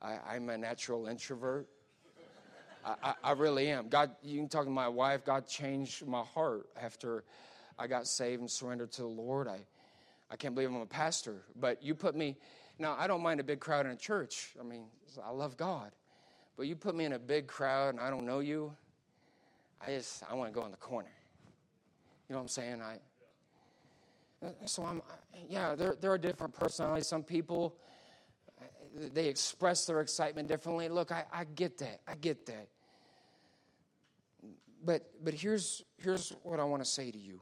I, 0.00 0.36
am 0.36 0.48
a 0.48 0.56
natural 0.56 1.06
introvert. 1.06 1.68
I, 2.84 2.94
I, 3.02 3.14
I, 3.22 3.32
really 3.32 3.68
am. 3.68 3.88
God, 3.88 4.12
you 4.22 4.38
can 4.38 4.48
talk 4.48 4.64
to 4.64 4.70
my 4.70 4.88
wife. 4.88 5.24
God 5.24 5.46
changed 5.46 6.06
my 6.06 6.22
heart 6.22 6.68
after 6.80 7.24
I 7.78 7.86
got 7.86 8.06
saved 8.06 8.40
and 8.40 8.50
surrendered 8.50 8.92
to 8.92 9.02
the 9.02 9.08
Lord. 9.08 9.48
I, 9.48 9.60
I 10.30 10.36
can't 10.36 10.54
believe 10.54 10.70
I'm 10.70 10.76
a 10.76 10.86
pastor, 10.86 11.42
but 11.56 11.82
you 11.82 11.94
put 11.94 12.14
me. 12.14 12.36
Now 12.78 12.96
I 12.98 13.06
don't 13.06 13.22
mind 13.22 13.40
a 13.40 13.44
big 13.44 13.60
crowd 13.60 13.86
in 13.86 13.92
a 13.92 13.96
church. 13.96 14.54
I 14.58 14.62
mean, 14.62 14.84
I 15.24 15.30
love 15.30 15.56
God. 15.56 15.92
But 16.56 16.66
you 16.66 16.76
put 16.76 16.94
me 16.94 17.04
in 17.04 17.12
a 17.14 17.18
big 17.18 17.46
crowd 17.46 17.94
and 17.94 18.00
I 18.00 18.10
don't 18.10 18.24
know 18.24 18.40
you, 18.40 18.72
I 19.80 19.90
just, 19.90 20.22
I 20.30 20.34
want 20.34 20.52
to 20.52 20.58
go 20.58 20.64
in 20.64 20.70
the 20.70 20.76
corner. 20.76 21.10
You 22.28 22.34
know 22.34 22.38
what 22.38 22.42
I'm 22.44 22.48
saying? 22.48 22.80
I, 22.80 22.98
so 24.66 24.84
I'm, 24.84 25.02
yeah, 25.48 25.74
there, 25.74 25.96
there 26.00 26.12
are 26.12 26.18
different 26.18 26.54
personalities. 26.54 27.06
Some 27.06 27.22
people, 27.22 27.76
they 29.12 29.26
express 29.26 29.86
their 29.86 30.00
excitement 30.00 30.48
differently. 30.48 30.88
Look, 30.88 31.12
I, 31.12 31.24
I 31.32 31.44
get 31.44 31.78
that. 31.78 32.00
I 32.06 32.14
get 32.14 32.46
that. 32.46 32.68
But, 34.84 35.10
but 35.22 35.34
here's, 35.34 35.82
here's 35.96 36.34
what 36.42 36.60
I 36.60 36.64
want 36.64 36.84
to 36.84 36.88
say 36.88 37.10
to 37.10 37.18
you. 37.18 37.40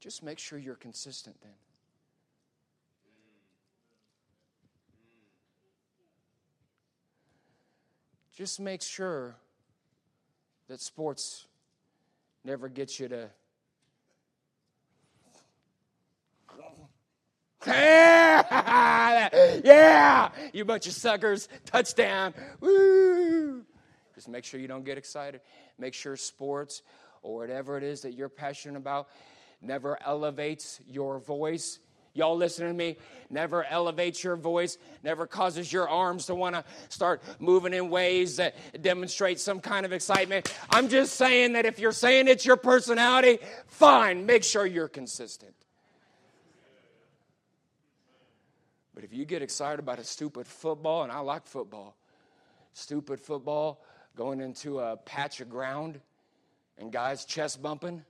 Just 0.00 0.22
make 0.22 0.38
sure 0.38 0.58
you're 0.58 0.74
consistent 0.74 1.36
then. 1.42 1.52
Just 8.40 8.58
make 8.58 8.80
sure 8.80 9.36
that 10.66 10.80
sports 10.80 11.46
never 12.42 12.70
gets 12.70 12.98
you 12.98 13.06
to 13.06 13.28
yeah, 19.62 20.30
you 20.54 20.64
bunch 20.64 20.86
of 20.86 20.94
suckers, 20.94 21.50
touchdown, 21.66 22.32
woo. 22.60 23.62
Just 24.14 24.30
make 24.30 24.46
sure 24.46 24.58
you 24.58 24.68
don't 24.68 24.86
get 24.86 24.96
excited. 24.96 25.42
Make 25.78 25.92
sure 25.92 26.16
sports 26.16 26.80
or 27.20 27.36
whatever 27.36 27.76
it 27.76 27.82
is 27.82 28.00
that 28.00 28.14
you're 28.14 28.30
passionate 28.30 28.78
about 28.78 29.10
never 29.60 29.98
elevates 30.02 30.80
your 30.88 31.18
voice 31.18 31.78
Y'all 32.12 32.36
listening 32.36 32.70
to 32.70 32.74
me? 32.74 32.96
Never 33.30 33.64
elevates 33.64 34.24
your 34.24 34.34
voice, 34.34 34.76
never 35.04 35.26
causes 35.26 35.72
your 35.72 35.88
arms 35.88 36.26
to 36.26 36.34
want 36.34 36.56
to 36.56 36.64
start 36.88 37.22
moving 37.38 37.72
in 37.72 37.88
ways 37.88 38.36
that 38.36 38.56
demonstrate 38.82 39.38
some 39.38 39.60
kind 39.60 39.86
of 39.86 39.92
excitement. 39.92 40.52
I'm 40.70 40.88
just 40.88 41.14
saying 41.14 41.52
that 41.52 41.66
if 41.66 41.78
you're 41.78 41.92
saying 41.92 42.26
it's 42.26 42.44
your 42.44 42.56
personality, 42.56 43.38
fine, 43.68 44.26
make 44.26 44.42
sure 44.42 44.66
you're 44.66 44.88
consistent. 44.88 45.54
But 48.92 49.04
if 49.04 49.14
you 49.14 49.24
get 49.24 49.40
excited 49.40 49.78
about 49.78 50.00
a 50.00 50.04
stupid 50.04 50.48
football, 50.48 51.04
and 51.04 51.12
I 51.12 51.20
like 51.20 51.46
football, 51.46 51.96
stupid 52.72 53.20
football, 53.20 53.80
going 54.16 54.40
into 54.40 54.80
a 54.80 54.96
patch 54.96 55.40
of 55.40 55.48
ground 55.48 56.00
and 56.76 56.92
guys 56.92 57.24
chest 57.24 57.62
bumping, 57.62 58.04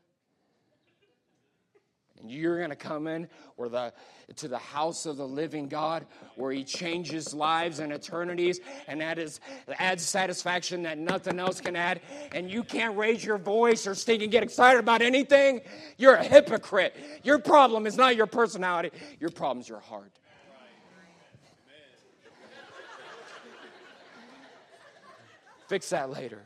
and 2.20 2.30
you're 2.30 2.58
going 2.58 2.70
to 2.70 2.76
come 2.76 3.06
in 3.06 3.28
where 3.56 3.68
the, 3.68 3.92
to 4.36 4.48
the 4.48 4.58
house 4.58 5.06
of 5.06 5.16
the 5.16 5.26
living 5.26 5.68
God 5.68 6.06
where 6.36 6.52
He 6.52 6.64
changes 6.64 7.34
lives 7.34 7.78
and 7.78 7.92
eternities 7.92 8.60
and 8.88 9.00
that 9.00 9.18
is, 9.18 9.40
adds 9.78 10.04
satisfaction 10.04 10.82
that 10.82 10.98
nothing 10.98 11.38
else 11.38 11.60
can 11.60 11.76
add. 11.76 12.00
And 12.32 12.50
you 12.50 12.62
can't 12.62 12.96
raise 12.96 13.24
your 13.24 13.38
voice 13.38 13.86
or 13.86 13.94
stink 13.94 14.22
and 14.22 14.32
get 14.32 14.42
excited 14.42 14.80
about 14.80 15.02
anything. 15.02 15.60
You're 15.96 16.14
a 16.14 16.24
hypocrite. 16.24 16.96
Your 17.22 17.38
problem 17.38 17.86
is 17.86 17.96
not 17.96 18.16
your 18.16 18.26
personality, 18.26 18.90
your 19.18 19.30
problem 19.30 19.60
is 19.60 19.68
your 19.68 19.80
heart. 19.80 20.12
Fix 25.68 25.90
that 25.90 26.10
later. 26.10 26.42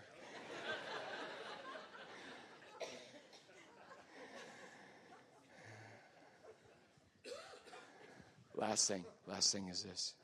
Last 8.57 8.89
thing, 8.89 9.05
last 9.27 9.53
thing 9.53 9.69
is 9.69 9.83
this. 9.83 10.15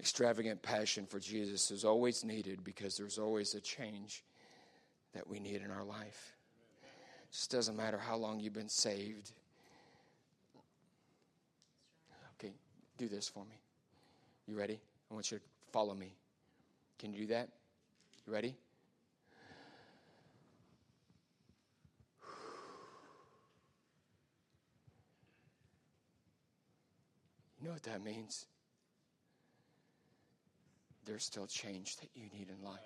Extravagant 0.00 0.62
passion 0.62 1.06
for 1.06 1.18
Jesus 1.18 1.70
is 1.70 1.84
always 1.84 2.24
needed 2.24 2.62
because 2.62 2.96
there's 2.96 3.18
always 3.18 3.54
a 3.54 3.60
change 3.60 4.22
that 5.14 5.28
we 5.28 5.40
need 5.40 5.62
in 5.62 5.70
our 5.70 5.84
life. 5.84 6.34
It 6.82 7.32
just 7.32 7.50
doesn't 7.50 7.76
matter 7.76 7.98
how 7.98 8.16
long 8.16 8.40
you've 8.40 8.52
been 8.52 8.68
saved. 8.68 9.32
Okay, 12.38 12.52
do 12.96 13.08
this 13.08 13.28
for 13.28 13.44
me. 13.44 13.60
You 14.46 14.56
ready? 14.56 14.80
I 15.10 15.14
want 15.14 15.30
you 15.30 15.38
to 15.38 15.44
follow 15.72 15.94
me. 15.94 16.12
Can 16.98 17.12
you 17.12 17.20
do 17.20 17.26
that? 17.28 17.48
You 18.26 18.32
ready? 18.32 18.56
Know 27.68 27.74
what 27.74 27.82
that 27.82 28.02
means? 28.02 28.46
There's 31.04 31.22
still 31.22 31.46
change 31.46 31.96
that 31.96 32.08
you 32.14 32.24
need 32.32 32.48
in 32.48 32.64
life. 32.64 32.80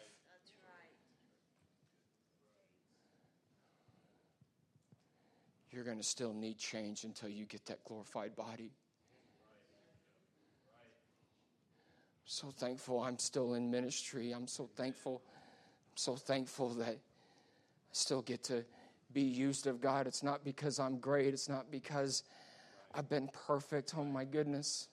You're 5.70 5.84
going 5.84 5.98
to 5.98 6.02
still 6.02 6.34
need 6.34 6.58
change 6.58 7.04
until 7.04 7.28
you 7.28 7.46
get 7.46 7.64
that 7.66 7.82
glorified 7.84 8.34
body. 8.36 8.72
I'm 12.20 12.26
so 12.26 12.50
thankful 12.50 13.00
I'm 13.00 13.18
still 13.18 13.54
in 13.54 13.70
ministry. 13.70 14.32
I'm 14.32 14.48
so 14.48 14.68
thankful. 14.76 15.22
I'm 15.24 15.96
so 15.96 16.16
thankful 16.16 16.70
that 16.74 16.88
I 16.88 16.96
still 17.92 18.22
get 18.22 18.42
to 18.44 18.64
be 19.12 19.22
used 19.22 19.66
of 19.66 19.80
God. 19.80 20.06
It's 20.06 20.22
not 20.22 20.44
because 20.44 20.78
I'm 20.78 20.98
great. 20.98 21.32
It's 21.32 21.48
not 21.48 21.70
because 21.70 22.24
I've 22.94 23.08
been 23.08 23.28
perfect. 23.46 23.94
Oh 23.96 24.04
my 24.04 24.24
goodness. 24.24 24.88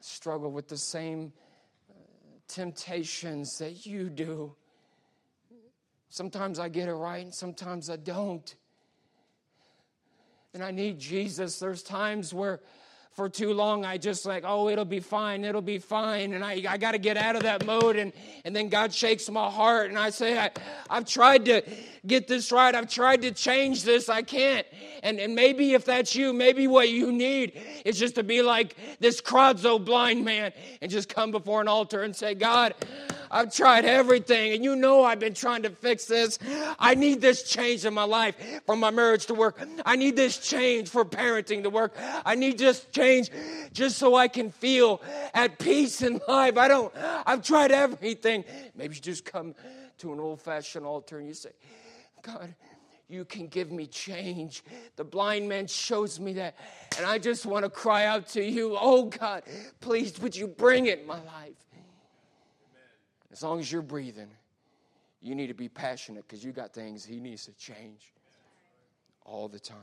Struggle 0.00 0.52
with 0.52 0.68
the 0.68 0.76
same 0.76 1.32
uh, 1.90 1.94
temptations 2.46 3.58
that 3.58 3.86
you 3.86 4.08
do. 4.08 4.54
Sometimes 6.10 6.58
I 6.58 6.68
get 6.68 6.88
it 6.88 6.94
right 6.94 7.24
and 7.24 7.34
sometimes 7.34 7.90
I 7.90 7.96
don't. 7.96 8.54
And 10.54 10.62
I 10.62 10.70
need 10.70 10.98
Jesus. 10.98 11.58
There's 11.58 11.82
times 11.82 12.32
where 12.32 12.60
for 13.18 13.28
too 13.28 13.52
long 13.52 13.84
I 13.84 13.98
just 13.98 14.24
like, 14.26 14.44
oh, 14.46 14.68
it'll 14.68 14.84
be 14.84 15.00
fine, 15.00 15.44
it'll 15.44 15.60
be 15.60 15.80
fine. 15.80 16.34
And 16.34 16.44
I, 16.44 16.62
I 16.68 16.76
got 16.76 16.92
to 16.92 16.98
get 16.98 17.16
out 17.16 17.34
of 17.34 17.42
that 17.42 17.66
mode. 17.66 17.96
And, 17.96 18.12
and 18.44 18.54
then 18.54 18.68
God 18.68 18.94
shakes 18.94 19.28
my 19.28 19.50
heart. 19.50 19.88
And 19.88 19.98
I 19.98 20.10
say, 20.10 20.38
I, 20.38 20.52
I've 20.88 21.04
tried 21.04 21.46
to 21.46 21.62
get 22.06 22.28
this 22.28 22.52
right. 22.52 22.72
I've 22.72 22.88
tried 22.88 23.22
to 23.22 23.32
change 23.32 23.82
this. 23.82 24.08
I 24.08 24.22
can't. 24.22 24.64
And, 25.02 25.18
and 25.18 25.34
maybe 25.34 25.74
if 25.74 25.84
that's 25.84 26.14
you, 26.14 26.32
maybe 26.32 26.68
what 26.68 26.90
you 26.90 27.10
need 27.10 27.60
is 27.84 27.98
just 27.98 28.14
to 28.14 28.22
be 28.22 28.40
like 28.40 28.76
this 29.00 29.20
Krazo 29.20 29.84
blind 29.84 30.24
man 30.24 30.52
and 30.80 30.88
just 30.88 31.08
come 31.12 31.32
before 31.32 31.60
an 31.60 31.66
altar 31.66 32.04
and 32.04 32.14
say, 32.14 32.36
God, 32.36 32.72
I've 33.30 33.52
tried 33.52 33.84
everything, 33.84 34.52
and 34.52 34.64
you 34.64 34.76
know 34.76 35.04
I've 35.04 35.20
been 35.20 35.34
trying 35.34 35.62
to 35.62 35.70
fix 35.70 36.06
this. 36.06 36.38
I 36.78 36.94
need 36.94 37.20
this 37.20 37.42
change 37.42 37.84
in 37.84 37.94
my 37.94 38.04
life 38.04 38.36
for 38.66 38.76
my 38.76 38.90
marriage 38.90 39.26
to 39.26 39.34
work. 39.34 39.60
I 39.84 39.96
need 39.96 40.16
this 40.16 40.38
change 40.38 40.88
for 40.88 41.04
parenting 41.04 41.62
to 41.62 41.70
work. 41.70 41.94
I 42.24 42.34
need 42.34 42.58
this 42.58 42.84
change 42.92 43.30
just 43.72 43.98
so 43.98 44.14
I 44.14 44.28
can 44.28 44.50
feel 44.50 45.00
at 45.34 45.58
peace 45.58 46.02
in 46.02 46.20
life. 46.28 46.56
I 46.56 46.68
don't, 46.68 46.92
I've 47.26 47.42
tried 47.42 47.72
everything. 47.72 48.44
Maybe 48.74 48.94
you 48.94 49.00
just 49.00 49.24
come 49.24 49.54
to 49.98 50.12
an 50.12 50.20
old 50.20 50.40
fashioned 50.40 50.86
altar 50.86 51.18
and 51.18 51.28
you 51.28 51.34
say, 51.34 51.50
God, 52.22 52.54
you 53.08 53.24
can 53.24 53.48
give 53.48 53.70
me 53.72 53.86
change. 53.86 54.62
The 54.96 55.04
blind 55.04 55.48
man 55.48 55.66
shows 55.66 56.20
me 56.20 56.34
that. 56.34 56.56
And 56.96 57.06
I 57.06 57.18
just 57.18 57.46
want 57.46 57.64
to 57.64 57.70
cry 57.70 58.04
out 58.04 58.28
to 58.30 58.44
you, 58.44 58.76
oh 58.78 59.04
God, 59.04 59.42
please, 59.80 60.20
would 60.20 60.36
you 60.36 60.46
bring 60.46 60.86
it 60.86 61.00
in 61.00 61.06
my 61.06 61.22
life? 61.24 61.54
As 63.32 63.42
long 63.42 63.60
as 63.60 63.70
you're 63.70 63.82
breathing, 63.82 64.30
you 65.20 65.34
need 65.34 65.48
to 65.48 65.54
be 65.54 65.68
passionate 65.68 66.26
because 66.26 66.44
you 66.44 66.52
got 66.52 66.72
things 66.72 67.04
he 67.04 67.20
needs 67.20 67.44
to 67.46 67.52
change 67.52 68.12
all 69.24 69.48
the 69.48 69.58
time. 69.58 69.76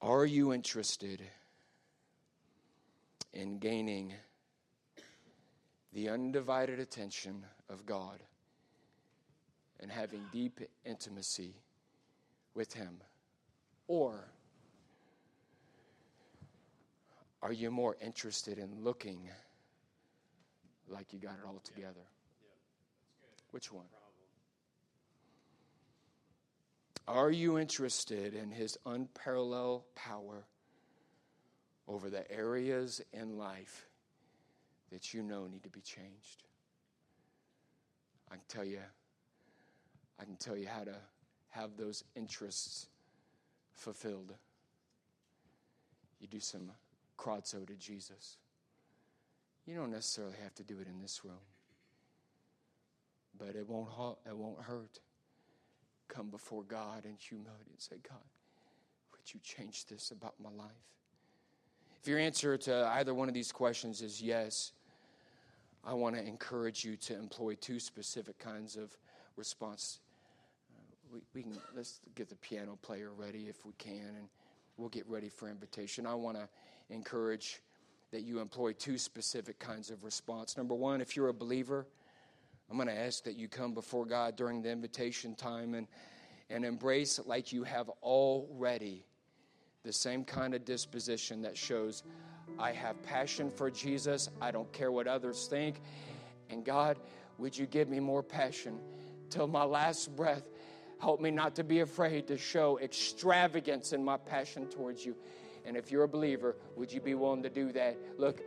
Are 0.00 0.26
you 0.26 0.52
interested 0.52 1.22
in 3.32 3.58
gaining 3.58 4.12
the 5.92 6.08
undivided 6.08 6.80
attention 6.80 7.44
of 7.68 7.86
God 7.86 8.18
and 9.80 9.90
having 9.90 10.22
deep 10.32 10.60
intimacy 10.84 11.54
with 12.54 12.72
Him? 12.72 12.98
Or 13.86 14.28
are 17.42 17.52
you 17.52 17.70
more 17.70 17.96
interested 18.00 18.58
in 18.58 18.82
looking? 18.82 19.28
Like 20.92 21.12
you 21.12 21.18
got 21.18 21.32
it 21.32 21.46
all 21.46 21.60
together. 21.64 22.06
Which 23.50 23.72
one? 23.72 23.86
Are 27.08 27.30
you 27.30 27.58
interested 27.58 28.34
in 28.34 28.50
his 28.50 28.78
unparalleled 28.86 29.82
power 29.94 30.44
over 31.88 32.10
the 32.10 32.30
areas 32.30 33.00
in 33.12 33.38
life 33.38 33.86
that 34.90 35.12
you 35.12 35.22
know 35.22 35.46
need 35.46 35.64
to 35.64 35.70
be 35.70 35.80
changed? 35.80 36.44
I 38.30 38.34
can 38.34 38.44
tell 38.48 38.64
you, 38.64 38.78
I 40.20 40.24
can 40.24 40.36
tell 40.36 40.56
you 40.56 40.68
how 40.68 40.84
to 40.84 40.94
have 41.50 41.76
those 41.76 42.04
interests 42.14 42.86
fulfilled. 43.72 44.34
You 46.20 46.28
do 46.28 46.40
some 46.40 46.70
krazo 47.18 47.66
to 47.66 47.74
Jesus. 47.74 48.38
You 49.66 49.76
don't 49.76 49.90
necessarily 49.90 50.36
have 50.42 50.54
to 50.56 50.64
do 50.64 50.78
it 50.80 50.88
in 50.88 51.00
this 51.00 51.24
room, 51.24 51.34
but 53.38 53.54
it 53.54 53.68
won't 53.68 53.88
it 54.26 54.36
won't 54.36 54.60
hurt. 54.60 54.98
Come 56.08 56.28
before 56.30 56.62
God 56.64 57.06
in 57.06 57.16
humility 57.16 57.70
and 57.70 57.80
say, 57.80 57.96
God, 58.06 58.18
would 59.12 59.32
you 59.32 59.40
change 59.42 59.86
this 59.86 60.10
about 60.10 60.34
my 60.42 60.50
life? 60.50 60.72
If 62.00 62.08
your 62.08 62.18
answer 62.18 62.58
to 62.58 62.90
either 62.96 63.14
one 63.14 63.28
of 63.28 63.34
these 63.34 63.52
questions 63.52 64.02
is 64.02 64.20
yes, 64.20 64.72
I 65.84 65.94
want 65.94 66.16
to 66.16 66.22
encourage 66.22 66.84
you 66.84 66.96
to 66.96 67.14
employ 67.14 67.54
two 67.54 67.78
specific 67.78 68.38
kinds 68.38 68.76
of 68.76 68.96
response. 69.36 70.00
Uh, 70.76 70.82
we, 71.14 71.20
we 71.34 71.42
can 71.42 71.56
let's 71.74 72.00
get 72.14 72.28
the 72.28 72.36
piano 72.36 72.76
player 72.82 73.10
ready 73.16 73.46
if 73.48 73.64
we 73.64 73.72
can, 73.78 74.16
and 74.16 74.28
we'll 74.76 74.88
get 74.88 75.08
ready 75.08 75.28
for 75.28 75.48
invitation. 75.48 76.06
I 76.06 76.14
want 76.14 76.36
to 76.36 76.48
encourage 76.90 77.62
that 78.12 78.22
you 78.22 78.40
employ 78.40 78.72
two 78.72 78.98
specific 78.98 79.58
kinds 79.58 79.90
of 79.90 80.04
response. 80.04 80.56
Number 80.56 80.74
one, 80.74 81.00
if 81.00 81.16
you're 81.16 81.28
a 81.28 81.34
believer, 81.34 81.86
I'm 82.70 82.76
going 82.76 82.88
to 82.88 82.98
ask 82.98 83.24
that 83.24 83.36
you 83.36 83.48
come 83.48 83.74
before 83.74 84.06
God 84.06 84.36
during 84.36 84.62
the 84.62 84.70
invitation 84.70 85.34
time 85.34 85.74
and, 85.74 85.88
and 86.50 86.64
embrace 86.64 87.18
like 87.26 87.52
you 87.52 87.64
have 87.64 87.88
already 88.02 89.04
the 89.82 89.92
same 89.92 90.24
kind 90.24 90.54
of 90.54 90.64
disposition 90.64 91.42
that 91.42 91.56
shows 91.56 92.02
I 92.58 92.72
have 92.72 93.02
passion 93.02 93.50
for 93.50 93.70
Jesus. 93.70 94.28
I 94.40 94.50
don't 94.50 94.70
care 94.72 94.92
what 94.92 95.06
others 95.06 95.46
think. 95.46 95.80
And 96.50 96.64
God, 96.64 96.98
would 97.38 97.56
you 97.56 97.66
give 97.66 97.88
me 97.88 97.98
more 97.98 98.22
passion 98.22 98.78
till 99.30 99.46
my 99.46 99.64
last 99.64 100.14
breath? 100.14 100.44
Help 101.00 101.20
me 101.20 101.30
not 101.30 101.56
to 101.56 101.64
be 101.64 101.80
afraid 101.80 102.28
to 102.28 102.38
show 102.38 102.78
extravagance 102.78 103.92
in 103.92 104.04
my 104.04 104.16
passion 104.16 104.66
towards 104.66 105.04
you. 105.04 105.16
And 105.64 105.76
if 105.76 105.90
you're 105.90 106.04
a 106.04 106.08
believer, 106.08 106.56
would 106.76 106.92
you 106.92 107.00
be 107.00 107.14
willing 107.14 107.42
to 107.42 107.50
do 107.50 107.72
that? 107.72 107.96
Look, 108.18 108.42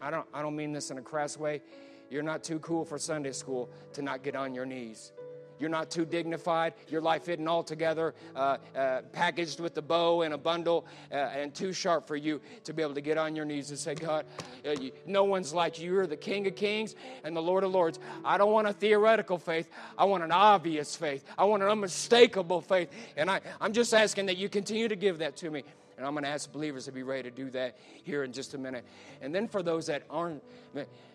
I, 0.00 0.10
don't, 0.10 0.26
I 0.32 0.42
don't 0.42 0.56
mean 0.56 0.72
this 0.72 0.90
in 0.90 0.98
a 0.98 1.02
crass 1.02 1.36
way. 1.36 1.62
You're 2.10 2.22
not 2.22 2.42
too 2.42 2.58
cool 2.58 2.84
for 2.84 2.98
Sunday 2.98 3.32
school 3.32 3.70
to 3.92 4.02
not 4.02 4.22
get 4.22 4.34
on 4.34 4.54
your 4.54 4.66
knees. 4.66 5.12
You're 5.60 5.68
not 5.68 5.90
too 5.90 6.06
dignified. 6.06 6.72
Your 6.88 7.02
life 7.02 7.28
isn't 7.28 7.46
all 7.46 7.62
together, 7.62 8.14
uh, 8.34 8.56
uh, 8.74 9.02
packaged 9.12 9.60
with 9.60 9.76
a 9.76 9.82
bow 9.82 10.22
and 10.22 10.32
a 10.32 10.38
bundle, 10.38 10.86
uh, 11.12 11.16
and 11.16 11.54
too 11.54 11.74
sharp 11.74 12.08
for 12.08 12.16
you 12.16 12.40
to 12.64 12.72
be 12.72 12.82
able 12.82 12.94
to 12.94 13.02
get 13.02 13.18
on 13.18 13.36
your 13.36 13.44
knees 13.44 13.68
and 13.68 13.78
say, 13.78 13.94
God, 13.94 14.24
uh, 14.66 14.70
you, 14.70 14.90
no 15.04 15.24
one's 15.24 15.52
like 15.52 15.78
you. 15.78 15.92
You're 15.92 16.06
the 16.06 16.16
King 16.16 16.46
of 16.46 16.56
Kings 16.56 16.94
and 17.24 17.36
the 17.36 17.42
Lord 17.42 17.62
of 17.62 17.72
Lords. 17.72 18.00
I 18.24 18.38
don't 18.38 18.52
want 18.52 18.68
a 18.68 18.72
theoretical 18.72 19.36
faith. 19.36 19.68
I 19.98 20.06
want 20.06 20.24
an 20.24 20.32
obvious 20.32 20.96
faith. 20.96 21.24
I 21.36 21.44
want 21.44 21.62
an 21.62 21.68
unmistakable 21.68 22.62
faith. 22.62 22.88
And 23.18 23.30
I, 23.30 23.42
I'm 23.60 23.74
just 23.74 23.92
asking 23.92 24.26
that 24.26 24.38
you 24.38 24.48
continue 24.48 24.88
to 24.88 24.96
give 24.96 25.18
that 25.18 25.36
to 25.36 25.50
me. 25.50 25.64
And 26.00 26.06
I'm 26.06 26.14
going 26.14 26.24
to 26.24 26.30
ask 26.30 26.50
believers 26.50 26.86
to 26.86 26.92
be 26.92 27.02
ready 27.02 27.24
to 27.24 27.30
do 27.30 27.50
that 27.50 27.76
here 28.04 28.24
in 28.24 28.32
just 28.32 28.54
a 28.54 28.58
minute. 28.58 28.86
And 29.20 29.34
then 29.34 29.46
for 29.46 29.62
those 29.62 29.84
that 29.88 30.04
aren't, 30.08 30.42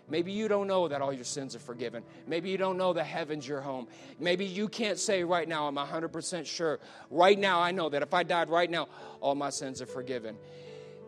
maybe 0.08 0.32
you 0.32 0.48
don't 0.48 0.68
know 0.68 0.88
that 0.88 1.02
all 1.02 1.12
your 1.12 1.24
sins 1.24 1.56
are 1.56 1.60
forgiven. 1.60 2.04
Maybe 2.28 2.52
you 2.52 2.60
don't 2.60 2.78
know 2.78 2.94
that 2.94 3.06
heaven's 3.06 3.48
your 3.48 3.62
home. 3.62 3.88
Maybe 4.20 4.46
you 4.46 4.68
can't 4.68 5.00
say 5.00 5.24
right 5.24 5.50
now, 5.50 5.68
I'm 5.68 5.76
100% 5.76 6.46
sure. 6.46 6.80
Right 7.10 7.40
now, 7.40 7.60
I 7.60 7.72
know 7.72 7.90
that 7.90 8.04
if 8.04 8.14
I 8.14 8.22
died 8.22 8.48
right 8.50 8.70
now, 8.70 8.88
all 9.22 9.34
my 9.34 9.50
sins 9.50 9.82
are 9.82 9.88
forgiven. 9.88 10.38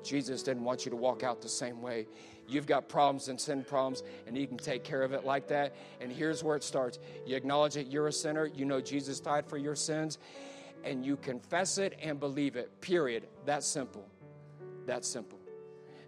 Jesus 0.03 0.41
didn't 0.41 0.63
want 0.63 0.85
you 0.85 0.89
to 0.89 0.95
walk 0.95 1.21
out 1.21 1.43
the 1.43 1.47
same 1.47 1.79
way. 1.79 2.07
You've 2.47 2.65
got 2.65 2.89
problems 2.89 3.27
and 3.27 3.39
sin 3.39 3.63
problems, 3.63 4.01
and 4.25 4.35
He 4.35 4.47
can 4.47 4.57
take 4.57 4.83
care 4.83 5.03
of 5.03 5.13
it 5.13 5.23
like 5.23 5.49
that. 5.49 5.75
And 6.01 6.11
here's 6.11 6.43
where 6.43 6.55
it 6.55 6.63
starts 6.63 6.97
you 7.27 7.35
acknowledge 7.35 7.75
that 7.75 7.91
you're 7.91 8.07
a 8.07 8.11
sinner, 8.11 8.47
you 8.47 8.65
know 8.65 8.81
Jesus 8.81 9.19
died 9.19 9.45
for 9.45 9.57
your 9.57 9.75
sins, 9.75 10.17
and 10.83 11.05
you 11.05 11.17
confess 11.17 11.77
it 11.77 11.97
and 12.01 12.19
believe 12.19 12.55
it. 12.55 12.81
Period. 12.81 13.27
That 13.45 13.63
simple. 13.63 14.07
That 14.85 15.05
simple. 15.05 15.39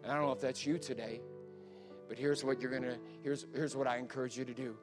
And 0.04 0.12
I 0.12 0.16
don't 0.16 0.26
know 0.26 0.32
if 0.32 0.42
that's 0.42 0.66
you 0.66 0.78
today, 0.78 1.22
but 2.08 2.18
here's 2.18 2.44
what 2.44 2.62
you're 2.62 2.72
gonna. 2.72 2.98
Here's 3.22 3.46
here's 3.54 3.76
what 3.76 3.88
I 3.88 3.98
encourage 3.98 4.38
you 4.38 4.46
to 4.46 4.54
do. 4.54 4.76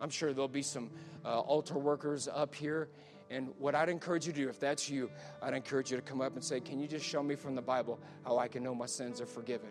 I'm 0.00 0.10
sure 0.10 0.32
there'll 0.32 0.48
be 0.48 0.62
some 0.62 0.90
uh, 1.24 1.40
altar 1.40 1.78
workers 1.78 2.28
up 2.32 2.54
here. 2.54 2.88
And 3.30 3.50
what 3.58 3.74
I'd 3.74 3.90
encourage 3.90 4.26
you 4.26 4.32
to 4.32 4.40
do, 4.42 4.48
if 4.48 4.58
that's 4.58 4.88
you, 4.88 5.10
I'd 5.42 5.52
encourage 5.52 5.90
you 5.90 5.98
to 5.98 6.02
come 6.02 6.20
up 6.20 6.34
and 6.34 6.42
say, 6.42 6.60
Can 6.60 6.80
you 6.80 6.88
just 6.88 7.04
show 7.04 7.22
me 7.22 7.34
from 7.34 7.54
the 7.54 7.62
Bible 7.62 8.00
how 8.24 8.38
I 8.38 8.48
can 8.48 8.62
know 8.62 8.74
my 8.74 8.86
sins 8.86 9.20
are 9.20 9.26
forgiven? 9.26 9.68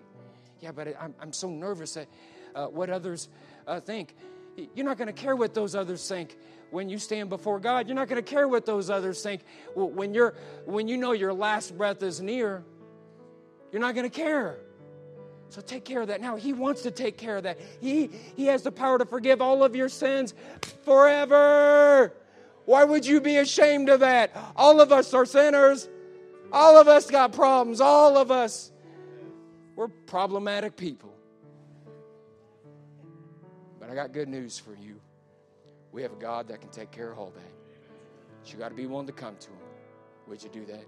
Yeah, 0.60 0.72
but 0.72 0.96
I'm, 1.00 1.16
I'm 1.20 1.34
so 1.34 1.50
nervous 1.50 1.98
at 1.98 2.08
uh, 2.56 2.66
what 2.66 2.90
others 2.90 3.30
uh, 3.68 3.80
think. 3.80 4.16
You're 4.76 4.86
not 4.86 4.98
going 4.98 5.08
to 5.08 5.14
care 5.14 5.36
what 5.36 5.54
those 5.54 5.76
others 5.76 6.08
think 6.08 6.36
when 6.72 6.90
you 6.90 6.98
stand 6.98 7.30
before 7.30 7.60
God. 7.60 7.88
You're 7.88 7.96
not 7.96 8.08
going 8.08 8.24
to 8.24 8.30
care 8.30 8.48
what 8.48 8.66
those 8.66 8.90
others 8.90 9.22
think. 9.22 9.42
When, 9.76 10.14
you're, 10.14 10.34
when 10.66 10.88
you 10.88 10.98
know 10.98 11.12
your 11.12 11.34
last 11.34 11.78
breath 11.78 12.04
is 12.04 12.22
near, 12.22 12.64
you're 13.72 13.82
not 13.82 13.96
going 13.96 14.10
to 14.10 14.16
care. 14.16 14.58
So 15.50 15.62
take 15.62 15.86
care 15.86 16.02
of 16.02 16.10
that 16.10 16.20
now. 16.20 16.36
He 16.36 16.54
wants 16.54 16.82
to 16.84 16.92
take 16.92 17.18
care 17.18 17.38
of 17.38 17.44
that. 17.44 17.58
He, 17.80 18.10
he 18.36 18.48
has 18.48 18.64
the 18.64 18.72
power 18.72 18.98
to 18.98 19.06
forgive 19.06 19.42
all 19.42 19.64
of 19.64 19.76
your 19.76 19.90
sins 19.90 20.34
forever. 20.84 22.14
Why 22.66 22.84
would 22.84 23.06
you 23.06 23.22
be 23.22 23.38
ashamed 23.38 23.88
of 23.88 24.02
that? 24.02 24.36
All 24.56 24.82
of 24.82 24.92
us 24.92 25.14
are 25.14 25.26
sinners. 25.26 25.88
All 26.52 26.78
of 26.78 26.88
us 26.90 27.10
got 27.10 27.32
problems. 27.32 27.80
All 27.80 28.18
of 28.18 28.30
us. 28.30 28.72
We're 29.78 29.88
problematic 29.88 30.76
people. 30.76 31.14
But 33.80 33.90
I 33.90 33.96
got 33.96 34.12
good 34.12 34.28
news 34.28 34.60
for 34.60 34.76
you. 34.76 35.00
We 35.98 36.04
have 36.04 36.14
a 36.14 36.18
God 36.18 36.48
that 36.50 36.62
can 36.62 36.70
take 36.70 36.92
care 36.92 37.12
of 37.12 37.18
all 37.18 37.32
that. 37.32 37.54
But 38.40 38.54
you 38.54 38.60
got 38.60 38.70
to 38.70 38.76
be 38.76 38.86
willing 38.86 39.08
to 39.08 39.12
come 39.12 39.36
to 39.36 39.48
Him. 39.48 39.58
Would 40.28 40.44
you 40.44 40.50
do 40.50 40.64
that? 40.66 40.86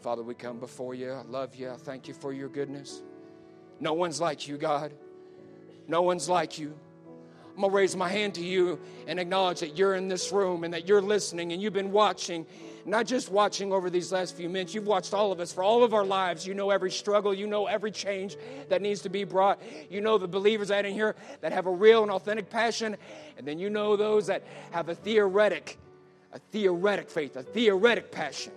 Father, 0.00 0.22
we 0.22 0.32
come 0.32 0.60
before 0.60 0.94
you. 0.94 1.10
I 1.10 1.22
love 1.22 1.56
you. 1.56 1.70
I 1.70 1.76
thank 1.76 2.06
you 2.06 2.14
for 2.14 2.32
your 2.32 2.48
goodness. 2.48 3.02
No 3.80 3.94
one's 3.94 4.20
like 4.20 4.46
you, 4.46 4.56
God. 4.56 4.94
No 5.88 6.02
one's 6.02 6.28
like 6.28 6.56
you. 6.56 6.78
I'm 7.58 7.62
going 7.62 7.72
to 7.72 7.76
raise 7.76 7.96
my 7.96 8.08
hand 8.08 8.34
to 8.34 8.40
you 8.40 8.78
and 9.08 9.18
acknowledge 9.18 9.58
that 9.58 9.76
you're 9.76 9.96
in 9.96 10.06
this 10.06 10.30
room 10.30 10.62
and 10.62 10.72
that 10.72 10.86
you're 10.86 11.02
listening 11.02 11.50
and 11.50 11.60
you've 11.60 11.72
been 11.72 11.90
watching, 11.90 12.46
not 12.86 13.04
just 13.04 13.32
watching 13.32 13.72
over 13.72 13.90
these 13.90 14.12
last 14.12 14.36
few 14.36 14.48
minutes. 14.48 14.74
You've 14.74 14.86
watched 14.86 15.12
all 15.12 15.32
of 15.32 15.40
us 15.40 15.52
for 15.52 15.64
all 15.64 15.82
of 15.82 15.92
our 15.92 16.04
lives. 16.04 16.46
You 16.46 16.54
know 16.54 16.70
every 16.70 16.92
struggle, 16.92 17.34
you 17.34 17.48
know 17.48 17.66
every 17.66 17.90
change 17.90 18.36
that 18.68 18.80
needs 18.80 19.00
to 19.00 19.08
be 19.08 19.24
brought. 19.24 19.60
You 19.90 20.00
know 20.00 20.18
the 20.18 20.28
believers 20.28 20.68
that 20.68 20.86
in 20.86 20.92
here 20.92 21.16
that 21.40 21.50
have 21.50 21.66
a 21.66 21.70
real 21.72 22.04
and 22.04 22.12
authentic 22.12 22.48
passion, 22.48 22.96
and 23.36 23.44
then 23.44 23.58
you 23.58 23.70
know 23.70 23.96
those 23.96 24.28
that 24.28 24.44
have 24.70 24.88
a 24.88 24.94
theoretic, 24.94 25.78
a 26.32 26.38
theoretic 26.38 27.10
faith, 27.10 27.34
a 27.34 27.42
theoretic 27.42 28.12
passion. 28.12 28.52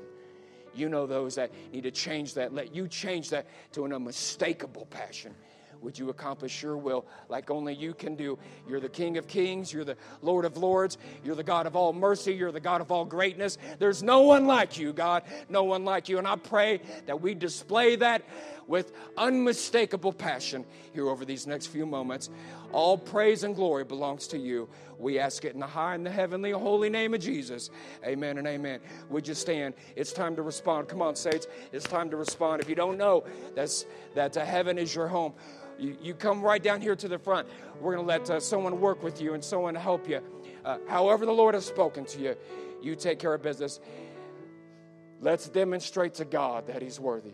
You 0.76 0.90
know 0.90 1.08
those 1.08 1.34
that 1.36 1.50
need 1.74 1.86
to 1.86 1.92
change 1.92 2.36
that. 2.36 2.54
Let 2.54 2.76
you 2.76 2.88
change 2.88 3.32
that 3.32 3.48
to 3.72 3.84
an 3.84 3.94
unmistakable 3.94 4.86
passion 4.92 5.34
would 5.82 5.98
you 5.98 6.10
accomplish 6.10 6.62
your 6.62 6.78
will 6.78 7.06
like 7.30 7.50
only 7.50 7.74
you 7.74 7.94
can 7.94 8.16
do? 8.16 8.38
You're 8.68 8.80
the 8.80 8.90
King 8.90 9.18
of 9.18 9.28
Kings. 9.28 9.74
You're 9.74 9.84
the 9.84 9.98
Lord 10.22 10.46
of 10.46 10.58
Lords. 10.58 10.98
You're 11.24 11.36
the 11.36 11.44
God 11.44 11.66
of 11.66 11.76
all 11.76 11.94
mercy. 11.94 12.34
You're 12.34 12.52
the 12.52 12.60
God 12.60 12.82
of 12.82 12.92
all 12.92 13.06
greatness. 13.06 13.58
There's 13.80 14.04
no 14.04 14.22
one 14.22 14.46
like 14.46 14.78
you, 14.78 14.94
God. 14.94 15.24
No 15.50 15.64
one 15.64 15.84
like 15.84 16.10
you. 16.10 16.18
And 16.18 16.28
I 16.28 16.36
pray 16.36 16.82
that 17.08 17.22
we 17.22 17.34
display 17.34 17.96
that 17.98 18.24
with 18.68 18.94
unmistakable 19.18 20.14
passion 20.14 20.66
here 20.94 21.10
over 21.10 21.26
these 21.26 21.48
next 21.48 21.68
few 21.68 21.86
moments. 21.86 22.30
All 22.72 22.98
praise 22.98 23.44
and 23.44 23.56
glory 23.56 23.84
belongs 23.84 24.28
to 24.28 24.38
you. 24.38 24.70
We 24.98 25.20
ask 25.20 25.44
it 25.46 25.54
in 25.54 25.60
the 25.60 25.68
high 25.68 25.96
and 25.96 26.06
the 26.06 26.12
heavenly 26.12 26.52
holy 26.52 26.90
name 26.90 27.14
of 27.14 27.20
Jesus. 27.20 27.70
Amen 28.06 28.38
and 28.38 28.48
amen. 28.48 28.80
Would 29.10 29.28
you 29.28 29.34
stand? 29.34 29.74
It's 29.96 30.14
time 30.14 30.36
to 30.36 30.42
respond. 30.42 30.88
Come 30.88 31.02
on, 31.02 31.16
saints. 31.16 31.48
It's 31.72 31.86
time 31.86 32.10
to 32.12 32.18
respond. 32.18 32.62
If 32.62 32.70
you 32.70 32.76
don't 32.76 32.98
know 32.98 33.24
that's, 33.56 33.86
that 34.16 34.38
uh, 34.38 34.46
heaven 34.46 34.78
is 34.78 34.94
your 34.96 35.08
home, 35.08 35.34
you, 35.78 35.98
you 36.02 36.14
come 36.14 36.42
right 36.42 36.62
down 36.62 36.80
here 36.80 36.96
to 36.96 37.08
the 37.08 37.18
front. 37.18 37.48
We're 37.80 37.96
going 37.96 38.06
to 38.06 38.08
let 38.08 38.30
uh, 38.30 38.40
someone 38.40 38.80
work 38.80 39.02
with 39.04 39.22
you 39.22 39.34
and 39.34 39.44
someone 39.44 39.76
help 39.76 40.08
you. 40.08 40.22
Uh, 40.64 40.78
however, 40.88 41.26
the 41.26 41.32
Lord 41.32 41.56
has 41.56 41.66
spoken 41.66 42.06
to 42.06 42.20
you, 42.20 42.36
you 42.82 42.96
take 42.96 43.20
care 43.20 43.34
of 43.34 43.42
business. 43.42 43.80
Let's 45.20 45.50
demonstrate 45.50 46.16
to 46.16 46.26
God 46.26 46.68
that 46.68 46.82
He's 46.82 47.00
worthy. 47.00 47.34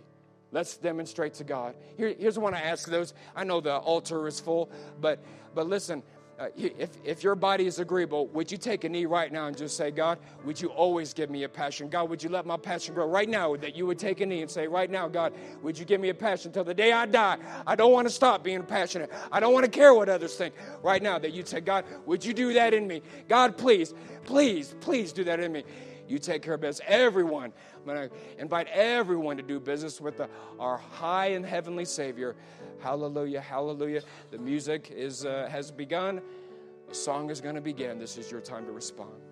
Let's 0.52 0.78
demonstrate 0.78 1.34
to 1.36 1.44
God. 1.44 1.76
Here, 1.98 2.16
here's 2.18 2.40
what 2.40 2.54
I 2.54 2.62
ask 2.62 2.88
those. 2.88 3.14
I 3.36 3.44
know 3.44 3.60
the 3.60 3.78
altar 3.78 4.28
is 4.28 4.40
full, 4.40 4.70
but 5.02 5.20
but 5.54 5.68
listen, 5.68 6.04
uh, 6.40 6.50
if, 6.56 6.92
if 7.04 7.24
your 7.24 7.34
body 7.34 7.66
is 7.66 7.80
agreeable, 7.80 8.28
would 8.28 8.52
you 8.52 8.60
take 8.60 8.84
a 8.84 8.90
knee 8.90 9.08
right 9.08 9.32
now 9.32 9.48
and 9.48 9.58
just 9.58 9.76
say, 9.76 9.90
God, 9.90 10.20
would 10.46 10.62
you 10.62 10.68
always 10.70 11.12
give 11.12 11.32
me 11.32 11.44
a 11.44 11.50
passion? 11.50 11.90
God, 11.90 12.12
would 12.12 12.22
you 12.22 12.30
let 12.30 12.46
my 12.46 12.58
passion 12.58 12.94
grow 12.94 13.08
right 13.08 13.28
now? 13.28 13.56
That 13.56 13.76
you 13.76 13.88
would 13.88 13.98
take 13.98 14.22
a 14.22 14.26
knee 14.26 14.44
and 14.44 14.52
say, 14.52 14.68
right 14.68 14.90
now, 14.90 15.08
God, 15.08 15.34
would 15.64 15.80
you 15.80 15.84
give 15.84 16.00
me 16.00 16.10
a 16.10 16.14
passion 16.14 16.50
until 16.50 16.64
the 16.64 16.76
day 16.76 16.92
I 16.92 17.08
die? 17.08 17.38
I 17.66 17.76
don't 17.76 17.92
want 17.92 18.08
to 18.08 18.14
stop 18.14 18.44
being 18.44 18.62
passionate. 18.62 19.12
I 19.32 19.40
don't 19.40 19.52
want 19.52 19.66
to 19.66 19.72
care 19.72 19.96
what 19.96 20.10
others 20.10 20.36
think. 20.36 20.54
Right 20.84 21.02
now, 21.02 21.18
that 21.18 21.34
you'd 21.34 21.48
say, 21.48 21.60
God, 21.60 21.86
would 22.06 22.24
you 22.24 22.36
do 22.36 22.54
that 22.54 22.72
in 22.72 22.88
me? 22.88 23.02
God, 23.28 23.58
please, 23.58 23.96
please, 24.26 24.76
please 24.80 25.12
do 25.12 25.24
that 25.24 25.40
in 25.40 25.52
me. 25.52 25.64
You 26.08 26.20
take 26.20 26.42
care 26.42 26.54
of 26.54 26.62
business. 26.62 26.88
Everyone, 26.88 27.52
I'm 27.76 27.86
going 27.86 28.10
to 28.10 28.16
invite 28.38 28.68
everyone 28.68 29.38
to 29.38 29.44
do 29.44 29.60
business 29.60 30.00
with 30.00 30.18
the, 30.18 30.30
our 30.60 30.78
high 30.78 31.28
and 31.28 31.46
heavenly 31.46 31.86
Savior. 31.86 32.36
Hallelujah, 32.80 33.42
hallelujah. 33.42 34.02
The 34.32 34.38
music 34.38 34.92
is, 34.96 35.26
uh, 35.26 35.48
has 35.52 35.72
begun. 35.72 36.22
The 36.88 36.96
song 36.96 37.30
is 37.30 37.42
going 37.42 37.56
to 37.56 37.62
begin. 37.62 38.00
This 38.00 38.18
is 38.18 38.32
your 38.32 38.42
time 38.42 38.66
to 38.66 38.72
respond. 38.72 39.27